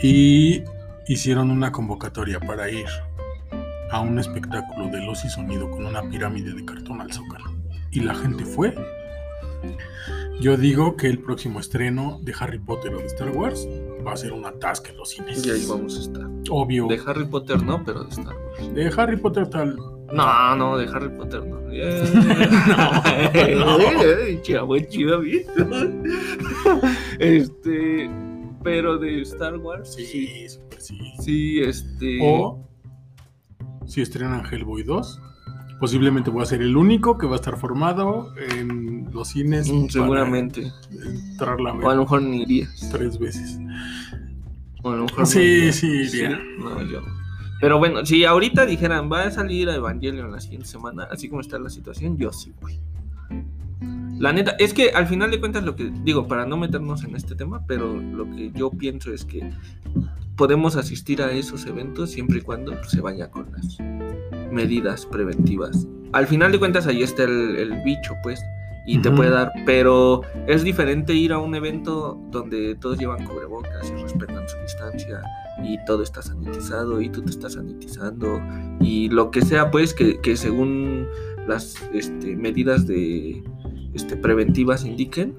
Y 0.03 0.63
hicieron 1.07 1.51
una 1.53 1.71
convocatoria 1.71 2.41
para 2.41 2.69
ir 2.71 2.87
a 3.91 4.01
un 4.01 4.19
espectáculo 4.19 4.89
de 4.89 5.05
luz 5.05 5.25
y 5.25 5.29
sonido 5.29 5.71
con 5.71 5.87
una 5.87 6.03
pirámide 6.03 6.53
de 6.53 6.65
cartón 6.65 7.01
al 7.01 7.13
zócalo. 7.13 7.53
Y 7.91 8.01
la 8.01 8.15
gente 8.15 8.45
fue. 8.45 8.75
Yo 10.41 10.57
digo 10.57 10.97
que 10.97 11.09
el 11.09 11.19
próximo 11.19 11.61
estreno 11.61 12.19
de 12.23 12.35
Harry 12.39 12.59
Potter 12.59 12.95
o 12.95 12.99
de 12.99 13.07
Star 13.07 13.31
Wars 13.31 13.67
va 14.07 14.13
a 14.13 14.17
ser 14.17 14.33
un 14.33 14.45
atasque 14.45 14.91
en 14.91 14.99
los 14.99 15.11
cines. 15.11 15.47
Y 15.47 15.51
ahí 15.51 15.65
vamos 15.67 15.97
a 15.97 16.01
estar. 16.01 16.27
Obvio. 16.51 16.87
De 16.89 17.01
Harry 17.07 17.25
Potter 17.25 17.63
no, 17.63 17.83
pero 17.85 18.05
de 18.05 18.11
Star 18.11 18.37
Wars. 18.37 18.75
De 18.75 18.93
Harry 18.97 19.17
Potter 19.17 19.49
tal. 19.49 19.77
No, 20.13 20.57
no, 20.57 20.77
de 20.77 20.87
Harry 20.87 21.09
Potter 21.09 21.45
no. 21.47 21.57
No, 23.57 23.79
no. 23.79 24.41
Chavo, 24.43 24.79
chido, 24.79 25.21
bien. 25.21 25.45
Este, 27.19 28.11
pero 28.63 28.99
de 28.99 29.23
Star 29.23 29.57
Wars, 29.57 29.95
sí. 29.95 30.05
Sí, 30.05 30.49
súper 30.49 30.81
sí. 30.81 30.99
Sí, 31.21 31.61
este. 31.61 32.19
O 32.23 32.67
si 33.87 34.01
estrenan 34.03 34.45
Hellboy 34.45 34.83
2, 34.83 35.21
posiblemente 35.81 36.31
voy 36.31 36.43
a 36.43 36.47
ser 36.47 36.63
el 36.63 36.77
único 36.77 37.19
que 37.19 37.27
va 37.27 37.33
a 37.33 37.37
estar 37.37 37.57
formado 37.59 38.33
en 38.51 39.09
los 39.13 39.29
cines. 39.29 39.71
Mm, 39.71 39.89
seguramente. 39.89 40.73
Entrarla 41.31 41.71
a 41.71 41.75
ver 41.75 41.85
O 41.85 41.91
a 41.91 41.95
lo 41.95 42.03
mejor 42.03 42.23
ni 42.23 42.43
irías. 42.43 42.89
tres 42.91 43.19
veces. 43.19 43.59
O 44.83 44.91
a 44.91 44.97
lo 44.97 45.05
mejor 45.05 45.27
Sí, 45.27 45.73
sí, 45.73 45.87
iría. 45.87 46.39
No, 46.59 46.83
yo. 46.83 47.01
Pero 47.61 47.79
bueno, 47.79 48.05
si 48.05 48.25
ahorita 48.25 48.67
dijeran, 48.67 49.11
va 49.11 49.23
a 49.23 49.31
salir 49.31 49.69
a 49.71 49.75
Evangelion 49.75 50.31
la 50.31 50.41
siguiente 50.41 50.67
semana, 50.69 51.09
así 51.11 51.29
como 51.29 51.41
está 51.41 51.59
la 51.59 51.71
situación, 51.71 52.19
yo 52.19 52.31
sí 52.33 52.53
voy. 52.61 52.79
La 54.19 54.33
neta, 54.33 54.53
es 54.59 54.73
que 54.73 54.91
al 54.91 55.07
final 55.07 55.31
de 55.31 55.41
cuentas 55.41 55.63
lo 55.65 55.77
que 55.77 55.91
digo, 56.03 56.27
para 56.27 56.47
no 56.47 56.57
meternos 56.57 57.05
en 57.05 57.17
este 57.17 57.35
tema, 57.35 57.65
pero 57.67 58.01
lo 58.01 58.25
que 58.31 58.51
yo 58.53 58.71
pienso 58.71 59.13
es 59.13 59.25
que 59.25 59.51
podemos 60.37 60.77
asistir 60.77 61.23
a 61.23 61.33
esos 61.33 61.67
eventos 61.67 62.11
siempre 62.11 62.39
y 62.39 62.43
cuando 62.43 62.73
se 62.85 63.01
vaya 63.01 63.31
con 63.31 63.51
las 63.53 63.79
medidas 64.51 65.07
preventivas. 65.07 65.87
Al 66.13 66.27
final 66.27 66.53
de 66.53 66.59
cuentas 66.59 66.87
ahí 66.87 67.03
está 67.03 67.25
el, 67.25 67.57
el 67.57 67.83
bicho, 67.83 68.15
pues, 68.23 68.41
y 68.87 68.99
te 68.99 69.11
puede 69.11 69.31
dar, 69.31 69.53
pero 69.67 70.23
es 70.47 70.63
diferente 70.63 71.13
ir 71.13 71.33
a 71.33 71.39
un 71.39 71.57
evento 71.57 72.21
donde 72.31 72.77
todos 72.77 72.97
llevan 72.99 73.27
cubrebocas 73.27 73.91
y 73.91 74.01
respetan 74.01 74.49
su 74.49 74.57
distancia 74.59 75.23
y 75.65 75.85
todo 75.85 76.05
está 76.05 76.23
sanitizado 76.23 77.01
y 77.01 77.09
tú 77.09 77.23
te 77.23 77.31
estás 77.31 77.55
sanitizando 77.55 78.41
y 78.81 79.09
lo 79.09 79.33
que 79.33 79.43
sea, 79.43 79.73
pues, 79.73 79.93
que, 79.93 80.21
que 80.21 80.37
según 80.37 81.09
las 81.49 81.83
este, 81.93 82.37
medidas 82.37 82.87
de 82.87 83.43
este, 83.93 84.17
preventivas 84.17 84.85
indiquen, 84.85 85.35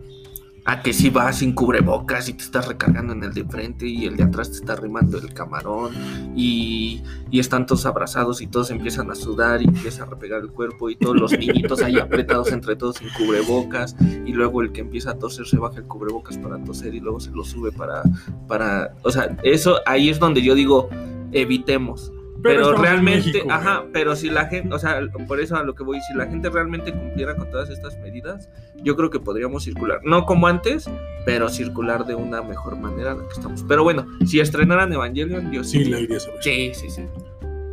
a 0.68 0.82
que 0.82 0.92
si 0.92 1.10
vas 1.10 1.38
sin 1.38 1.54
cubrebocas 1.54 2.28
y 2.28 2.34
te 2.34 2.44
estás 2.44 2.68
recargando 2.68 3.14
en 3.14 3.24
el 3.24 3.34
de 3.34 3.46
frente 3.46 3.88
y 3.88 4.06
el 4.06 4.18
de 4.18 4.24
atrás 4.24 4.52
te 4.52 4.58
está 4.58 4.74
arrimando 4.74 5.18
el 5.18 5.34
camarón 5.34 5.94
y, 6.36 7.02
y 7.32 7.40
están 7.40 7.66
todos 7.66 7.86
abrazados 7.86 8.42
y 8.42 8.48
todos 8.48 8.70
empiezan 8.70 9.10
a 9.10 9.16
sudar 9.16 9.62
y 9.62 9.66
empieza 9.66 10.04
a 10.04 10.08
repegar 10.08 10.42
el 10.42 10.50
cuerpo 10.50 10.90
y 10.90 10.98
todos 10.98 11.16
los 11.16 11.32
niñitos 11.32 11.82
ahí 11.82 11.98
apretados 11.98 12.52
entre 12.52 12.76
todos 12.76 12.98
sin 12.98 13.08
cubrebocas 13.12 13.96
y 14.26 14.34
luego 14.34 14.62
el 14.62 14.74
que 14.74 14.82
empieza 14.82 15.12
a 15.12 15.18
toser 15.18 15.48
se 15.48 15.58
baja 15.58 15.78
el 15.78 15.86
cubrebocas 15.86 16.38
para 16.38 16.62
toser 16.62 16.94
y 16.94 17.00
luego 17.00 17.22
se 17.22 17.32
lo 17.32 17.46
sube 17.46 17.72
para, 17.72 18.04
para, 18.50 18.94
o 19.04 19.10
sea, 19.10 19.38
eso 19.44 19.80
ahí 19.86 20.10
es 20.10 20.20
donde 20.20 20.42
yo 20.42 20.54
digo, 20.54 20.90
evitemos. 21.32 22.12
Pero, 22.44 22.76
en 22.76 22.82
realmente, 22.82 23.28
México, 23.34 23.48
ajá, 23.52 23.80
güey. 23.80 23.92
pero 23.92 24.16
si 24.16 24.30
la 24.30 24.46
gente, 24.46 24.74
o 24.74 24.80
sea, 24.80 25.00
por 25.28 25.40
eso 25.40 25.56
a 25.56 25.64
lo 25.64 25.76
que 25.76 25.84
voy, 25.84 26.00
si 26.02 26.14
la 26.14 26.28
gente 26.28 26.50
realmente 26.50 26.92
cumpliera 26.94 27.36
con 27.36 27.50
todas 27.50 27.70
estas 27.70 27.98
medidas, 28.00 28.50
yo 28.84 28.96
creo 28.96 29.10
que 29.10 29.20
podríamos 29.20 29.64
circular, 29.64 30.00
no 30.04 30.26
como 30.26 30.48
antes, 30.48 30.90
pero 31.26 31.50
circular 31.50 32.06
de 32.06 32.16
una 32.16 32.42
mejor 32.42 32.78
manera 32.78 33.16
la 33.16 33.24
que 33.24 33.34
estamos. 33.34 33.64
Pero 33.68 33.84
bueno, 33.84 34.06
si 34.26 34.40
estrenaran 34.40 34.94
Evangelion, 34.94 35.52
yo 35.52 35.64
sí. 35.64 35.84
Sí, 35.84 35.90
la 35.90 36.00
iría 36.00 36.20
saber. 36.20 36.42
Sí, 36.44 36.72
sí, 36.74 36.90
sí. 36.90 37.04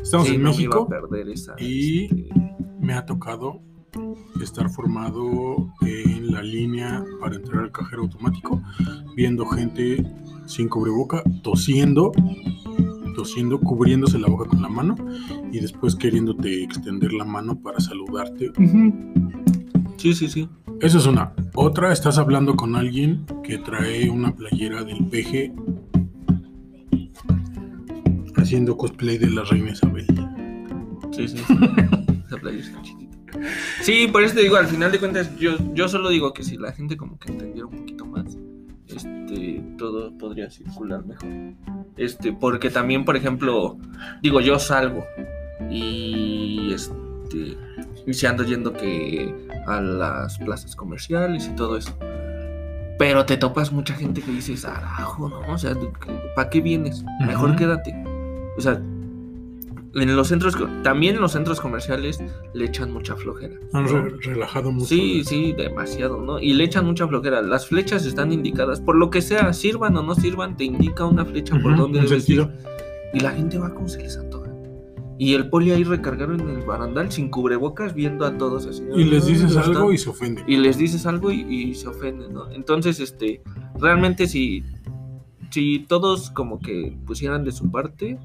Estamos 0.02 0.26
Sí, 0.28 0.34
en 0.34 0.42
no 0.42 0.50
me 0.50 0.56
México. 0.56 0.86
iba 0.90 0.98
a 0.98 1.00
perder 1.02 1.28
esa, 1.28 1.54
y- 1.58 2.04
este, 2.04 2.28
Me 2.80 2.92
ha 2.94 3.06
tocado 3.06 3.60
estar 4.42 4.68
formado 4.68 5.70
en 5.82 6.32
la 6.32 6.42
línea 6.42 7.02
para 7.20 7.36
entrar 7.36 7.62
al 7.64 7.72
cajero 7.72 8.02
automático, 8.02 8.60
viendo 9.16 9.46
gente 9.46 10.04
sin 10.46 10.68
cubreboca, 10.68 11.22
tosiendo, 11.42 12.12
tosiendo, 13.14 13.58
cubriéndose 13.60 14.18
la 14.18 14.28
boca 14.28 14.46
con 14.46 14.60
la 14.60 14.68
mano 14.68 14.96
y 15.52 15.60
después 15.60 15.94
queriéndote 15.94 16.62
extender 16.62 17.12
la 17.12 17.24
mano 17.24 17.60
para 17.60 17.80
saludarte. 17.80 18.52
Sí, 19.96 20.14
sí, 20.14 20.28
sí. 20.28 20.48
Eso 20.80 20.98
es 20.98 21.06
una. 21.06 21.32
Otra, 21.54 21.92
estás 21.92 22.18
hablando 22.18 22.56
con 22.56 22.76
alguien 22.76 23.24
que 23.42 23.58
trae 23.58 24.10
una 24.10 24.34
playera 24.34 24.84
del 24.84 25.06
peje 25.06 25.52
haciendo 28.36 28.76
cosplay 28.76 29.16
de 29.18 29.30
la 29.30 29.44
reina 29.44 29.70
Isabel. 29.70 30.06
Sí, 31.12 31.28
sí. 31.28 31.38
sí. 31.38 31.54
Esa 32.26 32.36
está 32.36 32.82
chiquita. 32.82 33.14
Sí, 33.82 34.08
por 34.10 34.22
eso 34.22 34.34
te 34.34 34.42
digo, 34.42 34.56
al 34.56 34.66
final 34.66 34.92
de 34.92 34.98
cuentas, 34.98 35.36
yo, 35.38 35.52
yo 35.74 35.88
solo 35.88 36.08
digo 36.08 36.32
que 36.32 36.42
si 36.42 36.56
la 36.56 36.72
gente 36.72 36.96
como 36.96 37.18
que 37.18 37.32
entendiera 37.32 37.66
un 37.66 37.76
poquito 37.76 38.06
más, 38.06 38.36
este, 38.88 39.62
todo 39.78 40.16
podría 40.18 40.50
circular 40.50 41.04
mejor. 41.04 41.28
Este, 41.96 42.32
porque 42.32 42.70
también, 42.70 43.04
por 43.04 43.16
ejemplo, 43.16 43.78
digo, 44.22 44.40
yo 44.40 44.58
salgo 44.58 45.04
y 45.70 46.72
este, 46.72 47.56
y 48.06 48.14
si 48.14 48.26
ando 48.26 48.44
yendo 48.44 48.72
que 48.72 49.34
a 49.66 49.80
las 49.80 50.38
plazas 50.38 50.76
comerciales 50.76 51.48
y 51.48 51.54
todo 51.56 51.76
eso. 51.76 51.96
Pero 52.98 53.24
te 53.26 53.36
topas 53.36 53.72
mucha 53.72 53.94
gente 53.94 54.22
que 54.22 54.30
dices, 54.30 54.64
arajo, 54.64 55.28
¿no? 55.28 55.40
O 55.52 55.58
sea, 55.58 55.74
¿para 56.36 56.50
qué 56.50 56.60
vienes? 56.60 57.04
Mejor 57.26 57.56
quédate. 57.56 57.92
O 58.56 58.60
sea, 58.60 58.80
en 59.94 60.16
los 60.16 60.28
centros, 60.28 60.56
también 60.82 61.14
en 61.16 61.20
los 61.20 61.32
centros 61.32 61.60
comerciales 61.60 62.20
le 62.52 62.64
echan 62.64 62.92
mucha 62.92 63.14
flojera. 63.16 63.54
Han 63.72 63.84
¿no? 63.84 64.02
re- 64.02 64.16
relajado 64.22 64.72
mucho. 64.72 64.86
Sí, 64.86 65.22
sí, 65.24 65.52
demasiado, 65.52 66.20
¿no? 66.20 66.38
Y 66.40 66.54
le 66.54 66.64
echan 66.64 66.84
mucha 66.84 67.06
flojera. 67.06 67.42
Las 67.42 67.66
flechas 67.68 68.04
están 68.04 68.32
indicadas, 68.32 68.80
por 68.80 68.96
lo 68.96 69.10
que 69.10 69.22
sea, 69.22 69.52
sirvan 69.52 69.96
o 69.96 70.02
no 70.02 70.14
sirvan, 70.14 70.56
te 70.56 70.64
indica 70.64 71.04
una 71.04 71.24
flecha 71.24 71.58
por 71.62 71.76
debes 71.92 72.10
sentido. 72.10 72.44
ir. 72.44 72.74
Y 73.14 73.20
la 73.20 73.30
gente 73.32 73.58
va 73.58 73.72
como 73.72 73.88
se 73.88 74.02
les 74.02 74.16
antoja. 74.16 74.50
Y 75.16 75.34
el 75.34 75.48
poli 75.48 75.70
ahí 75.70 75.84
recargado 75.84 76.34
en 76.34 76.40
el 76.48 76.62
barandal 76.66 77.12
sin 77.12 77.28
cubrebocas, 77.30 77.94
viendo 77.94 78.26
a 78.26 78.36
todos 78.36 78.66
así. 78.66 78.82
Y 78.96 79.04
les 79.04 79.26
dices 79.26 79.56
"Ah, 79.56 79.60
algo 79.60 79.72
están". 79.92 79.94
y 79.94 79.98
se 79.98 80.10
ofenden. 80.10 80.44
y 80.48 80.56
les 80.56 80.76
dices 80.76 81.06
algo 81.06 81.30
y, 81.30 81.42
y 81.42 81.74
se 81.76 81.86
ofenden, 81.86 82.34
¿no? 82.34 82.50
Entonces, 82.50 82.98
este, 82.98 83.40
realmente 83.78 84.26
si, 84.26 84.64
si 85.50 85.86
todos 85.88 86.30
como 86.32 86.58
que 86.58 86.96
pusieran 87.06 87.44
de 87.44 87.52
su 87.52 87.70
parte, 87.70 88.18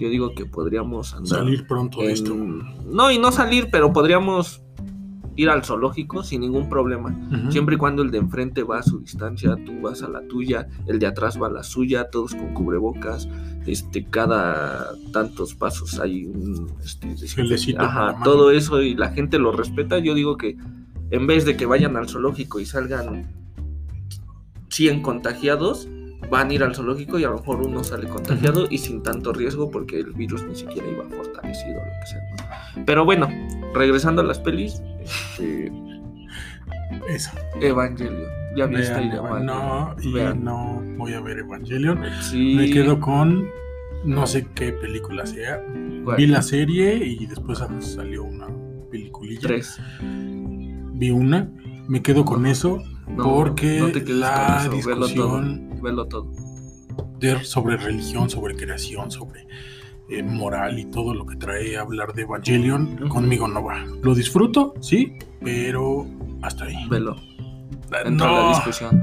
yo 0.00 0.08
digo 0.08 0.34
que 0.34 0.46
podríamos 0.46 1.14
andar 1.14 1.40
Salir 1.40 1.66
pronto 1.66 2.00
de 2.00 2.12
esto. 2.12 2.34
No, 2.34 3.10
y 3.10 3.18
no 3.18 3.30
salir, 3.30 3.68
pero 3.70 3.92
podríamos 3.92 4.62
ir 5.36 5.48
al 5.48 5.64
zoológico 5.64 6.22
sin 6.22 6.42
ningún 6.42 6.68
problema. 6.68 7.16
Siempre 7.50 7.76
y 7.76 7.78
cuando 7.78 8.02
el 8.02 8.10
de 8.10 8.18
enfrente 8.18 8.62
va 8.62 8.78
a 8.78 8.82
su 8.82 9.00
distancia, 9.00 9.56
tú 9.64 9.80
vas 9.80 10.02
a 10.02 10.08
la 10.08 10.22
tuya, 10.26 10.68
el 10.86 10.98
de 10.98 11.06
atrás 11.06 11.40
va 11.40 11.46
a 11.46 11.50
la 11.50 11.62
suya, 11.62 12.10
todos 12.10 12.34
con 12.34 12.52
cubrebocas, 12.52 13.28
este, 13.66 14.04
cada 14.04 14.90
tantos 15.12 15.54
pasos 15.54 15.98
hay 16.00 16.26
un 16.26 16.72
este, 16.82 17.14
Ajá, 17.78 18.16
todo 18.24 18.50
eso 18.50 18.82
y 18.82 18.94
la 18.94 19.10
gente 19.10 19.38
lo 19.38 19.52
respeta. 19.52 19.98
Yo 19.98 20.14
digo 20.14 20.36
que 20.36 20.56
en 21.10 21.26
vez 21.26 21.44
de 21.44 21.56
que 21.56 21.66
vayan 21.66 21.96
al 21.96 22.08
zoológico 22.08 22.60
y 22.60 22.66
salgan 22.66 23.32
100 24.68 25.02
contagiados, 25.02 25.88
van 26.28 26.50
a 26.50 26.54
ir 26.54 26.62
al 26.62 26.74
zoológico 26.74 27.18
y 27.18 27.24
a 27.24 27.28
lo 27.30 27.38
mejor 27.38 27.62
uno 27.62 27.82
sale 27.82 28.06
contagiado 28.08 28.66
y 28.70 28.78
sin 28.78 29.02
tanto 29.02 29.32
riesgo 29.32 29.70
porque 29.70 30.00
el 30.00 30.12
virus 30.12 30.42
ni 30.44 30.54
siquiera 30.54 30.88
iba 30.88 31.04
fortalecido 31.04 31.74
lo 31.74 32.00
que 32.00 32.06
sea. 32.06 32.20
¿no? 32.76 32.84
Pero 32.86 33.04
bueno, 33.04 33.28
regresando 33.74 34.22
a 34.22 34.24
las 34.24 34.38
pelis, 34.38 34.82
este, 35.02 35.72
Eso. 37.08 37.30
Evangelion. 37.60 38.28
¿Ya 38.56 38.66
viste 38.66 38.92
Vean, 38.94 39.12
Evangelion? 39.12 39.46
no, 39.46 39.96
y 40.02 40.12
Vean. 40.12 40.44
no 40.44 40.82
voy 40.96 41.14
a 41.14 41.20
ver 41.20 41.38
Evangelion. 41.38 42.00
Sí. 42.20 42.54
Me 42.56 42.70
quedo 42.70 43.00
con 43.00 43.48
no 44.04 44.26
sé 44.26 44.46
qué 44.54 44.72
película 44.72 45.26
sea. 45.26 45.62
Vi 46.16 46.26
la 46.26 46.42
serie 46.42 46.96
y 46.96 47.26
después 47.26 47.62
salió 47.80 48.24
una 48.24 48.46
peliculilla. 48.90 49.40
Tres. 49.42 49.78
Vi 50.02 51.10
una. 51.10 51.50
Me 51.90 52.02
quedo 52.02 52.24
con 52.24 52.46
eso 52.46 52.82
No, 53.08 53.24
porque 53.24 53.80
no 53.80 53.90
te 53.90 54.04
la 54.12 54.62
con 54.68 54.76
eso, 54.78 54.86
velo 54.88 55.06
discusión 55.06 55.68
todo. 55.70 55.82
Velo 55.82 56.06
todo. 56.06 56.26
de- 57.18 57.44
sobre 57.44 57.76
religión, 57.76 58.30
sobre 58.30 58.54
creación, 58.56 59.10
sobre 59.10 59.46
eh, 60.08 60.22
moral 60.22 60.78
y 60.78 60.84
todo 60.86 61.14
lo 61.14 61.24
que 61.26 61.36
trae 61.36 61.76
a 61.76 61.82
hablar 61.82 62.14
de 62.14 62.22
Evangelion, 62.22 62.94
Ujú. 63.00 63.08
conmigo 63.08 63.46
no 63.48 63.62
va. 63.62 63.84
Lo 64.02 64.14
disfruto, 64.14 64.74
sí, 64.80 65.14
pero 65.42 66.06
hasta 66.42 66.64
ahí. 66.64 66.76
Velo. 66.88 67.16
entra 68.04 68.26
No. 68.28 68.42
la 68.42 68.48
discusión. 68.54 69.02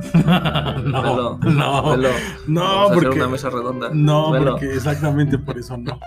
no, 0.85 1.01
Velo, 1.03 1.39
no, 1.43 1.97
Velo, 1.97 2.09
no, 2.47 2.61
vamos 2.61 2.79
a 2.79 2.83
hacer 2.85 3.03
porque 3.03 3.19
una 3.19 3.27
mesa 3.27 3.49
redonda. 3.49 3.89
no, 3.93 4.31
Velo. 4.31 4.51
porque 4.51 4.73
exactamente 4.73 5.37
por 5.37 5.57
eso 5.57 5.75
no. 5.77 5.99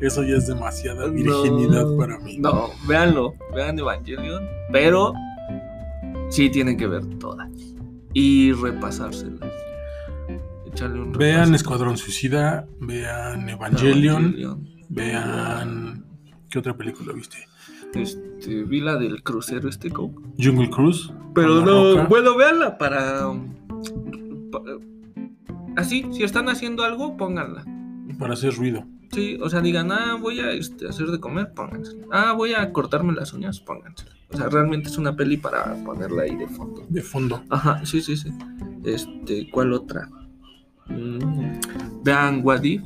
Eso 0.00 0.22
ya 0.24 0.36
es 0.36 0.46
demasiada 0.48 1.06
virginidad 1.06 1.86
No, 1.86 1.96
para 1.96 2.18
mí. 2.18 2.36
No, 2.38 2.70
véanlo, 2.88 3.34
vean 3.54 3.78
Evangelion, 3.78 4.42
pero 4.72 5.12
sí 6.30 6.48
tienen 6.50 6.76
que 6.76 6.86
ver 6.86 7.04
todas 7.18 7.48
y 8.14 8.52
repasárselas. 8.52 9.52
Echarle 10.66 11.00
un 11.00 11.12
Vean 11.12 11.36
repaso. 11.40 11.54
Escuadrón 11.54 11.96
Suicida, 11.96 12.66
vean 12.80 13.48
Evangelion, 13.48 14.22
Evangelion. 14.22 14.68
vean 14.88 16.04
¿qué 16.48 16.58
otra 16.58 16.76
película 16.76 17.12
viste? 17.12 17.38
Este, 17.94 18.62
vi 18.64 18.80
la 18.80 18.96
del 18.96 19.22
crucero 19.22 19.68
este 19.68 19.88
Go. 19.88 20.12
Jungle 20.38 20.70
Cruise. 20.70 21.12
Pero 21.34 21.60
no, 21.64 21.90
Roca. 21.96 22.06
bueno, 22.06 22.36
véanla 22.36 22.78
para, 22.78 23.28
um, 23.28 23.52
pa- 24.50 24.62
Así, 25.76 26.04
si 26.12 26.22
están 26.22 26.48
haciendo 26.48 26.84
algo, 26.84 27.16
pónganla. 27.16 27.64
para 28.18 28.34
hacer 28.34 28.54
ruido. 28.54 28.84
Sí, 29.12 29.38
o 29.42 29.50
sea, 29.50 29.60
digan, 29.60 29.90
ah, 29.90 30.16
voy 30.20 30.38
a 30.40 30.52
este, 30.52 30.86
hacer 30.88 31.08
de 31.08 31.18
comer, 31.18 31.52
pónganse. 31.52 31.96
Ah, 32.12 32.32
voy 32.32 32.54
a 32.54 32.72
cortarme 32.72 33.12
las 33.12 33.32
uñas, 33.32 33.58
pónganse. 33.60 34.06
O 34.32 34.36
sea, 34.36 34.48
realmente 34.48 34.88
es 34.88 34.96
una 34.98 35.16
peli 35.16 35.36
para 35.36 35.74
ponerla 35.84 36.22
ahí 36.22 36.36
de 36.36 36.46
fondo. 36.46 36.86
De 36.88 37.02
fondo. 37.02 37.42
Ajá, 37.50 37.84
sí, 37.84 38.00
sí, 38.00 38.16
sí. 38.16 38.30
Este, 38.84 39.50
¿cuál 39.50 39.72
otra? 39.72 40.08
Mm, 40.86 41.60
vean 42.04 42.40
What 42.44 42.62
If, 42.62 42.82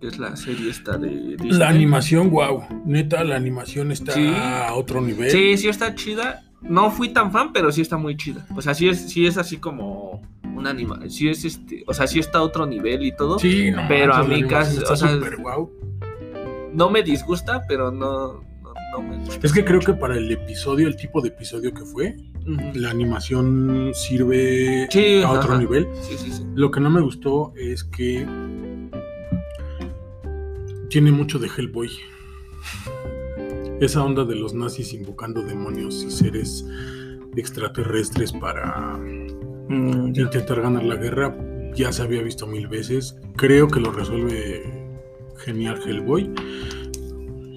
que 0.00 0.06
es 0.08 0.18
la 0.18 0.36
serie 0.36 0.70
esta 0.70 0.96
de 0.98 1.08
Disney. 1.36 1.52
La 1.52 1.68
animación, 1.68 2.30
wow. 2.30 2.62
Neta, 2.84 3.24
la 3.24 3.34
animación 3.36 3.90
está 3.90 4.12
Sí. 4.12 4.32
a 4.36 4.72
otro 4.74 5.00
nivel. 5.00 5.30
Sí, 5.30 5.56
sí 5.56 5.68
está 5.68 5.94
chida. 5.96 6.44
No 6.62 6.90
fui 6.90 7.10
tan 7.10 7.32
fan, 7.32 7.52
pero 7.52 7.70
sí 7.72 7.80
está 7.82 7.96
muy 7.96 8.16
chida. 8.16 8.46
O 8.54 8.62
sea, 8.62 8.74
sí 8.74 8.88
es, 8.88 9.10
sí 9.10 9.26
es 9.26 9.36
así 9.36 9.58
como 9.58 10.22
un 10.56 10.66
anima. 10.66 10.98
Sí 11.08 11.28
es 11.28 11.44
este. 11.44 11.84
O 11.86 11.94
sea, 11.94 12.06
sí 12.06 12.18
está 12.18 12.38
a 12.38 12.42
otro 12.42 12.66
nivel 12.66 13.04
y 13.04 13.12
todo. 13.14 13.38
Sí, 13.38 13.70
no 13.70 13.82
Pero 13.88 14.14
a 14.14 14.24
mí 14.24 14.42
casi- 14.44 14.78
o 14.82 14.96
sea, 14.96 14.96
súper 15.14 15.36
guau. 15.36 15.70
No 16.72 16.90
me 16.90 17.02
disgusta, 17.02 17.62
pero 17.68 17.90
no, 17.90 18.42
no, 18.62 18.72
no 18.92 19.02
me 19.02 19.18
gusta. 19.18 19.46
Es 19.46 19.52
que 19.52 19.64
creo 19.64 19.80
que 19.80 19.92
para 19.94 20.16
el 20.16 20.30
episodio, 20.30 20.88
el 20.88 20.96
tipo 20.96 21.20
de 21.20 21.28
episodio 21.28 21.72
que 21.72 21.84
fue, 21.84 22.16
la 22.74 22.90
animación 22.90 23.90
sirve 23.94 24.86
Sí, 24.90 25.22
a 25.22 25.30
otro 25.30 25.52
ajá. 25.52 25.58
nivel. 25.58 25.88
Sí, 26.02 26.16
sí, 26.18 26.30
sí. 26.32 26.44
Lo 26.54 26.70
que 26.70 26.80
no 26.80 26.90
me 26.90 27.00
gustó 27.00 27.52
es 27.56 27.82
que 27.84 28.26
tiene 30.88 31.12
mucho 31.12 31.38
de 31.38 31.48
Hellboy. 31.48 31.90
Esa 33.80 34.02
onda 34.04 34.24
de 34.24 34.34
los 34.36 34.54
nazis 34.54 34.92
invocando 34.94 35.42
demonios 35.42 36.02
y 36.02 36.10
seres 36.10 36.64
extraterrestres 37.36 38.32
para 38.32 38.98
Mm, 39.68 40.08
intentar 40.14 40.60
ganar 40.60 40.84
la 40.84 40.96
guerra 40.96 41.36
ya 41.74 41.92
se 41.92 42.02
había 42.02 42.22
visto 42.22 42.46
mil 42.46 42.68
veces. 42.68 43.16
Creo 43.36 43.68
que 43.68 43.80
lo 43.80 43.92
resuelve 43.92 44.62
genial 45.44 45.80
Hellboy. 45.84 46.32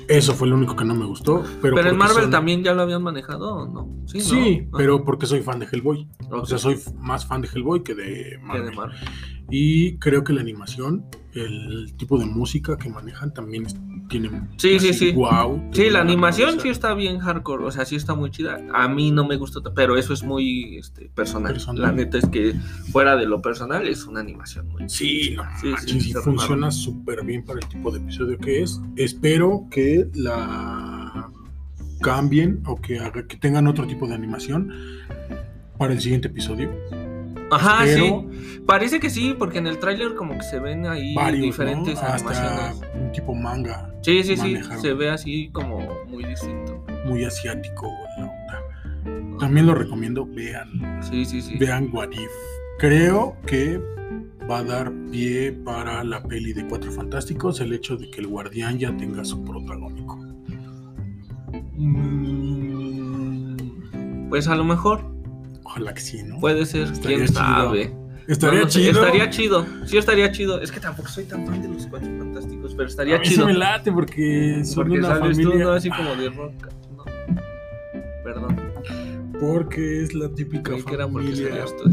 Eso 0.07 0.33
fue 0.33 0.47
lo 0.47 0.55
único 0.55 0.75
que 0.75 0.85
no 0.85 0.95
me 0.95 1.05
gustó. 1.05 1.43
Pero, 1.61 1.75
Pero 1.75 1.89
en 1.91 1.97
Marvel 1.97 2.23
son- 2.23 2.31
también 2.31 2.63
ya 2.63 2.73
lo 2.73 2.81
habían 2.81 3.03
manejado, 3.03 3.55
¿o 3.57 3.67
¿no? 3.67 4.07
Sí, 4.07 4.21
Sí, 4.21 4.61
¿no? 4.71 4.77
pero 4.77 5.03
porque 5.05 5.27
soy 5.27 5.41
fan 5.41 5.59
de 5.59 5.67
Hellboy. 5.71 6.07
O 6.31 6.45
sea, 6.47 6.57
soy 6.57 6.79
más 6.97 7.27
fan 7.27 7.41
de 7.41 7.47
Hellboy 7.53 7.83
que 7.83 7.93
de 7.93 8.03
Que 8.51 8.59
de 8.61 8.71
Marvel. 8.71 8.97
Y 9.51 9.97
creo 9.97 10.23
que 10.23 10.33
la 10.33 10.41
animación, 10.41 11.05
el 11.33 11.93
tipo 11.97 12.17
de 12.17 12.25
música 12.25 12.77
que 12.77 12.89
manejan 12.89 13.33
también 13.33 13.65
es- 13.65 13.75
tiene. 14.09 14.29
Sí, 14.57 14.79
sí, 14.79 14.93
sí. 14.93 15.11
Wow. 15.11 15.69
Sí, 15.71 15.89
la 15.89 16.01
animación 16.01 16.59
sí 16.59 16.69
está 16.69 16.93
bien 16.95 17.19
hardcore, 17.19 17.63
o 17.65 17.71
sea, 17.71 17.85
sí 17.85 17.95
está 17.95 18.15
muy 18.15 18.31
chida. 18.31 18.59
A 18.73 18.87
mí 18.87 19.11
no 19.11 19.27
me 19.27 19.37
gustó, 19.37 19.61
pero 19.73 19.97
eso 19.97 20.13
es 20.13 20.23
muy 20.23 20.77
este, 20.77 21.09
personal. 21.13 21.53
Personal. 21.53 21.81
La 21.83 21.91
neta 21.91 22.17
es 22.17 22.27
que 22.27 22.53
fuera 22.91 23.15
de 23.15 23.25
lo 23.27 23.41
personal 23.41 23.87
es 23.87 24.05
una 24.05 24.19
animación 24.21 24.67
muy 24.69 24.89
Sí, 24.89 25.21
chida. 25.29 25.43
no 25.43 25.59
Sí, 25.59 25.67
sí, 25.67 25.71
manches, 25.73 26.05
y 26.05 26.07
está 26.09 26.21
funciona 26.21 26.71
súper 26.71 27.23
bien 27.23 27.45
para 27.45 27.59
el 27.59 27.67
tipo 27.67 27.91
de 27.91 27.99
episodio 27.99 28.37
que 28.39 28.63
es. 28.63 28.81
Espero 28.95 29.67
que 29.69 30.07
la 30.15 31.29
cambien 32.01 32.61
o 32.65 32.77
que, 32.81 32.99
haga, 32.99 33.27
que 33.27 33.37
tengan 33.37 33.67
otro 33.67 33.85
tipo 33.85 34.07
de 34.07 34.15
animación 34.15 34.71
para 35.77 35.93
el 35.93 35.99
siguiente 36.01 36.29
episodio. 36.29 36.71
Ajá, 37.51 37.79
Pero 37.85 38.25
sí. 38.31 38.59
Parece 38.65 38.99
que 38.99 39.09
sí, 39.09 39.35
porque 39.37 39.57
en 39.57 39.67
el 39.67 39.79
tráiler 39.79 40.13
como 40.15 40.35
que 40.37 40.43
se 40.43 40.59
ven 40.59 40.85
ahí 40.85 41.15
varios, 41.15 41.41
diferentes 41.41 41.95
¿no? 41.95 42.01
Hasta 42.01 42.29
animaciones. 42.29 42.81
un 42.95 43.11
tipo 43.11 43.33
manga, 43.33 43.91
Sí, 44.03 44.23
sí, 44.23 44.37
sí. 44.37 44.57
Se 44.79 44.93
ve 44.93 45.09
así 45.09 45.49
como 45.51 45.79
muy 46.07 46.23
distinto. 46.25 46.85
muy 47.05 47.23
asiático 47.25 47.91
la 48.17 48.25
onda. 48.25 49.37
También 49.39 49.65
lo 49.65 49.73
recomiendo, 49.73 50.25
vean, 50.27 50.99
Sí, 51.01 51.25
sí, 51.25 51.41
sí. 51.41 51.57
vean 51.57 51.89
What 51.91 52.11
If. 52.11 52.29
Creo 52.77 53.35
que 53.47 53.79
va 54.49 54.59
a 54.59 54.63
dar 54.63 54.91
pie 55.11 55.51
para 55.51 56.03
la 56.03 56.21
peli 56.23 56.53
de 56.53 56.65
Cuatro 56.67 56.91
Fantásticos 56.91 57.59
el 57.61 57.73
hecho 57.73 57.97
de 57.97 58.09
que 58.11 58.21
el 58.21 58.27
guardián 58.27 58.77
ya 58.77 58.95
tenga 58.95 59.23
su 59.25 59.43
protagónico. 59.43 60.17
Mm, 62.89 64.29
Pues 64.29 64.47
a 64.47 64.55
lo 64.55 64.63
mejor 64.63 65.01
Ojalá 65.69 65.93
que 65.93 66.01
sí, 66.01 66.23
¿no? 66.23 66.39
puede 66.39 66.65
ser, 66.65 66.83
Estaría 66.91 67.17
quién 67.17 67.27
chido. 67.29 67.39
sabe. 67.39 67.93
Estaría 68.27 68.59
No, 68.59 68.65
no 68.65 68.71
sé, 68.71 68.79
chido. 68.79 69.01
Estaría 69.03 69.29
chido. 69.29 69.65
Sí, 69.85 69.97
estaría 69.97 70.31
chido. 70.31 70.61
Es 70.61 70.71
que 70.71 70.79
tampoco 70.79 71.09
soy 71.09 71.25
tan 71.25 71.45
fan 71.47 71.61
de 71.61 71.67
los 71.69 71.87
cuatro 71.87 72.09
fantásticos, 72.17 72.73
pero 72.75 72.87
estaría 72.87 73.15
a 73.15 73.19
mí 73.19 73.25
sí 73.25 73.33
chido. 73.33 73.45
me 73.47 73.53
late 73.53 73.91
porque 73.91 74.61
son 74.65 74.83
Porque 74.87 74.99
una 74.99 75.07
sales 75.09 75.37
tú, 75.37 75.43
familia. 75.43 75.65
¿no? 75.65 75.71
Así 75.71 75.89
como 75.89 76.15
de 76.15 76.29
rock. 76.29 76.53
¿no? 76.95 77.03
Perdón. 78.23 78.57
Porque 79.39 80.03
es 80.03 80.13
la 80.13 80.29
típica 80.29 80.71
Creí 80.71 80.83
que 80.83 80.93
era 80.95 81.07
porque 81.07 81.27
familia. 81.31 81.65
tú 81.65 81.89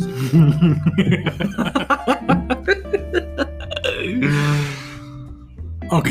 ok. 5.90 6.08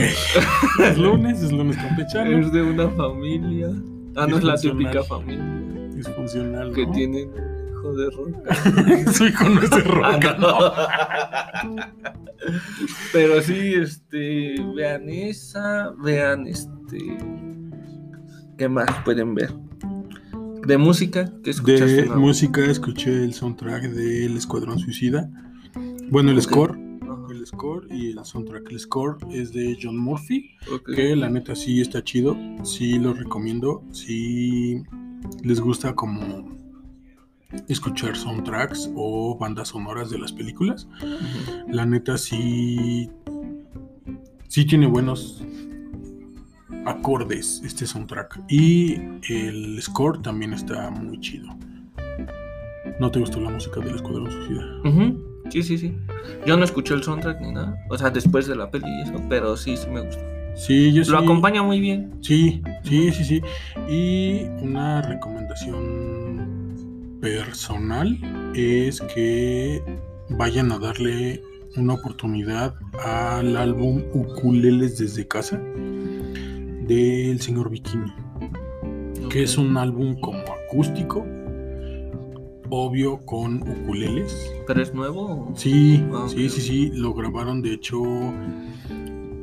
es 0.83 0.97
lunes, 0.97 1.41
es 1.41 1.51
lunes 1.51 1.77
campechano. 1.77 2.39
Es 2.39 2.51
de 2.51 2.61
una 2.61 2.89
familia. 2.91 3.67
Ah, 4.15 4.27
no 4.27 4.37
es 4.37 4.43
la 4.43 4.53
Disfuncional. 4.53 4.91
típica 4.93 5.03
familia 5.03 5.61
Disfuncional. 5.95 6.71
que 6.73 6.85
¿no? 6.85 6.91
Hijo 7.85 7.93
de 7.95 8.09
rock. 8.09 9.11
Su 9.13 9.25
hijo 9.25 9.49
no 9.49 9.61
es 9.61 9.69
de 9.69 9.81
rock. 9.81 10.03
Ah, 10.03 11.67
no. 11.67 11.83
Pero 13.13 13.41
sí, 13.41 13.73
este, 13.75 14.55
vean 14.75 15.09
esa, 15.09 15.91
vean 16.03 16.47
este, 16.47 17.17
¿qué 18.57 18.69
más 18.69 18.87
pueden 19.03 19.33
ver? 19.35 19.53
De 20.67 20.77
música, 20.77 21.31
¿qué 21.43 21.51
escuchaste? 21.51 22.03
De 22.03 22.09
música 22.09 22.63
escuché 22.65 23.23
el 23.23 23.33
soundtrack 23.33 23.83
del 23.83 24.37
Escuadrón 24.37 24.79
Suicida. 24.79 25.29
Bueno, 26.09 26.31
el 26.31 26.41
score. 26.41 26.77
El 27.29 27.45
score 27.45 27.87
y 27.91 28.11
el 28.11 28.23
soundtrack. 28.23 28.71
El 28.71 28.79
score 28.79 29.17
es 29.31 29.51
de 29.53 29.77
John 29.81 29.97
Murphy. 29.97 30.51
ok. 30.71 30.93
Que 30.95 31.15
la 31.15 31.29
neta 31.29 31.55
sí 31.55 31.81
está 31.81 32.03
chido. 32.03 32.35
Sí 32.63 32.97
lo 32.97 33.13
recomiendo. 33.13 33.83
Si 33.91 34.81
les 35.43 35.59
gusta 35.59 35.93
como 35.93 36.55
escuchar 37.67 38.15
soundtracks 38.15 38.91
o 38.95 39.37
bandas 39.37 39.69
sonoras 39.69 40.09
de 40.09 40.19
las 40.19 40.31
películas. 40.31 40.87
La 41.67 41.85
neta 41.85 42.17
sí. 42.17 43.09
Sí 44.47 44.65
tiene 44.65 44.87
buenos 44.87 45.43
acordes 46.85 47.61
este 47.65 47.85
soundtrack. 47.85 48.43
Y 48.49 48.95
el 49.29 49.81
score 49.81 50.21
también 50.21 50.53
está 50.53 50.89
muy 50.89 51.19
chido. 51.19 51.47
¿No 52.99 53.11
te 53.11 53.19
gustó 53.19 53.41
la 53.41 53.49
música 53.49 53.81
del 53.81 53.95
Escuadrón 53.95 54.31
Suicida? 54.31 54.63
Sí, 55.49 55.61
sí, 55.63 55.77
sí. 55.77 55.97
Yo 56.45 56.57
no 56.57 56.63
escuché 56.63 56.93
el 56.93 57.03
soundtrack 57.03 57.41
ni 57.41 57.51
nada. 57.51 57.75
O 57.89 57.97
sea, 57.97 58.09
después 58.09 58.47
de 58.47 58.55
la 58.55 58.71
peli 58.71 58.85
y 58.87 59.01
eso, 59.01 59.21
pero 59.29 59.57
sí, 59.57 59.75
sí 59.77 59.87
me 59.89 60.01
gustó. 60.01 60.23
Sí, 60.55 60.93
yo 60.93 61.03
sí. 61.03 61.11
Lo 61.11 61.17
acompaña 61.17 61.61
muy 61.61 61.81
bien. 61.81 62.17
Sí, 62.21 62.63
sí, 62.83 63.11
sí, 63.11 63.23
sí. 63.25 63.41
Y 63.89 64.45
una 64.63 65.01
recomendación 65.01 66.64
personal 67.29 68.19
es 68.55 69.01
que 69.01 69.81
vayan 70.29 70.71
a 70.71 70.77
darle 70.77 71.41
una 71.75 71.95
oportunidad 71.95 72.75
al 73.03 73.57
álbum 73.57 74.03
Ukuleles 74.13 74.99
desde 74.99 75.27
casa 75.27 75.57
del 75.57 77.41
señor 77.41 77.71
Bikini, 77.71 78.13
que 79.31 79.41
es 79.41 79.57
un 79.57 79.75
álbum 79.75 80.19
como 80.21 80.37
acústico, 80.67 81.25
obvio 82.69 83.17
con 83.25 83.67
ukuleles. 83.67 84.51
¿Pero 84.67 84.83
es 84.83 84.93
nuevo? 84.93 85.51
Sí, 85.55 86.05
Ah, 86.13 86.27
sí, 86.29 86.47
sí, 86.47 86.61
sí, 86.61 86.91
lo 86.93 87.15
grabaron 87.15 87.63
de 87.63 87.73
hecho 87.73 88.03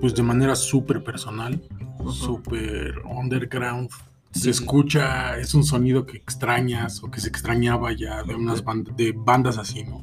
pues 0.01 0.14
de 0.14 0.22
manera 0.22 0.55
súper 0.55 1.03
personal, 1.03 1.61
Ajá. 1.99 2.12
súper 2.12 2.95
underground. 3.05 3.91
Se 4.33 4.51
escucha, 4.51 5.37
es 5.39 5.55
un 5.55 5.62
sonido 5.64 6.07
que 6.07 6.16
extrañas 6.16 7.03
o 7.03 7.11
que 7.11 7.20
se 7.20 7.28
extrañaba 7.28 7.93
ya 7.93 8.22
de 8.22 8.35
unas 8.35 8.64
bandas, 8.64 8.97
de 8.97 9.12
bandas 9.12 9.59
así, 9.59 9.85
¿no? 9.85 10.03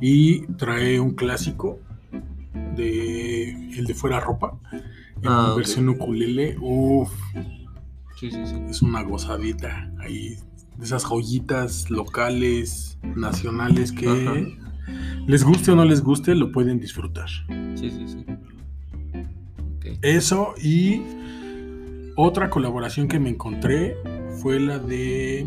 Y 0.00 0.46
trae 0.56 1.00
un 1.00 1.12
clásico 1.14 1.80
de 2.76 3.50
el 3.78 3.86
de 3.86 3.94
fuera 3.94 4.20
ropa 4.20 4.58
en 4.72 4.82
Ah, 5.28 5.54
versión 5.56 5.88
ukulele, 5.88 6.56
uff, 6.60 7.10
Sí, 8.18 8.30
sí, 8.30 8.46
sí. 8.46 8.56
es 8.68 8.82
una 8.82 9.02
gozadita 9.02 9.90
ahí 10.00 10.36
de 10.76 10.84
esas 10.84 11.04
joyitas 11.04 11.88
locales, 11.90 12.98
nacionales 13.16 13.90
que 13.92 14.08
Ajá. 14.08 14.34
les 15.26 15.44
guste 15.44 15.70
o 15.70 15.76
no 15.76 15.84
les 15.84 16.02
guste, 16.02 16.34
lo 16.34 16.52
pueden 16.52 16.78
disfrutar. 16.78 17.28
Sí, 17.74 17.90
sí, 17.90 18.06
sí. 18.08 18.24
Ok. 19.76 19.98
Eso 20.02 20.54
y 20.62 21.00
otra 22.16 22.50
colaboración 22.50 23.08
que 23.08 23.18
me 23.18 23.30
encontré 23.30 23.96
fue 24.42 24.60
la 24.60 24.78
de 24.78 25.46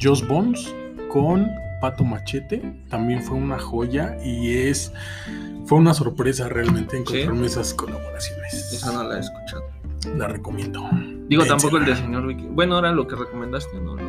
Joss 0.00 0.26
Bones 0.26 0.74
con 1.08 1.48
Pato 1.80 2.04
Machete. 2.04 2.62
También 2.88 3.22
fue 3.22 3.36
una 3.36 3.58
joya 3.58 4.16
y 4.24 4.56
es 4.56 4.92
fue 5.66 5.78
una 5.78 5.94
sorpresa 5.94 6.48
realmente 6.48 6.96
encontrarme 6.96 7.46
esas 7.46 7.74
colaboraciones. 7.74 8.72
Esa 8.72 8.92
no 8.92 9.04
la 9.04 9.18
he 9.18 9.20
escuchado. 9.20 9.62
La 10.16 10.28
recomiendo. 10.28 10.88
Digo, 11.28 11.44
tampoco 11.44 11.76
el 11.76 11.84
de 11.84 11.94
señor 11.94 12.26
Vicky. 12.26 12.46
Bueno, 12.50 12.76
ahora 12.76 12.90
lo 12.92 13.06
que 13.06 13.16
recomendaste 13.16 13.78
no 13.80 13.96
lo, 13.96 14.02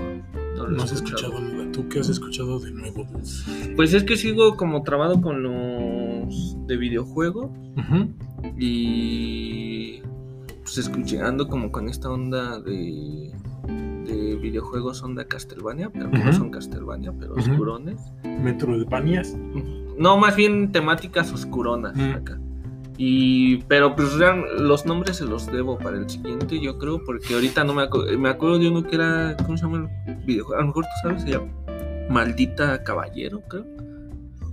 no 0.55 0.67
lo 0.67 0.69
No 0.69 0.83
has 0.83 0.91
escuchado 0.91 1.39
nada. 1.39 1.71
¿Tú 1.71 1.87
qué 1.89 1.99
has 1.99 2.09
escuchado 2.09 2.59
de 2.59 2.71
nuevo? 2.71 3.05
Pues 3.75 3.93
es 3.93 4.03
que 4.03 4.17
sigo 4.17 4.57
como 4.57 4.83
trabado 4.83 5.21
con 5.21 5.43
los 5.43 6.55
de 6.67 6.77
videojuego 6.77 7.53
y 8.57 10.01
pues 10.73 10.87
escuché, 10.87 11.19
ando 11.21 11.47
como 11.49 11.69
con 11.71 11.89
esta 11.89 12.09
onda 12.09 12.59
de, 12.61 13.31
de 14.05 14.35
videojuegos 14.41 15.03
onda 15.03 15.25
Castlevania, 15.25 15.89
pero 15.89 16.09
que 16.09 16.17
no 16.19 16.29
Ujú. 16.29 16.33
son 16.33 16.49
Castlevania, 16.51 17.11
pero 17.19 17.33
Ujú. 17.33 17.41
oscurones. 17.41 17.99
Metroidvanias. 18.23 19.35
No, 19.97 20.17
más 20.17 20.35
bien 20.37 20.71
temáticas 20.71 21.31
oscuronas 21.33 21.99
acá. 22.15 22.39
Y, 22.97 23.57
pero 23.63 23.95
pues 23.95 24.13
real- 24.13 24.45
los 24.59 24.85
nombres 24.85 25.17
se 25.17 25.25
los 25.25 25.47
debo 25.47 25.77
para 25.77 25.97
el 25.97 26.09
siguiente, 26.09 26.59
yo 26.61 26.77
creo, 26.77 27.03
porque 27.03 27.33
ahorita 27.33 27.63
no 27.65 27.73
me 27.73 27.81
acuerdo. 27.83 28.17
Me 28.17 28.29
acuerdo 28.29 28.57
de 28.59 28.69
uno 28.69 28.83
que 28.83 28.95
era, 28.95 29.35
¿cómo 29.43 29.57
se 29.57 29.63
llama 29.65 29.89
el 30.07 30.15
videojuego? 30.25 30.57
A 30.57 30.61
lo 30.61 30.67
mejor 30.67 30.85
tú 30.85 30.89
sabes, 31.09 31.23
se 31.23 31.31
llama 31.31 31.51
Maldita 32.09 32.81
Caballero, 32.83 33.41
creo. 33.49 33.65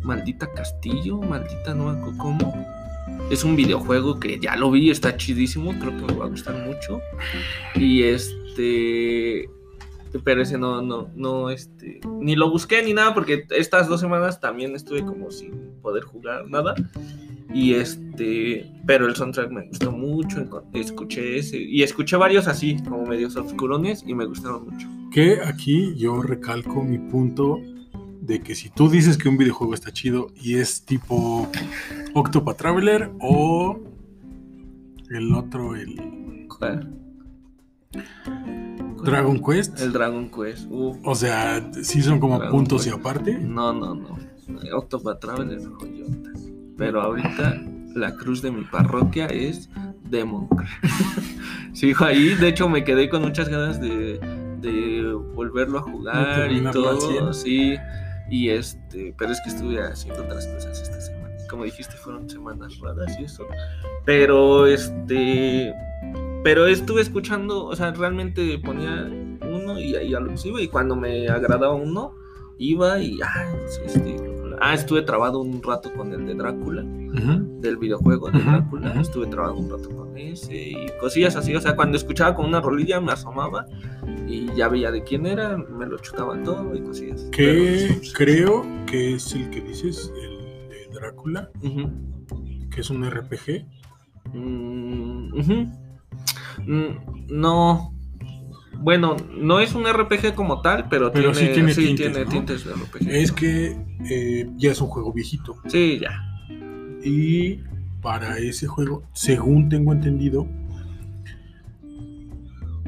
Maldita 0.03 0.51
Castillo, 0.53 1.21
Maldita 1.21 1.75
no 1.75 1.93
me 1.93 1.99
acuerdo 1.99 2.19
cómo. 2.19 2.66
Es 3.31 3.45
un 3.45 3.57
videojuego 3.57 4.19
que 4.19 4.39
ya 4.39 4.57
lo 4.57 4.71
vi, 4.71 4.91
está 4.91 5.16
chidísimo, 5.16 5.79
creo 5.79 5.97
que 5.97 6.12
me 6.12 6.19
va 6.19 6.27
a 6.27 6.29
gustar 6.29 6.66
mucho. 6.66 7.01
Y 7.75 8.03
este. 8.03 9.49
Pero 10.25 10.41
ese 10.41 10.57
no, 10.57 10.81
no, 10.81 11.11
no, 11.14 11.51
este. 11.51 12.01
Ni 12.21 12.35
lo 12.35 12.51
busqué 12.51 12.83
ni 12.83 12.95
nada, 12.95 13.14
porque 13.14 13.45
estas 13.51 13.89
dos 13.89 14.01
semanas 14.01 14.41
también 14.41 14.75
estuve 14.75 15.05
como 15.05 15.31
sin 15.31 15.73
poder 15.83 16.05
jugar 16.05 16.49
nada. 16.49 16.75
Y 17.53 17.75
este. 17.75 18.71
Pero 18.87 19.07
el 19.07 19.14
soundtrack 19.14 19.51
me 19.51 19.66
gustó 19.66 19.93
mucho. 19.93 20.49
Escuché 20.73 21.39
ese. 21.39 21.59
Y 21.59 21.83
escuché 21.83 22.16
varios 22.16 22.49
así, 22.49 22.83
como 22.85 23.05
medios 23.05 23.37
y 24.07 24.14
me 24.14 24.25
gustaron 24.25 24.71
mucho. 24.71 24.89
Que 25.11 25.41
aquí 25.43 25.95
yo 25.97 26.23
recalco 26.23 26.83
mi 26.83 26.99
punto 26.99 27.61
de 28.29 28.43
que 28.43 28.55
si 28.55 28.68
tú 28.68 28.91
dices 28.91 29.16
que 29.16 29.29
un 29.29 29.39
videojuego 29.39 29.72
está 29.72 29.91
chido 29.91 30.31
y 30.37 30.57
es 30.57 30.83
tipo 30.83 31.51
Octopath 32.14 32.59
Traveler 32.59 33.11
o 33.20 33.81
el 35.09 35.33
otro, 35.33 35.74
el 35.74 36.47
¿Cuál? 36.47 36.93
Dragon 39.03 39.43
Quest, 39.43 39.81
El 39.81 39.93
Dragon 39.93 40.31
Quest. 40.31 40.66
Uf. 40.70 40.99
o 41.03 41.14
sea, 41.14 41.72
sí 41.83 42.03
son 42.03 42.20
como 42.20 42.37
Dragon 42.39 42.55
puntos 42.55 42.87
y 42.87 42.91
aparte. 42.91 43.39
No, 43.39 43.72
no, 43.72 43.95
no. 43.95 44.18
Octopath 44.76 45.20
Traveler, 45.20 45.61
joyotas. 45.62 46.51
Pero 46.76 47.01
ahorita 47.01 47.62
la 47.95 48.14
cruz 48.14 48.43
de 48.43 48.51
mi 48.51 48.64
parroquia 48.64 49.26
es 49.29 49.70
Demon. 50.11 50.49
Sigo 51.72 52.05
ahí, 52.05 52.35
de 52.35 52.49
hecho 52.49 52.68
me 52.68 52.85
quedé 52.85 53.09
con 53.09 53.22
muchas 53.22 53.49
ganas 53.49 53.81
de, 53.81 54.18
de 54.61 55.14
volverlo 55.35 55.79
a 55.79 55.83
jugar 55.83 56.53
y 56.53 56.61
todo, 56.64 57.01
100. 57.01 57.33
sí. 57.33 57.76
Y 58.31 58.51
este, 58.51 59.14
pero 59.18 59.33
es 59.33 59.41
que 59.43 59.51
estuve 59.51 59.81
haciendo 59.83 60.22
otras 60.22 60.47
cosas 60.47 60.81
esta 60.81 61.01
semana. 61.01 61.35
Como 61.49 61.64
dijiste, 61.64 61.95
fueron 61.97 62.29
semanas 62.29 62.79
raras 62.79 63.18
y 63.18 63.24
eso. 63.24 63.47
Pero 64.05 64.66
este, 64.66 65.74
pero 66.45 66.66
estuve 66.66 67.01
escuchando, 67.01 67.64
o 67.64 67.76
sea, 67.76 67.93
realmente 67.93 68.59
ponía 68.59 69.11
uno 69.43 69.79
y 69.79 69.95
ahí 69.97 70.14
a 70.14 70.20
lo 70.20 70.35
que 70.35 70.49
iba 70.49 70.61
y 70.61 70.68
cuando 70.68 70.95
me 70.95 71.29
agradaba 71.29 71.74
uno 71.74 72.14
iba 72.59 73.01
y 73.01 73.18
ah, 73.22 73.53
este, 73.85 74.16
ah, 74.61 74.74
estuve 74.74 75.02
trabado 75.02 75.40
un 75.40 75.62
rato 75.62 75.92
con 75.94 76.12
el 76.12 76.26
de 76.26 76.34
Drácula 76.34 76.82
Ujú. 76.82 77.61
del 77.61 77.76
videojuego 77.76 78.30
de 78.30 78.38
Drácula, 78.40 79.00
estuve 79.00 79.26
trabado 79.26 79.56
un 79.56 79.70
rato 79.70 79.88
con 79.90 80.16
ese 80.16 80.70
y 80.70 80.76
cosillas 81.00 81.36
así, 81.36 81.54
o 81.54 81.61
sea, 81.61 81.74
cuando 81.76 81.96
escuchaba 81.96 82.34
con 82.34 82.46
una 82.46 82.61
rolilla 82.61 83.00
me 83.00 83.12
asomaba 83.12 83.66
y 84.26 84.52
ya 84.54 84.68
veía 84.68 84.90
de 84.90 85.02
quién 85.04 85.26
era, 85.26 85.56
me 85.56 85.86
lo 85.86 85.98
chutaba 85.98 86.42
todo 86.42 86.74
y 86.74 86.80
cosillas. 86.82 87.22
Que 87.32 87.88
Pero, 87.88 88.00
creo 88.14 88.66
que 88.86 89.14
es 89.14 89.32
el 89.34 89.48
que 89.50 89.61
dices, 89.61 90.12
el 90.22 90.68
de 90.68 90.88
Drácula, 90.98 91.50
ujú. 91.62 91.90
que 92.70 92.80
es 92.80 92.90
un 92.90 93.04
RPG. 93.09 93.66
Mm. 94.34 95.32
Mm, 96.66 96.98
no. 97.30 97.94
Bueno, 98.81 99.16
no 99.37 99.61
es 99.61 99.74
un 99.74 99.85
RPG 99.87 100.35
como 100.35 100.61
tal, 100.62 100.89
pero, 100.89 101.11
Pero 101.12 101.35
sí 101.35 101.47
tiene, 101.53 101.55
tiene 101.55 101.74
sí 101.74 101.87
tintes, 101.87 102.12
tiene 102.12 102.24
¿no? 102.24 102.31
tintes 102.31 102.64
de 102.64 102.72
RPG. 102.72 103.09
Es 103.09 103.33
que 103.33 103.76
eh, 104.09 104.49
ya 104.57 104.70
es 104.70 104.81
un 104.81 104.89
juego 104.89 105.12
viejito. 105.12 105.57
Sí, 105.66 105.99
ya. 106.01 106.22
Y 107.05 107.61
para 108.01 108.39
ese 108.39 108.66
juego, 108.66 109.03
según 109.12 109.68
tengo 109.68 109.93
entendido, 109.93 110.47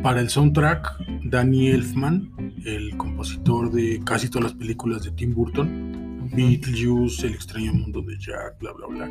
para 0.02 0.20
el 0.20 0.30
soundtrack, 0.30 0.96
Danny 1.24 1.68
Elfman, 1.68 2.54
el 2.64 2.96
compositor 2.96 3.70
de 3.70 4.00
casi 4.04 4.30
todas 4.30 4.52
las 4.52 4.54
películas 4.54 5.02
de 5.02 5.10
Tim 5.10 5.34
Burton, 5.34 6.30
Beetlejuice, 6.32 7.26
El 7.26 7.34
extraño 7.34 7.72
mundo 7.74 8.00
de 8.02 8.16
Jack, 8.18 8.58
bla, 8.60 8.72
bla, 8.72 8.86
bla. 8.86 9.10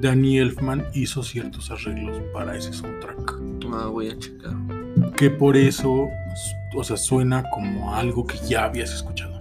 Danny 0.00 0.38
Elfman 0.38 0.84
hizo 0.94 1.22
ciertos 1.22 1.70
arreglos 1.70 2.20
para 2.32 2.56
ese 2.56 2.72
soundtrack. 2.72 3.34
Ah, 3.72 3.86
voy 3.86 4.08
a 4.08 4.18
checar. 4.18 4.54
Que 5.16 5.30
por 5.30 5.56
eso, 5.56 6.08
o 6.74 6.84
sea, 6.84 6.96
suena 6.96 7.42
como 7.50 7.94
algo 7.94 8.26
que 8.26 8.38
ya 8.48 8.64
habías 8.64 8.92
escuchado. 8.92 9.40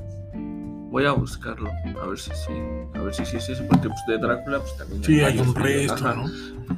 Voy 0.92 1.06
a 1.06 1.12
buscarlo, 1.12 1.70
a 2.02 2.08
ver 2.08 2.18
si 2.18 2.32
sí, 2.32 2.52
a 2.96 3.02
ver 3.02 3.14
si 3.14 3.24
sí 3.24 3.38
es 3.38 3.48
ese, 3.48 3.62
porque 3.64 3.90
pues 3.90 4.00
de 4.08 4.18
Drácula 4.18 4.58
pues 4.60 4.76
también 4.76 5.04
Sí, 5.04 5.20
hay 5.22 5.38
un 5.38 5.54
resto, 5.54 5.94
ajá, 5.94 6.16
¿no? 6.16 6.26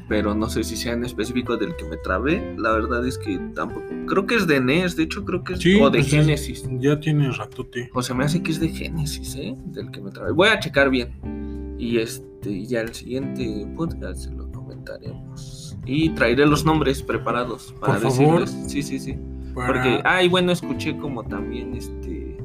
Pero 0.09 0.35
no 0.35 0.49
sé 0.49 0.65
si 0.65 0.75
sea 0.75 0.91
en 0.93 1.05
específico 1.05 1.55
del 1.55 1.75
que 1.77 1.85
me 1.85 1.95
trabé. 1.95 2.55
La 2.57 2.71
verdad 2.73 3.07
es 3.07 3.17
que 3.17 3.39
tampoco. 3.55 3.85
Creo 4.07 4.25
que 4.25 4.35
es 4.35 4.47
de 4.47 4.59
NES, 4.59 4.97
de 4.97 5.03
hecho 5.03 5.23
creo 5.23 5.43
que 5.45 5.53
es 5.53 5.59
Sí, 5.59 5.75
o 5.79 5.89
de 5.89 5.99
pues 5.99 6.07
es- 6.07 6.19
Genesis. 6.25 6.65
Ya 6.79 6.99
tiene 6.99 7.31
ratote. 7.31 7.89
O 7.93 8.01
se 8.01 8.13
me 8.13 8.25
hace 8.25 8.43
que 8.43 8.51
es 8.51 8.59
de 8.59 8.67
Génesis, 8.69 9.35
¿eh? 9.35 9.55
Del 9.67 9.89
que 9.91 10.01
me 10.01 10.11
trabé. 10.11 10.33
Voy 10.33 10.49
a 10.49 10.59
checar 10.59 10.89
bien. 10.89 11.75
Y 11.79 11.97
este, 11.97 12.65
ya 12.65 12.81
el 12.81 12.93
siguiente 12.93 13.65
podcast 13.77 14.25
se 14.25 14.31
lo 14.31 14.51
comentaremos. 14.51 15.60
Y 15.85 16.09
traeré 16.09 16.45
los 16.45 16.63
nombres 16.65 17.01
preparados 17.01 17.73
para 17.79 17.93
Por 17.99 18.11
favor. 18.11 18.39
decirles. 18.41 18.71
Sí, 18.71 18.83
sí, 18.83 18.99
sí. 18.99 19.17
Para- 19.55 19.67
Porque, 19.67 20.01
ay, 20.05 20.27
bueno, 20.29 20.51
escuché 20.51 20.95
como 20.97 21.23
también 21.23 21.73
este. 21.75 22.37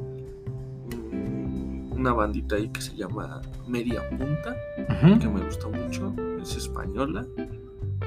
mm, 1.12 1.92
Una 1.92 2.12
bandita 2.12 2.56
ahí 2.56 2.68
que 2.68 2.80
se 2.80 2.94
llama 2.96 3.40
Media 3.66 4.02
Punta, 4.10 4.56
que 5.20 5.28
me 5.28 5.40
gustó 5.44 5.70
mucho. 5.70 6.14
Es 6.42 6.56
española. 6.56 7.26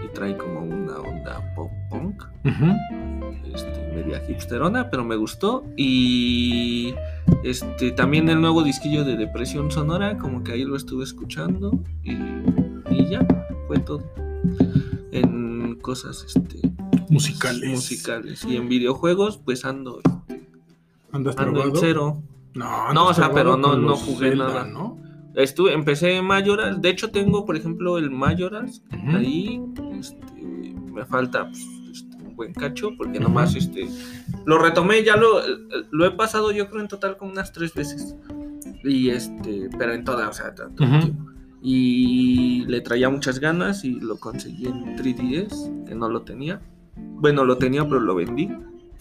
Y 0.03 0.07
trae 0.13 0.37
como 0.37 0.61
una 0.61 0.97
onda 0.99 1.53
pop 1.55 1.69
punk 1.89 2.23
este, 3.53 3.91
media 3.93 4.21
hipsterona, 4.27 4.89
pero 4.89 5.03
me 5.03 5.15
gustó. 5.15 5.63
Y 5.75 6.93
este 7.43 7.91
también 7.91 8.29
el 8.29 8.39
nuevo 8.41 8.63
disquillo 8.63 9.03
de 9.03 9.17
Depresión 9.17 9.71
Sonora, 9.71 10.17
como 10.17 10.43
que 10.43 10.53
ahí 10.53 10.63
lo 10.63 10.75
estuve 10.75 11.03
escuchando. 11.03 11.77
Y, 12.03 12.13
y 12.91 13.09
ya, 13.09 13.25
fue 13.67 13.79
todo. 13.79 14.03
En 15.11 15.75
cosas 15.75 16.23
este, 16.27 16.61
Musicales. 17.09 17.69
musicales. 17.69 18.45
Y 18.45 18.55
en 18.57 18.69
videojuegos, 18.69 19.37
pues 19.37 19.65
ando, 19.65 19.99
este, 20.03 20.47
¿Andas 21.11 21.37
ando 21.37 21.63
en 21.63 21.75
cero. 21.75 22.21
No, 22.53 22.93
No, 22.93 23.07
o 23.07 23.13
sea, 23.13 23.31
pero 23.31 23.57
no- 23.57 23.77
no 23.77 23.95
jugué 23.95 24.29
Zelda, 24.29 24.47
nada. 24.47 24.65
¿no? 24.65 24.97
Estuve, 25.35 25.73
empecé 25.73 26.21
Mayoras. 26.21 26.81
De 26.81 26.89
hecho, 26.89 27.09
tengo, 27.11 27.45
por 27.45 27.55
ejemplo, 27.55 27.97
el 27.97 28.11
Mayoras. 28.11 28.81
Ujú. 28.91 29.17
Ahí 29.17 29.61
este, 29.99 30.75
me 30.91 31.05
falta 31.05 31.45
pues, 31.49 31.65
este, 31.91 32.15
un 32.23 32.35
buen 32.35 32.53
cacho 32.53 32.89
porque 32.97 33.19
nomás 33.19 33.55
este, 33.55 33.87
lo 34.45 34.57
retomé, 34.59 35.03
ya 35.03 35.15
lo, 35.15 35.39
lo 35.91 36.05
he 36.05 36.11
pasado 36.11 36.51
yo 36.51 36.69
creo 36.69 36.81
en 36.81 36.87
total 36.87 37.17
como 37.17 37.31
unas 37.31 37.51
tres 37.53 37.73
veces. 37.73 38.15
Y 38.83 39.09
este, 39.09 39.69
pero 39.77 39.93
en 39.93 40.03
todas, 40.03 40.29
o 40.29 40.33
sea, 40.33 40.53
tiempo. 40.75 41.07
Y 41.61 42.65
le 42.67 42.81
traía 42.81 43.09
muchas 43.09 43.39
ganas 43.39 43.83
y 43.83 43.99
lo 43.99 44.17
conseguí 44.17 44.65
en 44.65 44.95
3DS, 44.97 45.85
que 45.85 45.95
no 45.95 46.09
lo 46.09 46.21
tenía. 46.21 46.61
Bueno, 46.95 47.43
lo 47.43 47.57
tenía, 47.57 47.83
pero 47.83 47.99
lo 47.99 48.15
vendí. 48.15 48.49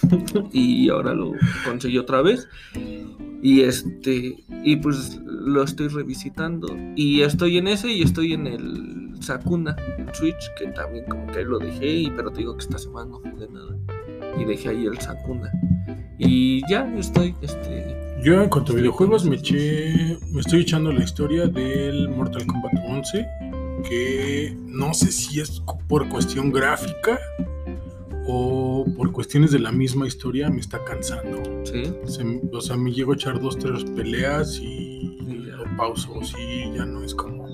y 0.53 0.89
ahora 0.91 1.15
lo 1.15 1.33
conseguí 1.65 1.99
otra 1.99 2.23
vez. 2.23 2.49
Y 3.43 3.61
este, 3.61 4.37
y 4.65 4.77
pues 4.77 5.21
lo 5.25 5.63
estoy 5.63 5.89
revisitando. 5.89 6.69
Y 6.97 7.23
estoy 7.23 7.59
en 7.59 7.69
ese 7.69 7.93
y 7.93 8.03
estoy 8.03 8.33
en 8.33 8.47
el 8.47 9.15
Sakuna, 9.21 9.77
en 9.99 10.13
Switch, 10.15 10.53
que 10.59 10.67
también 10.69 11.05
como 11.07 11.27
que 11.29 11.45
lo 11.45 11.59
dejé, 11.59 11.89
y, 11.89 12.11
pero 12.11 12.31
te 12.31 12.39
digo 12.39 12.57
que 12.57 12.65
esta 12.65 12.79
semana 12.79 13.11
no 13.11 13.19
jugué 13.19 13.49
nada. 13.49 13.77
Y 14.39 14.45
dejé 14.45 14.71
ahí 14.71 14.87
el 14.87 14.99
Sakuna. 14.99 15.51
Y 16.19 16.63
ya 16.69 16.93
estoy, 16.97 17.35
este, 17.41 18.08
Yo 18.23 18.43
en 18.43 18.49
cuanto 18.49 18.73
a 18.73 18.77
videojuegos 18.77 19.25
me 19.25 19.37
eché, 19.37 20.19
me 20.33 20.41
estoy 20.41 20.61
echando 20.63 20.93
la 20.93 21.05
historia 21.05 21.47
del 21.47 22.09
Mortal 22.09 22.47
Kombat 22.47 22.73
11, 22.87 23.27
que 23.89 24.57
no 24.67 24.93
sé 24.93 25.13
si 25.13 25.41
es 25.41 25.63
por 25.89 26.09
cuestión 26.09 26.51
gráfica 26.53 27.19
o 28.27 28.85
por 28.97 29.13
cuestiones 29.13 29.53
de 29.53 29.61
la 29.61 29.71
misma 29.73 30.07
historia 30.07 30.51
me 30.51 30.61
está 30.61 30.85
cansando. 30.85 31.43
sí. 31.65 31.83
Se- 32.07 32.41
o 32.53 32.61
sea, 32.61 32.77
me 32.77 32.93
llego 32.93 33.13
a 33.13 33.15
echar 33.15 33.41
dos, 33.41 33.57
tres 33.59 33.85
peleas 33.85 34.59
y 34.61 34.99
Y 35.29 35.35
lo 35.35 35.65
pauso, 35.77 36.21
sí, 36.23 36.73
ya 36.75 36.85
no 36.87 37.05
es 37.05 37.15
como... 37.15 37.47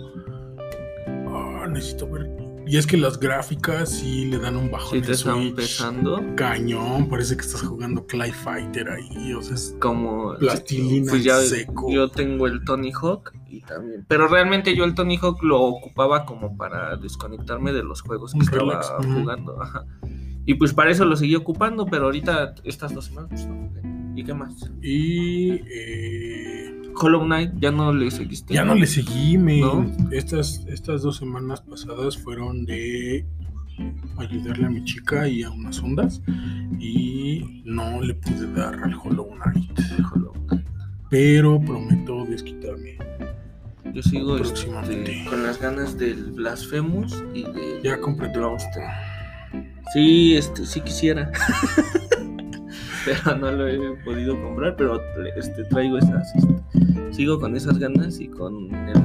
"Ah, 1.28 1.66
necesito 1.68 2.08
ver... 2.08 2.30
Y 2.66 2.78
es 2.78 2.86
que 2.86 2.96
las 2.96 3.20
gráficas 3.20 3.90
sí 3.90 4.24
le 4.24 4.38
dan 4.38 4.56
un 4.56 4.70
bajón 4.70 5.00
Sí 5.00 5.06
te 5.06 5.12
están 5.12 5.42
Switch. 5.42 5.54
pesando. 5.56 6.22
Cañón, 6.34 7.08
parece 7.10 7.36
que 7.36 7.42
estás 7.42 7.60
jugando 7.62 8.06
Clay 8.06 8.32
Fighter 8.32 8.88
ahí, 8.90 9.34
o 9.34 9.42
sea, 9.42 9.54
es 9.54 9.76
como 9.80 10.34
Plastilina 10.38 11.10
pues 11.10 11.24
ya 11.24 11.38
seco. 11.40 11.90
yo 11.90 12.08
tengo 12.08 12.46
el 12.46 12.64
Tony 12.64 12.90
Hawk 12.92 13.32
y 13.48 13.60
también 13.60 14.04
pero 14.08 14.28
realmente 14.28 14.74
yo 14.74 14.84
el 14.84 14.94
Tony 14.94 15.16
Hawk 15.20 15.42
lo 15.42 15.60
ocupaba 15.60 16.24
como 16.24 16.56
para 16.56 16.96
desconectarme 16.96 17.72
de 17.72 17.82
los 17.84 18.00
juegos 18.00 18.32
que 18.32 18.38
Un 18.38 18.44
estaba 18.44 18.60
relax, 18.62 18.92
jugando 19.14 19.62
ajá. 19.62 19.84
y 20.46 20.54
pues 20.54 20.72
para 20.72 20.90
eso 20.90 21.04
lo 21.04 21.16
seguí 21.16 21.34
ocupando 21.36 21.86
pero 21.86 22.06
ahorita 22.06 22.54
estas 22.64 22.94
dos 22.94 23.04
semanas 23.04 23.28
pues, 23.30 23.46
no 23.46 23.54
jugué. 23.68 23.82
y 24.16 24.24
qué 24.24 24.34
más 24.34 24.54
Y 24.82 25.50
eh, 25.70 26.53
Hollow 26.96 27.24
Knight 27.24 27.52
ya 27.58 27.70
no 27.70 27.92
le 27.92 28.10
seguiste 28.10 28.54
ya 28.54 28.64
no 28.64 28.74
le 28.74 28.86
seguí, 28.86 29.36
me, 29.38 29.60
¿No? 29.60 29.90
estas, 30.10 30.64
estas 30.68 31.02
dos 31.02 31.16
semanas 31.16 31.60
pasadas 31.62 32.16
fueron 32.16 32.64
de 32.64 33.26
ayudarle 34.16 34.66
a 34.66 34.70
mi 34.70 34.84
chica 34.84 35.28
y 35.28 35.42
a 35.42 35.50
unas 35.50 35.82
ondas 35.82 36.22
y 36.78 37.62
no 37.64 38.00
le 38.00 38.14
pude 38.14 38.52
dar 38.52 38.74
al 38.82 38.94
Hollow 38.94 39.30
Knight. 39.30 39.80
Hollow 40.12 40.32
Knight. 40.46 40.66
Pero 41.10 41.60
prometo 41.60 42.24
desquitarme. 42.24 42.98
yo 43.92 44.02
sigo 44.02 44.36
este, 44.38 45.24
con 45.28 45.42
las 45.42 45.60
ganas 45.60 45.98
del 45.98 46.32
Blasphemous 46.32 47.22
y 47.34 47.42
de 47.42 47.80
Ya 47.82 48.00
compré 48.00 48.28
Blomster. 48.28 48.84
Sí, 49.92 50.36
este, 50.36 50.64
sí 50.66 50.80
quisiera. 50.80 51.30
pero 53.04 53.36
no 53.36 53.52
lo 53.52 53.68
he 53.68 53.96
podido 54.04 54.40
comprar, 54.40 54.76
pero 54.76 55.00
este, 55.36 55.64
traigo 55.64 55.98
esas. 55.98 56.34
este, 56.34 56.54
sigo 57.10 57.38
con 57.40 57.56
esas 57.56 57.78
ganas 57.78 58.20
y 58.20 58.28
con 58.28 58.74
el. 58.74 58.96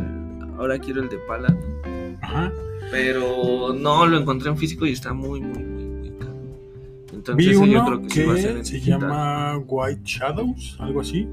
Ahora 0.58 0.78
quiero 0.80 1.02
el 1.02 1.10
de 1.10 1.18
Paladin. 1.20 2.18
Ajá. 2.22 2.52
Pero 2.92 3.74
no 3.74 4.06
lo 4.08 4.18
encontré 4.18 4.50
en 4.50 4.58
físico 4.58 4.86
y 4.86 4.92
está 4.92 5.14
muy, 5.14 5.40
muy, 5.42 5.64
muy, 5.64 5.84
muy 5.84 6.10
caro. 6.18 6.34
Entonces 7.14 7.36
Vi 7.36 7.46
ese 7.46 7.54
yo 7.54 7.62
uno 7.62 7.86
creo 7.86 8.02
que, 8.02 8.08
que, 8.08 8.14
sí 8.14 8.24
va 8.24 8.34
a 8.34 8.38
ser 8.38 8.58
en 8.58 8.66
se 8.66 8.74
digital. 8.76 9.00
llama 9.02 9.58
White 9.68 10.02
Shadows, 10.04 10.78
algo 10.80 11.02
así, 11.02 11.28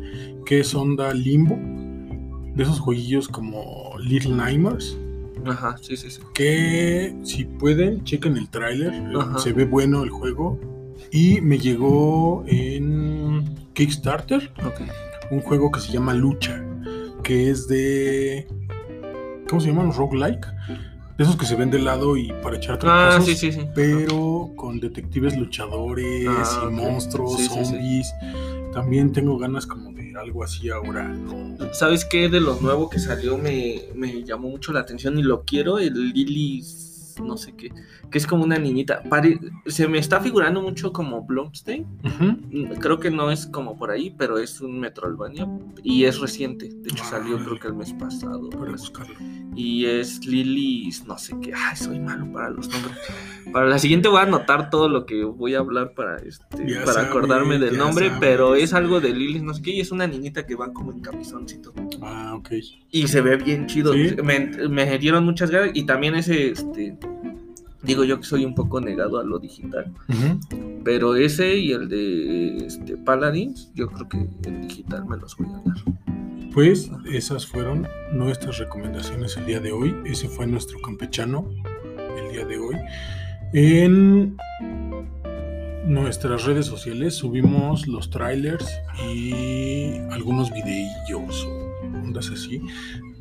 que 0.44 0.60
es 0.60 0.74
onda 0.74 1.12
limbo, 1.14 1.58
de 2.54 2.62
esos 2.62 2.78
jueguillos 2.78 3.28
como 3.28 3.94
Little 3.98 4.34
Nightmares. 4.34 4.96
Ajá, 5.44 5.76
sí, 5.80 5.96
sí, 5.96 6.10
sí. 6.10 6.20
que 6.34 7.14
si 7.22 7.44
pueden, 7.44 8.02
chequen 8.04 8.36
el 8.36 8.48
tráiler, 8.48 8.92
Ajá. 9.16 9.38
se 9.38 9.52
ve 9.52 9.64
bueno 9.64 10.02
el 10.02 10.10
juego. 10.10 10.58
Y 11.12 11.40
me 11.40 11.58
llegó 11.58 12.42
en 12.46 13.44
Kickstarter 13.74 14.50
Ok. 14.64 14.80
Un 15.30 15.40
juego 15.40 15.70
que 15.70 15.80
se 15.80 15.92
llama 15.92 16.14
Lucha, 16.14 16.62
que 17.22 17.50
es 17.50 17.66
de... 17.68 18.46
¿Cómo 19.48 19.60
se 19.60 19.68
llaman? 19.68 19.92
Roguelike. 19.92 20.46
De 21.16 21.24
esos 21.24 21.36
que 21.36 21.46
se 21.46 21.56
ven 21.56 21.70
de 21.70 21.78
lado 21.78 22.16
y 22.16 22.30
para 22.42 22.56
echar 22.56 22.78
Ah, 22.82 23.18
sí, 23.24 23.34
sí, 23.34 23.50
sí. 23.50 23.60
Pero 23.74 24.50
con 24.54 24.80
detectives 24.80 25.36
luchadores 25.36 26.26
Ah, 26.28 26.66
y 26.68 26.74
monstruos, 26.74 27.36
Sí, 27.38 27.44
sí, 27.48 27.48
sí. 27.48 27.64
zombies. 27.64 28.12
También 28.74 29.12
tengo 29.12 29.38
ganas 29.38 29.66
como 29.66 29.92
de 29.92 30.12
algo 30.18 30.44
así 30.44 30.68
ahora. 30.68 31.04
¿no? 31.08 31.56
¿Sabes 31.72 32.04
qué? 32.04 32.28
De 32.28 32.40
lo 32.40 32.60
nuevo 32.60 32.90
que 32.90 32.98
salió 32.98 33.38
me, 33.38 33.80
me 33.94 34.22
llamó 34.24 34.48
mucho 34.50 34.72
la 34.72 34.80
atención 34.80 35.18
y 35.18 35.22
lo 35.22 35.44
quiero, 35.44 35.78
el 35.78 36.12
Lily, 37.18 37.28
no 37.28 37.36
sé 37.36 37.52
qué, 37.54 37.70
que 38.10 38.18
es 38.18 38.26
como 38.26 38.44
una 38.44 38.58
niñita. 38.58 39.02
Pare- 39.02 39.38
se 39.66 39.88
me 39.88 39.98
está 39.98 40.20
figurando 40.20 40.60
mucho 40.62 40.92
como 40.92 41.22
Blomstein. 41.22 41.86
Mm, 42.50 42.74
Creo 42.80 42.98
que 43.00 43.10
no 43.10 43.30
es 43.30 43.46
como 43.46 43.76
por 43.76 43.90
ahí, 43.90 44.14
pero 44.16 44.38
es 44.38 44.60
un 44.60 44.78
Metroidvania 44.80 45.48
y 45.82 46.04
es 46.04 46.20
reciente. 46.20 46.68
De 46.68 46.90
hecho, 46.90 47.02
Ah, 47.06 47.10
salió 47.10 47.38
creo 47.38 47.58
que 47.58 47.68
el 47.68 47.74
mes 47.74 47.92
pasado. 47.92 48.48
Para 48.50 48.72
buscarlo. 48.72 49.14
Y 49.56 49.86
es 49.86 50.24
Lily, 50.26 50.90
no 51.06 51.16
sé 51.16 51.34
qué. 51.40 51.52
Ay, 51.56 51.76
soy 51.76 51.98
malo 51.98 52.30
para 52.30 52.50
los 52.50 52.68
nombres. 52.68 52.94
Para 53.52 53.66
la 53.66 53.78
siguiente 53.78 54.08
voy 54.08 54.18
a 54.18 54.24
anotar 54.24 54.68
todo 54.68 54.88
lo 54.88 55.06
que 55.06 55.24
voy 55.24 55.54
a 55.54 55.60
hablar 55.60 55.94
para 55.94 56.18
este 56.18 56.44
Ya 56.66 56.84
para 56.84 57.02
acordarme 57.02 57.58
del 57.58 57.78
nombre, 57.78 58.12
pero 58.20 58.54
es 58.54 58.74
algo 58.74 59.00
de 59.00 59.14
Lily, 59.14 59.40
no 59.40 59.54
sé 59.54 59.62
qué, 59.62 59.70
y 59.70 59.80
es 59.80 59.92
una 59.92 60.06
niñita 60.06 60.44
que 60.46 60.54
va 60.56 60.72
como 60.72 60.92
en 60.92 61.00
camisoncito. 61.00 61.72
Ah, 62.02 62.34
ok. 62.36 62.50
Y 62.90 63.08
se 63.08 63.22
ve 63.22 63.36
bien 63.36 63.66
chido. 63.66 63.94
Sí. 63.94 64.16
Me, 64.22 64.68
me 64.68 64.98
dieron 64.98 65.24
muchas 65.24 65.50
ganas. 65.50 65.70
Y 65.74 65.84
también 65.84 66.14
ese, 66.16 66.50
este. 66.50 66.98
Digo 67.82 68.04
yo 68.04 68.18
que 68.18 68.24
soy 68.24 68.44
un 68.44 68.54
poco 68.54 68.80
negado 68.80 69.18
a 69.18 69.24
lo 69.24 69.38
digital. 69.38 69.92
Pero 70.84 71.16
ese 71.16 71.56
y 71.56 71.72
el 71.72 71.88
de 71.88 72.66
este, 72.66 72.96
Paladins, 72.96 73.70
yo 73.74 73.86
creo 73.88 74.08
que 74.08 74.18
en 74.48 74.62
digital 74.62 75.06
me 75.06 75.16
los 75.16 75.36
voy 75.36 75.46
a 75.48 75.62
dar. 75.64 76.05
Pues 76.56 76.90
esas 77.12 77.46
fueron 77.46 77.86
nuestras 78.12 78.56
recomendaciones 78.56 79.36
el 79.36 79.44
día 79.44 79.60
de 79.60 79.72
hoy. 79.72 79.94
Ese 80.06 80.26
fue 80.26 80.46
nuestro 80.46 80.80
campechano 80.80 81.50
el 82.16 82.32
día 82.32 82.46
de 82.46 82.56
hoy. 82.56 82.76
En 83.52 84.38
nuestras 85.84 86.44
redes 86.44 86.64
sociales 86.64 87.14
subimos 87.14 87.86
los 87.86 88.08
trailers 88.08 88.66
y 89.12 89.98
algunos 90.10 90.50
videillos 90.50 91.46
ondas 92.02 92.30
así. 92.30 92.62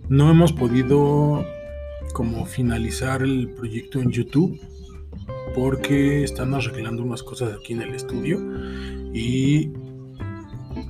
No 0.08 0.32
hemos 0.32 0.54
podido 0.54 1.46
como 2.14 2.46
finalizar 2.46 3.22
el 3.22 3.50
proyecto 3.50 4.00
en 4.00 4.12
YouTube 4.12 4.58
porque 5.54 6.24
están 6.24 6.54
arreglando 6.54 7.04
unas 7.04 7.22
cosas 7.22 7.54
aquí 7.54 7.74
en 7.74 7.82
el 7.82 7.96
estudio 7.96 8.40
y 9.14 9.74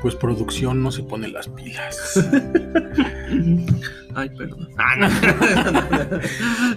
pues 0.01 0.15
producción 0.15 0.81
no 0.83 0.91
se 0.91 1.03
pone 1.03 1.27
las 1.27 1.47
pilas. 1.47 2.13
Ay, 4.15 4.29
perdón. 4.29 4.69
Ah, 4.77 4.95
no. 4.95 5.09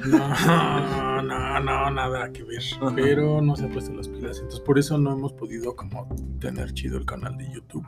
No, 0.09 1.23
no, 1.23 1.61
no, 1.61 1.91
nada 1.91 2.33
que 2.33 2.43
ver. 2.43 2.63
Ajá. 2.81 2.93
Pero 2.95 3.41
no 3.41 3.55
se 3.57 3.67
ha 3.67 3.69
puesto 3.69 3.95
las 3.95 4.09
pilas. 4.09 4.39
Entonces 4.39 4.61
por 4.61 4.79
eso 4.79 4.99
no 4.99 5.13
hemos 5.13 5.33
podido 5.35 5.77
como 5.77 6.09
tener 6.41 6.73
chido 6.73 6.99
el 6.99 7.05
canal 7.05 7.37
de 7.37 7.53
YouTube. 7.53 7.87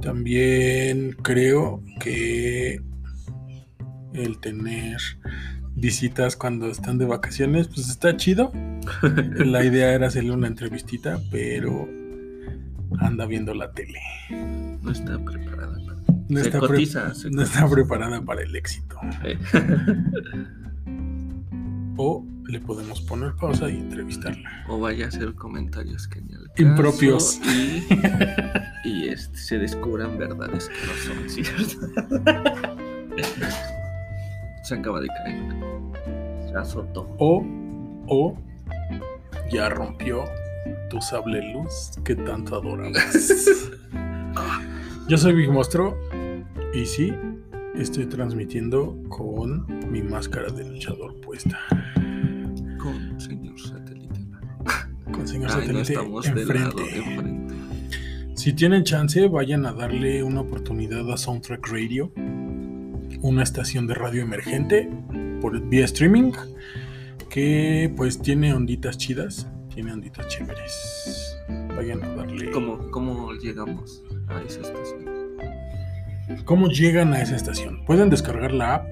También 0.00 1.16
creo 1.22 1.82
que 2.00 2.80
el 4.14 4.38
tener 4.38 4.98
visitas 5.74 6.36
cuando 6.36 6.68
están 6.68 6.98
de 6.98 7.06
vacaciones, 7.06 7.68
pues 7.68 7.88
está 7.88 8.16
chido. 8.16 8.52
La 9.38 9.64
idea 9.64 9.92
era 9.92 10.08
hacerle 10.08 10.32
una 10.32 10.46
entrevistita, 10.46 11.20
pero 11.30 11.88
anda 13.00 13.26
viendo 13.26 13.54
la 13.54 13.70
tele. 13.72 14.00
No 14.82 14.90
está 14.90 15.18
preparada. 15.24 15.76
para- 15.84 15.98
No, 16.28 16.40
Se 16.40 16.46
está, 16.46 16.58
pre- 16.60 16.68
cotiza, 16.68 17.14
se 17.14 17.30
no 17.30 17.42
está 17.42 17.68
preparada 17.68 18.22
para 18.22 18.42
el 18.42 18.54
éxito. 18.56 18.96
Eh. 19.24 19.38
O 22.00 22.24
le 22.46 22.60
podemos 22.60 23.00
poner 23.00 23.34
pausa 23.34 23.68
y 23.68 23.76
entrevistarla. 23.76 24.48
O 24.68 24.78
vaya 24.78 25.06
a 25.06 25.08
hacer 25.08 25.34
comentarios 25.34 26.06
que 26.06 26.20
ni 26.20 26.32
al 26.32 26.46
caso 26.46 26.62
Impropios. 26.62 27.40
Y, 27.44 27.84
y, 28.88 29.08
este, 29.08 29.36
se 29.36 29.58
descubran 29.58 30.16
verdades 30.16 30.68
que 30.68 30.86
no 30.86 31.16
son 31.16 31.28
ciertas. 31.28 31.76
Se 34.62 34.74
acaba 34.76 35.00
de 35.00 35.08
caer. 35.08 35.42
Se 36.48 36.56
azotó. 36.56 37.12
O, 37.18 37.44
o 38.06 38.38
ya 39.50 39.68
rompió 39.68 40.22
tu 40.90 41.00
sable 41.00 41.52
luz 41.52 41.92
que 42.04 42.14
tanto 42.16 42.56
adorabas. 42.56 43.42
Yo 45.08 45.16
soy 45.16 45.34
Big 45.34 45.50
Monstruo 45.50 45.96
y 46.74 46.84
sí, 46.84 47.12
estoy 47.74 48.06
transmitiendo 48.06 48.96
con 49.08 49.66
mi 49.90 50.02
máscara 50.02 50.50
de 50.50 50.64
luchador 50.64 51.18
puesta. 51.20 51.58
Con 52.78 53.20
señor 53.20 53.58
satélite. 53.58 54.20
Con 55.12 55.26
señor 55.26 55.50
Ay, 55.50 55.66
satélite 55.66 55.94
enfrente. 55.94 57.38
Si 58.34 58.52
tienen 58.52 58.84
chance, 58.84 59.26
vayan 59.26 59.66
a 59.66 59.72
darle 59.72 60.22
una 60.22 60.42
oportunidad 60.42 61.10
a 61.12 61.16
Soundtrack 61.16 61.66
Radio, 61.68 62.12
una 63.20 63.42
estación 63.42 63.86
de 63.86 63.94
radio 63.94 64.22
emergente 64.22 64.88
por 65.40 65.60
vía 65.68 65.86
streaming, 65.86 66.32
que 67.28 67.92
pues 67.96 68.22
tiene 68.22 68.54
onditas 68.54 68.96
chidas, 68.96 69.48
tiene 69.78 69.92
onditas 69.92 70.26
chéveres. 70.26 71.38
Vayan 71.76 72.02
a 72.02 72.08
darle. 72.16 72.50
¿Cómo, 72.50 72.90
¿Cómo 72.90 73.32
llegamos 73.34 74.02
a 74.26 74.42
esa 74.42 74.62
estación? 74.62 75.04
¿Cómo 76.44 76.66
llegan 76.66 77.12
a 77.12 77.22
esa 77.22 77.36
estación? 77.36 77.84
Pueden 77.84 78.10
descargar 78.10 78.50
la 78.52 78.74
app 78.74 78.86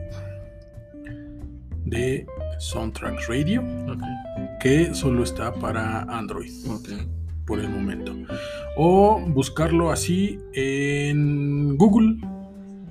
de 1.87 2.25
Soundtrack 2.61 3.19
Radio, 3.29 3.63
Ok, 3.89 4.01
que 4.61 4.95
solo 4.95 5.25
está 5.25 5.53
para 5.55 6.03
Android. 6.03 6.53
ok. 6.71 6.89
por 7.49 7.59
el 7.59 7.69
momento. 7.69 8.15
O 8.77 9.21
buscarlo 9.27 9.91
así 9.91 10.39
en 10.53 11.77
Google. 11.77 12.17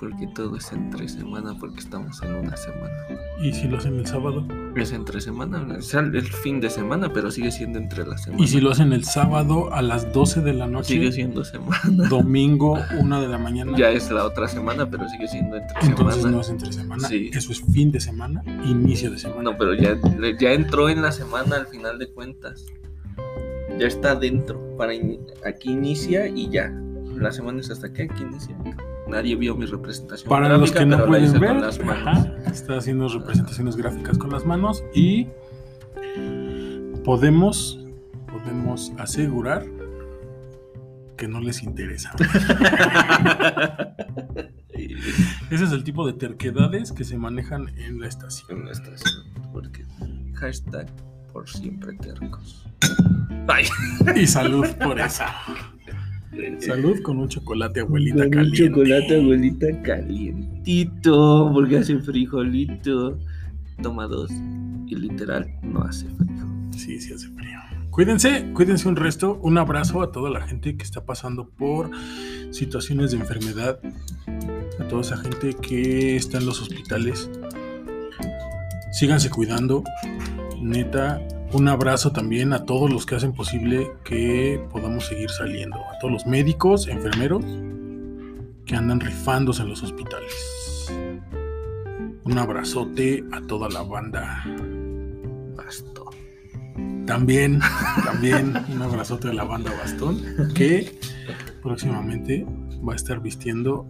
Porque 0.01 0.27
todo 0.35 0.57
es 0.57 0.73
entre 0.73 1.09
semana 1.09 1.57
porque 1.61 1.79
estamos 1.79 2.21
en 2.25 2.35
una 2.35 2.57
semana. 2.57 2.93
Y 3.41 3.53
si 3.53 3.69
lo 3.69 3.79
hacen 3.79 4.01
el 4.01 4.07
sábado. 4.09 4.45
Es 4.75 4.91
entre 4.91 5.21
semana, 5.21 5.81
sea, 5.81 6.01
el 6.01 6.23
fin 6.23 6.61
de 6.61 6.69
semana, 6.69 7.13
pero 7.13 7.31
sigue 7.31 7.53
siendo 7.53 7.79
entre 7.79 8.05
la 8.05 8.19
semana. 8.19 8.43
Y 8.43 8.49
si 8.49 8.61
lo 8.61 8.73
hacen 8.73 8.93
el 8.93 9.05
sábado 9.05 9.73
a 9.73 9.81
las 9.81 10.13
12 10.13 10.41
de 10.41 10.55
la 10.55 10.67
noche. 10.67 10.95
Sigue 10.95 11.13
siendo 11.13 11.45
semana. 11.45 12.09
Domingo, 12.11 12.77
1 12.99 13.21
de 13.21 13.29
la 13.29 13.39
mañana. 13.39 13.79
Ya 13.79 13.91
es 13.91 14.11
la 14.11 14.25
otra 14.25 14.49
semana, 14.49 14.91
pero 14.91 15.09
sigue 15.09 15.29
siendo 15.29 15.59
entre 15.59 15.77
Entonces 15.83 16.17
semana. 16.17 16.37
no 16.37 16.41
es 16.41 16.51
entre 16.51 16.73
semana. 16.73 17.09
Sí. 17.09 17.31
Eso 17.33 17.53
es 17.53 17.63
fin 17.63 17.93
de 17.93 18.01
semana, 18.01 18.43
inicio 18.65 19.13
de 19.13 19.21
semana. 19.21 19.43
No, 19.45 19.57
pero 19.57 19.73
ya, 19.75 19.97
ya 20.41 20.53
entró 20.53 20.89
en 20.89 21.01
la 21.01 21.13
semana 21.13 21.59
al 21.59 21.69
final 21.69 22.01
de 22.01 22.09
cuentas. 22.11 22.67
Ya 23.79 23.87
está 23.87 24.15
dentro. 24.15 24.61
Para 24.77 24.95
in- 24.95 25.21
aquí 25.45 25.73
inicia 25.73 26.27
y 26.29 26.49
ya. 26.51 26.71
La 27.17 27.31
semana 27.33 27.61
es 27.61 27.71
hasta 27.71 27.93
que 27.93 28.03
aquí 28.05 28.23
inicia. 28.23 28.57
Nadie 29.09 29.37
vio 29.37 29.55
mi 29.57 29.67
representación. 29.67 30.29
Para 30.29 30.57
los 30.59 30.73
que 30.73 30.85
no 30.85 31.07
pueden 31.07 31.33
ver, 31.41 31.51
con 31.51 31.61
las 31.63 31.79
manos. 31.85 32.07
ajá, 32.09 32.37
está 32.51 32.77
haciendo 32.77 33.09
representaciones 33.09 33.77
gráficas 33.77 34.19
con 34.19 34.31
las 34.31 34.45
manos 34.45 34.83
y 34.95 35.29
podemos, 37.05 37.79
podemos 38.31 38.93
asegurar 38.99 39.65
que 41.17 41.29
no 41.29 41.41
les 41.41 41.63
interesa. 41.63 42.13
Ese 45.51 45.65
es 45.65 45.73
el 45.73 45.85
tipo 45.85 46.07
de 46.07 46.13
terquedades 46.13 46.93
que 46.93 47.05
se 47.05 47.17
manejan 47.17 47.69
en 47.79 48.01
la 48.01 48.09
estación. 48.09 48.59
en 48.61 48.67
la 48.67 48.73
estación, 48.73 49.25
porque 49.53 49.85
hashtag 50.35 50.89
por 51.37 51.51
siempre 51.51 51.93
tercos. 51.99 52.65
Ay, 53.47 53.67
Y 54.17 54.27
salud 54.27 54.67
por 54.83 54.99
eso. 54.99 55.25
Salud 56.61 57.03
con 57.03 57.19
un 57.19 57.29
chocolate 57.29 57.81
abuelita 57.81 58.25
Con 58.31 58.39
un 58.39 58.53
chocolate 58.53 59.17
abuelita 59.17 59.83
calientito, 59.83 61.51
porque 61.53 61.77
hace 61.77 61.99
frijolito. 61.99 63.19
Toma 63.83 64.07
dos 64.07 64.31
y 64.87 64.97
literal 64.97 65.47
no 65.63 65.83
hace 65.83 66.07
frío. 66.07 66.47
Sí, 66.75 66.99
sí 67.01 67.13
hace 67.13 67.29
frío. 67.29 67.59
Cuídense, 67.91 68.51
cuídense 68.55 68.89
un 68.89 68.97
resto. 68.97 69.39
Un 69.43 69.59
abrazo 69.59 70.01
a 70.01 70.13
toda 70.13 70.31
la 70.31 70.41
gente 70.41 70.79
que 70.79 70.85
está 70.85 71.05
pasando 71.05 71.51
por 71.51 71.91
situaciones 72.51 73.11
de 73.11 73.19
enfermedad. 73.19 73.79
A 74.81 74.89
toda 74.89 75.03
esa 75.03 75.19
gente 75.19 75.53
que 75.53 76.17
está 76.17 76.39
en 76.39 76.47
los 76.47 76.63
hospitales. 76.63 77.29
Síganse 78.93 79.29
cuidando. 79.29 79.85
Neta, 80.61 81.21
un 81.53 81.69
abrazo 81.69 82.13
también 82.13 82.53
a 82.53 82.65
todos 82.65 82.91
los 82.91 83.07
que 83.07 83.15
hacen 83.15 83.33
posible 83.33 83.93
que 84.05 84.61
podamos 84.71 85.07
seguir 85.07 85.31
saliendo. 85.31 85.77
A 85.77 85.99
todos 86.01 86.13
los 86.13 86.27
médicos, 86.27 86.89
enfermeros 86.89 87.45
que 88.65 88.75
andan 88.75 89.01
rifándose 89.01 89.63
en 89.63 89.69
los 89.69 89.83
hospitales. 89.83 90.91
Un 92.25 92.39
abrazote 92.39 93.25
a 93.33 93.41
toda 93.43 93.69
la 93.69 93.83
banda. 93.83 94.45
Basto. 95.57 96.11
También, 97.07 97.61
también 98.05 98.55
un 98.69 98.83
abrazote 98.83 99.29
a 99.29 99.33
la 99.33 99.45
banda 99.45 99.71
Bastón, 99.79 100.21
que 100.55 100.99
próximamente 101.63 102.45
va 102.87 102.93
a 102.93 102.97
estar 102.97 103.21
vistiendo 103.21 103.87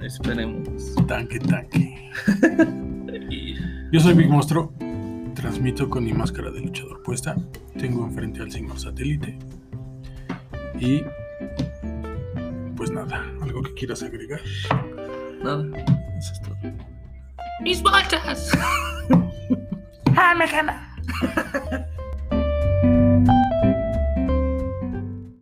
Esperemos. 0.00 0.94
tanque 1.06 1.38
tanque. 1.40 2.10
Yo 3.92 4.00
soy 4.00 4.14
Big 4.14 4.28
Monstruo, 4.28 4.72
transmito 5.44 5.90
con 5.90 6.02
mi 6.02 6.14
máscara 6.14 6.50
de 6.50 6.58
luchador 6.58 7.02
puesta, 7.02 7.36
tengo 7.78 8.06
enfrente 8.06 8.40
al 8.40 8.50
señor 8.50 8.80
satélite 8.80 9.38
y 10.80 11.02
pues 12.74 12.90
nada, 12.90 13.30
algo 13.42 13.62
que 13.62 13.74
quieras 13.74 14.02
agregar. 14.02 14.40
Nada, 15.42 15.66
eso 16.16 16.32
es 16.32 16.40
todo. 16.40 16.56
¡Mis 17.60 17.82
botas! 17.82 18.52
¡Ah, 20.16 20.34
me 20.34 20.46
gana! 20.46 20.96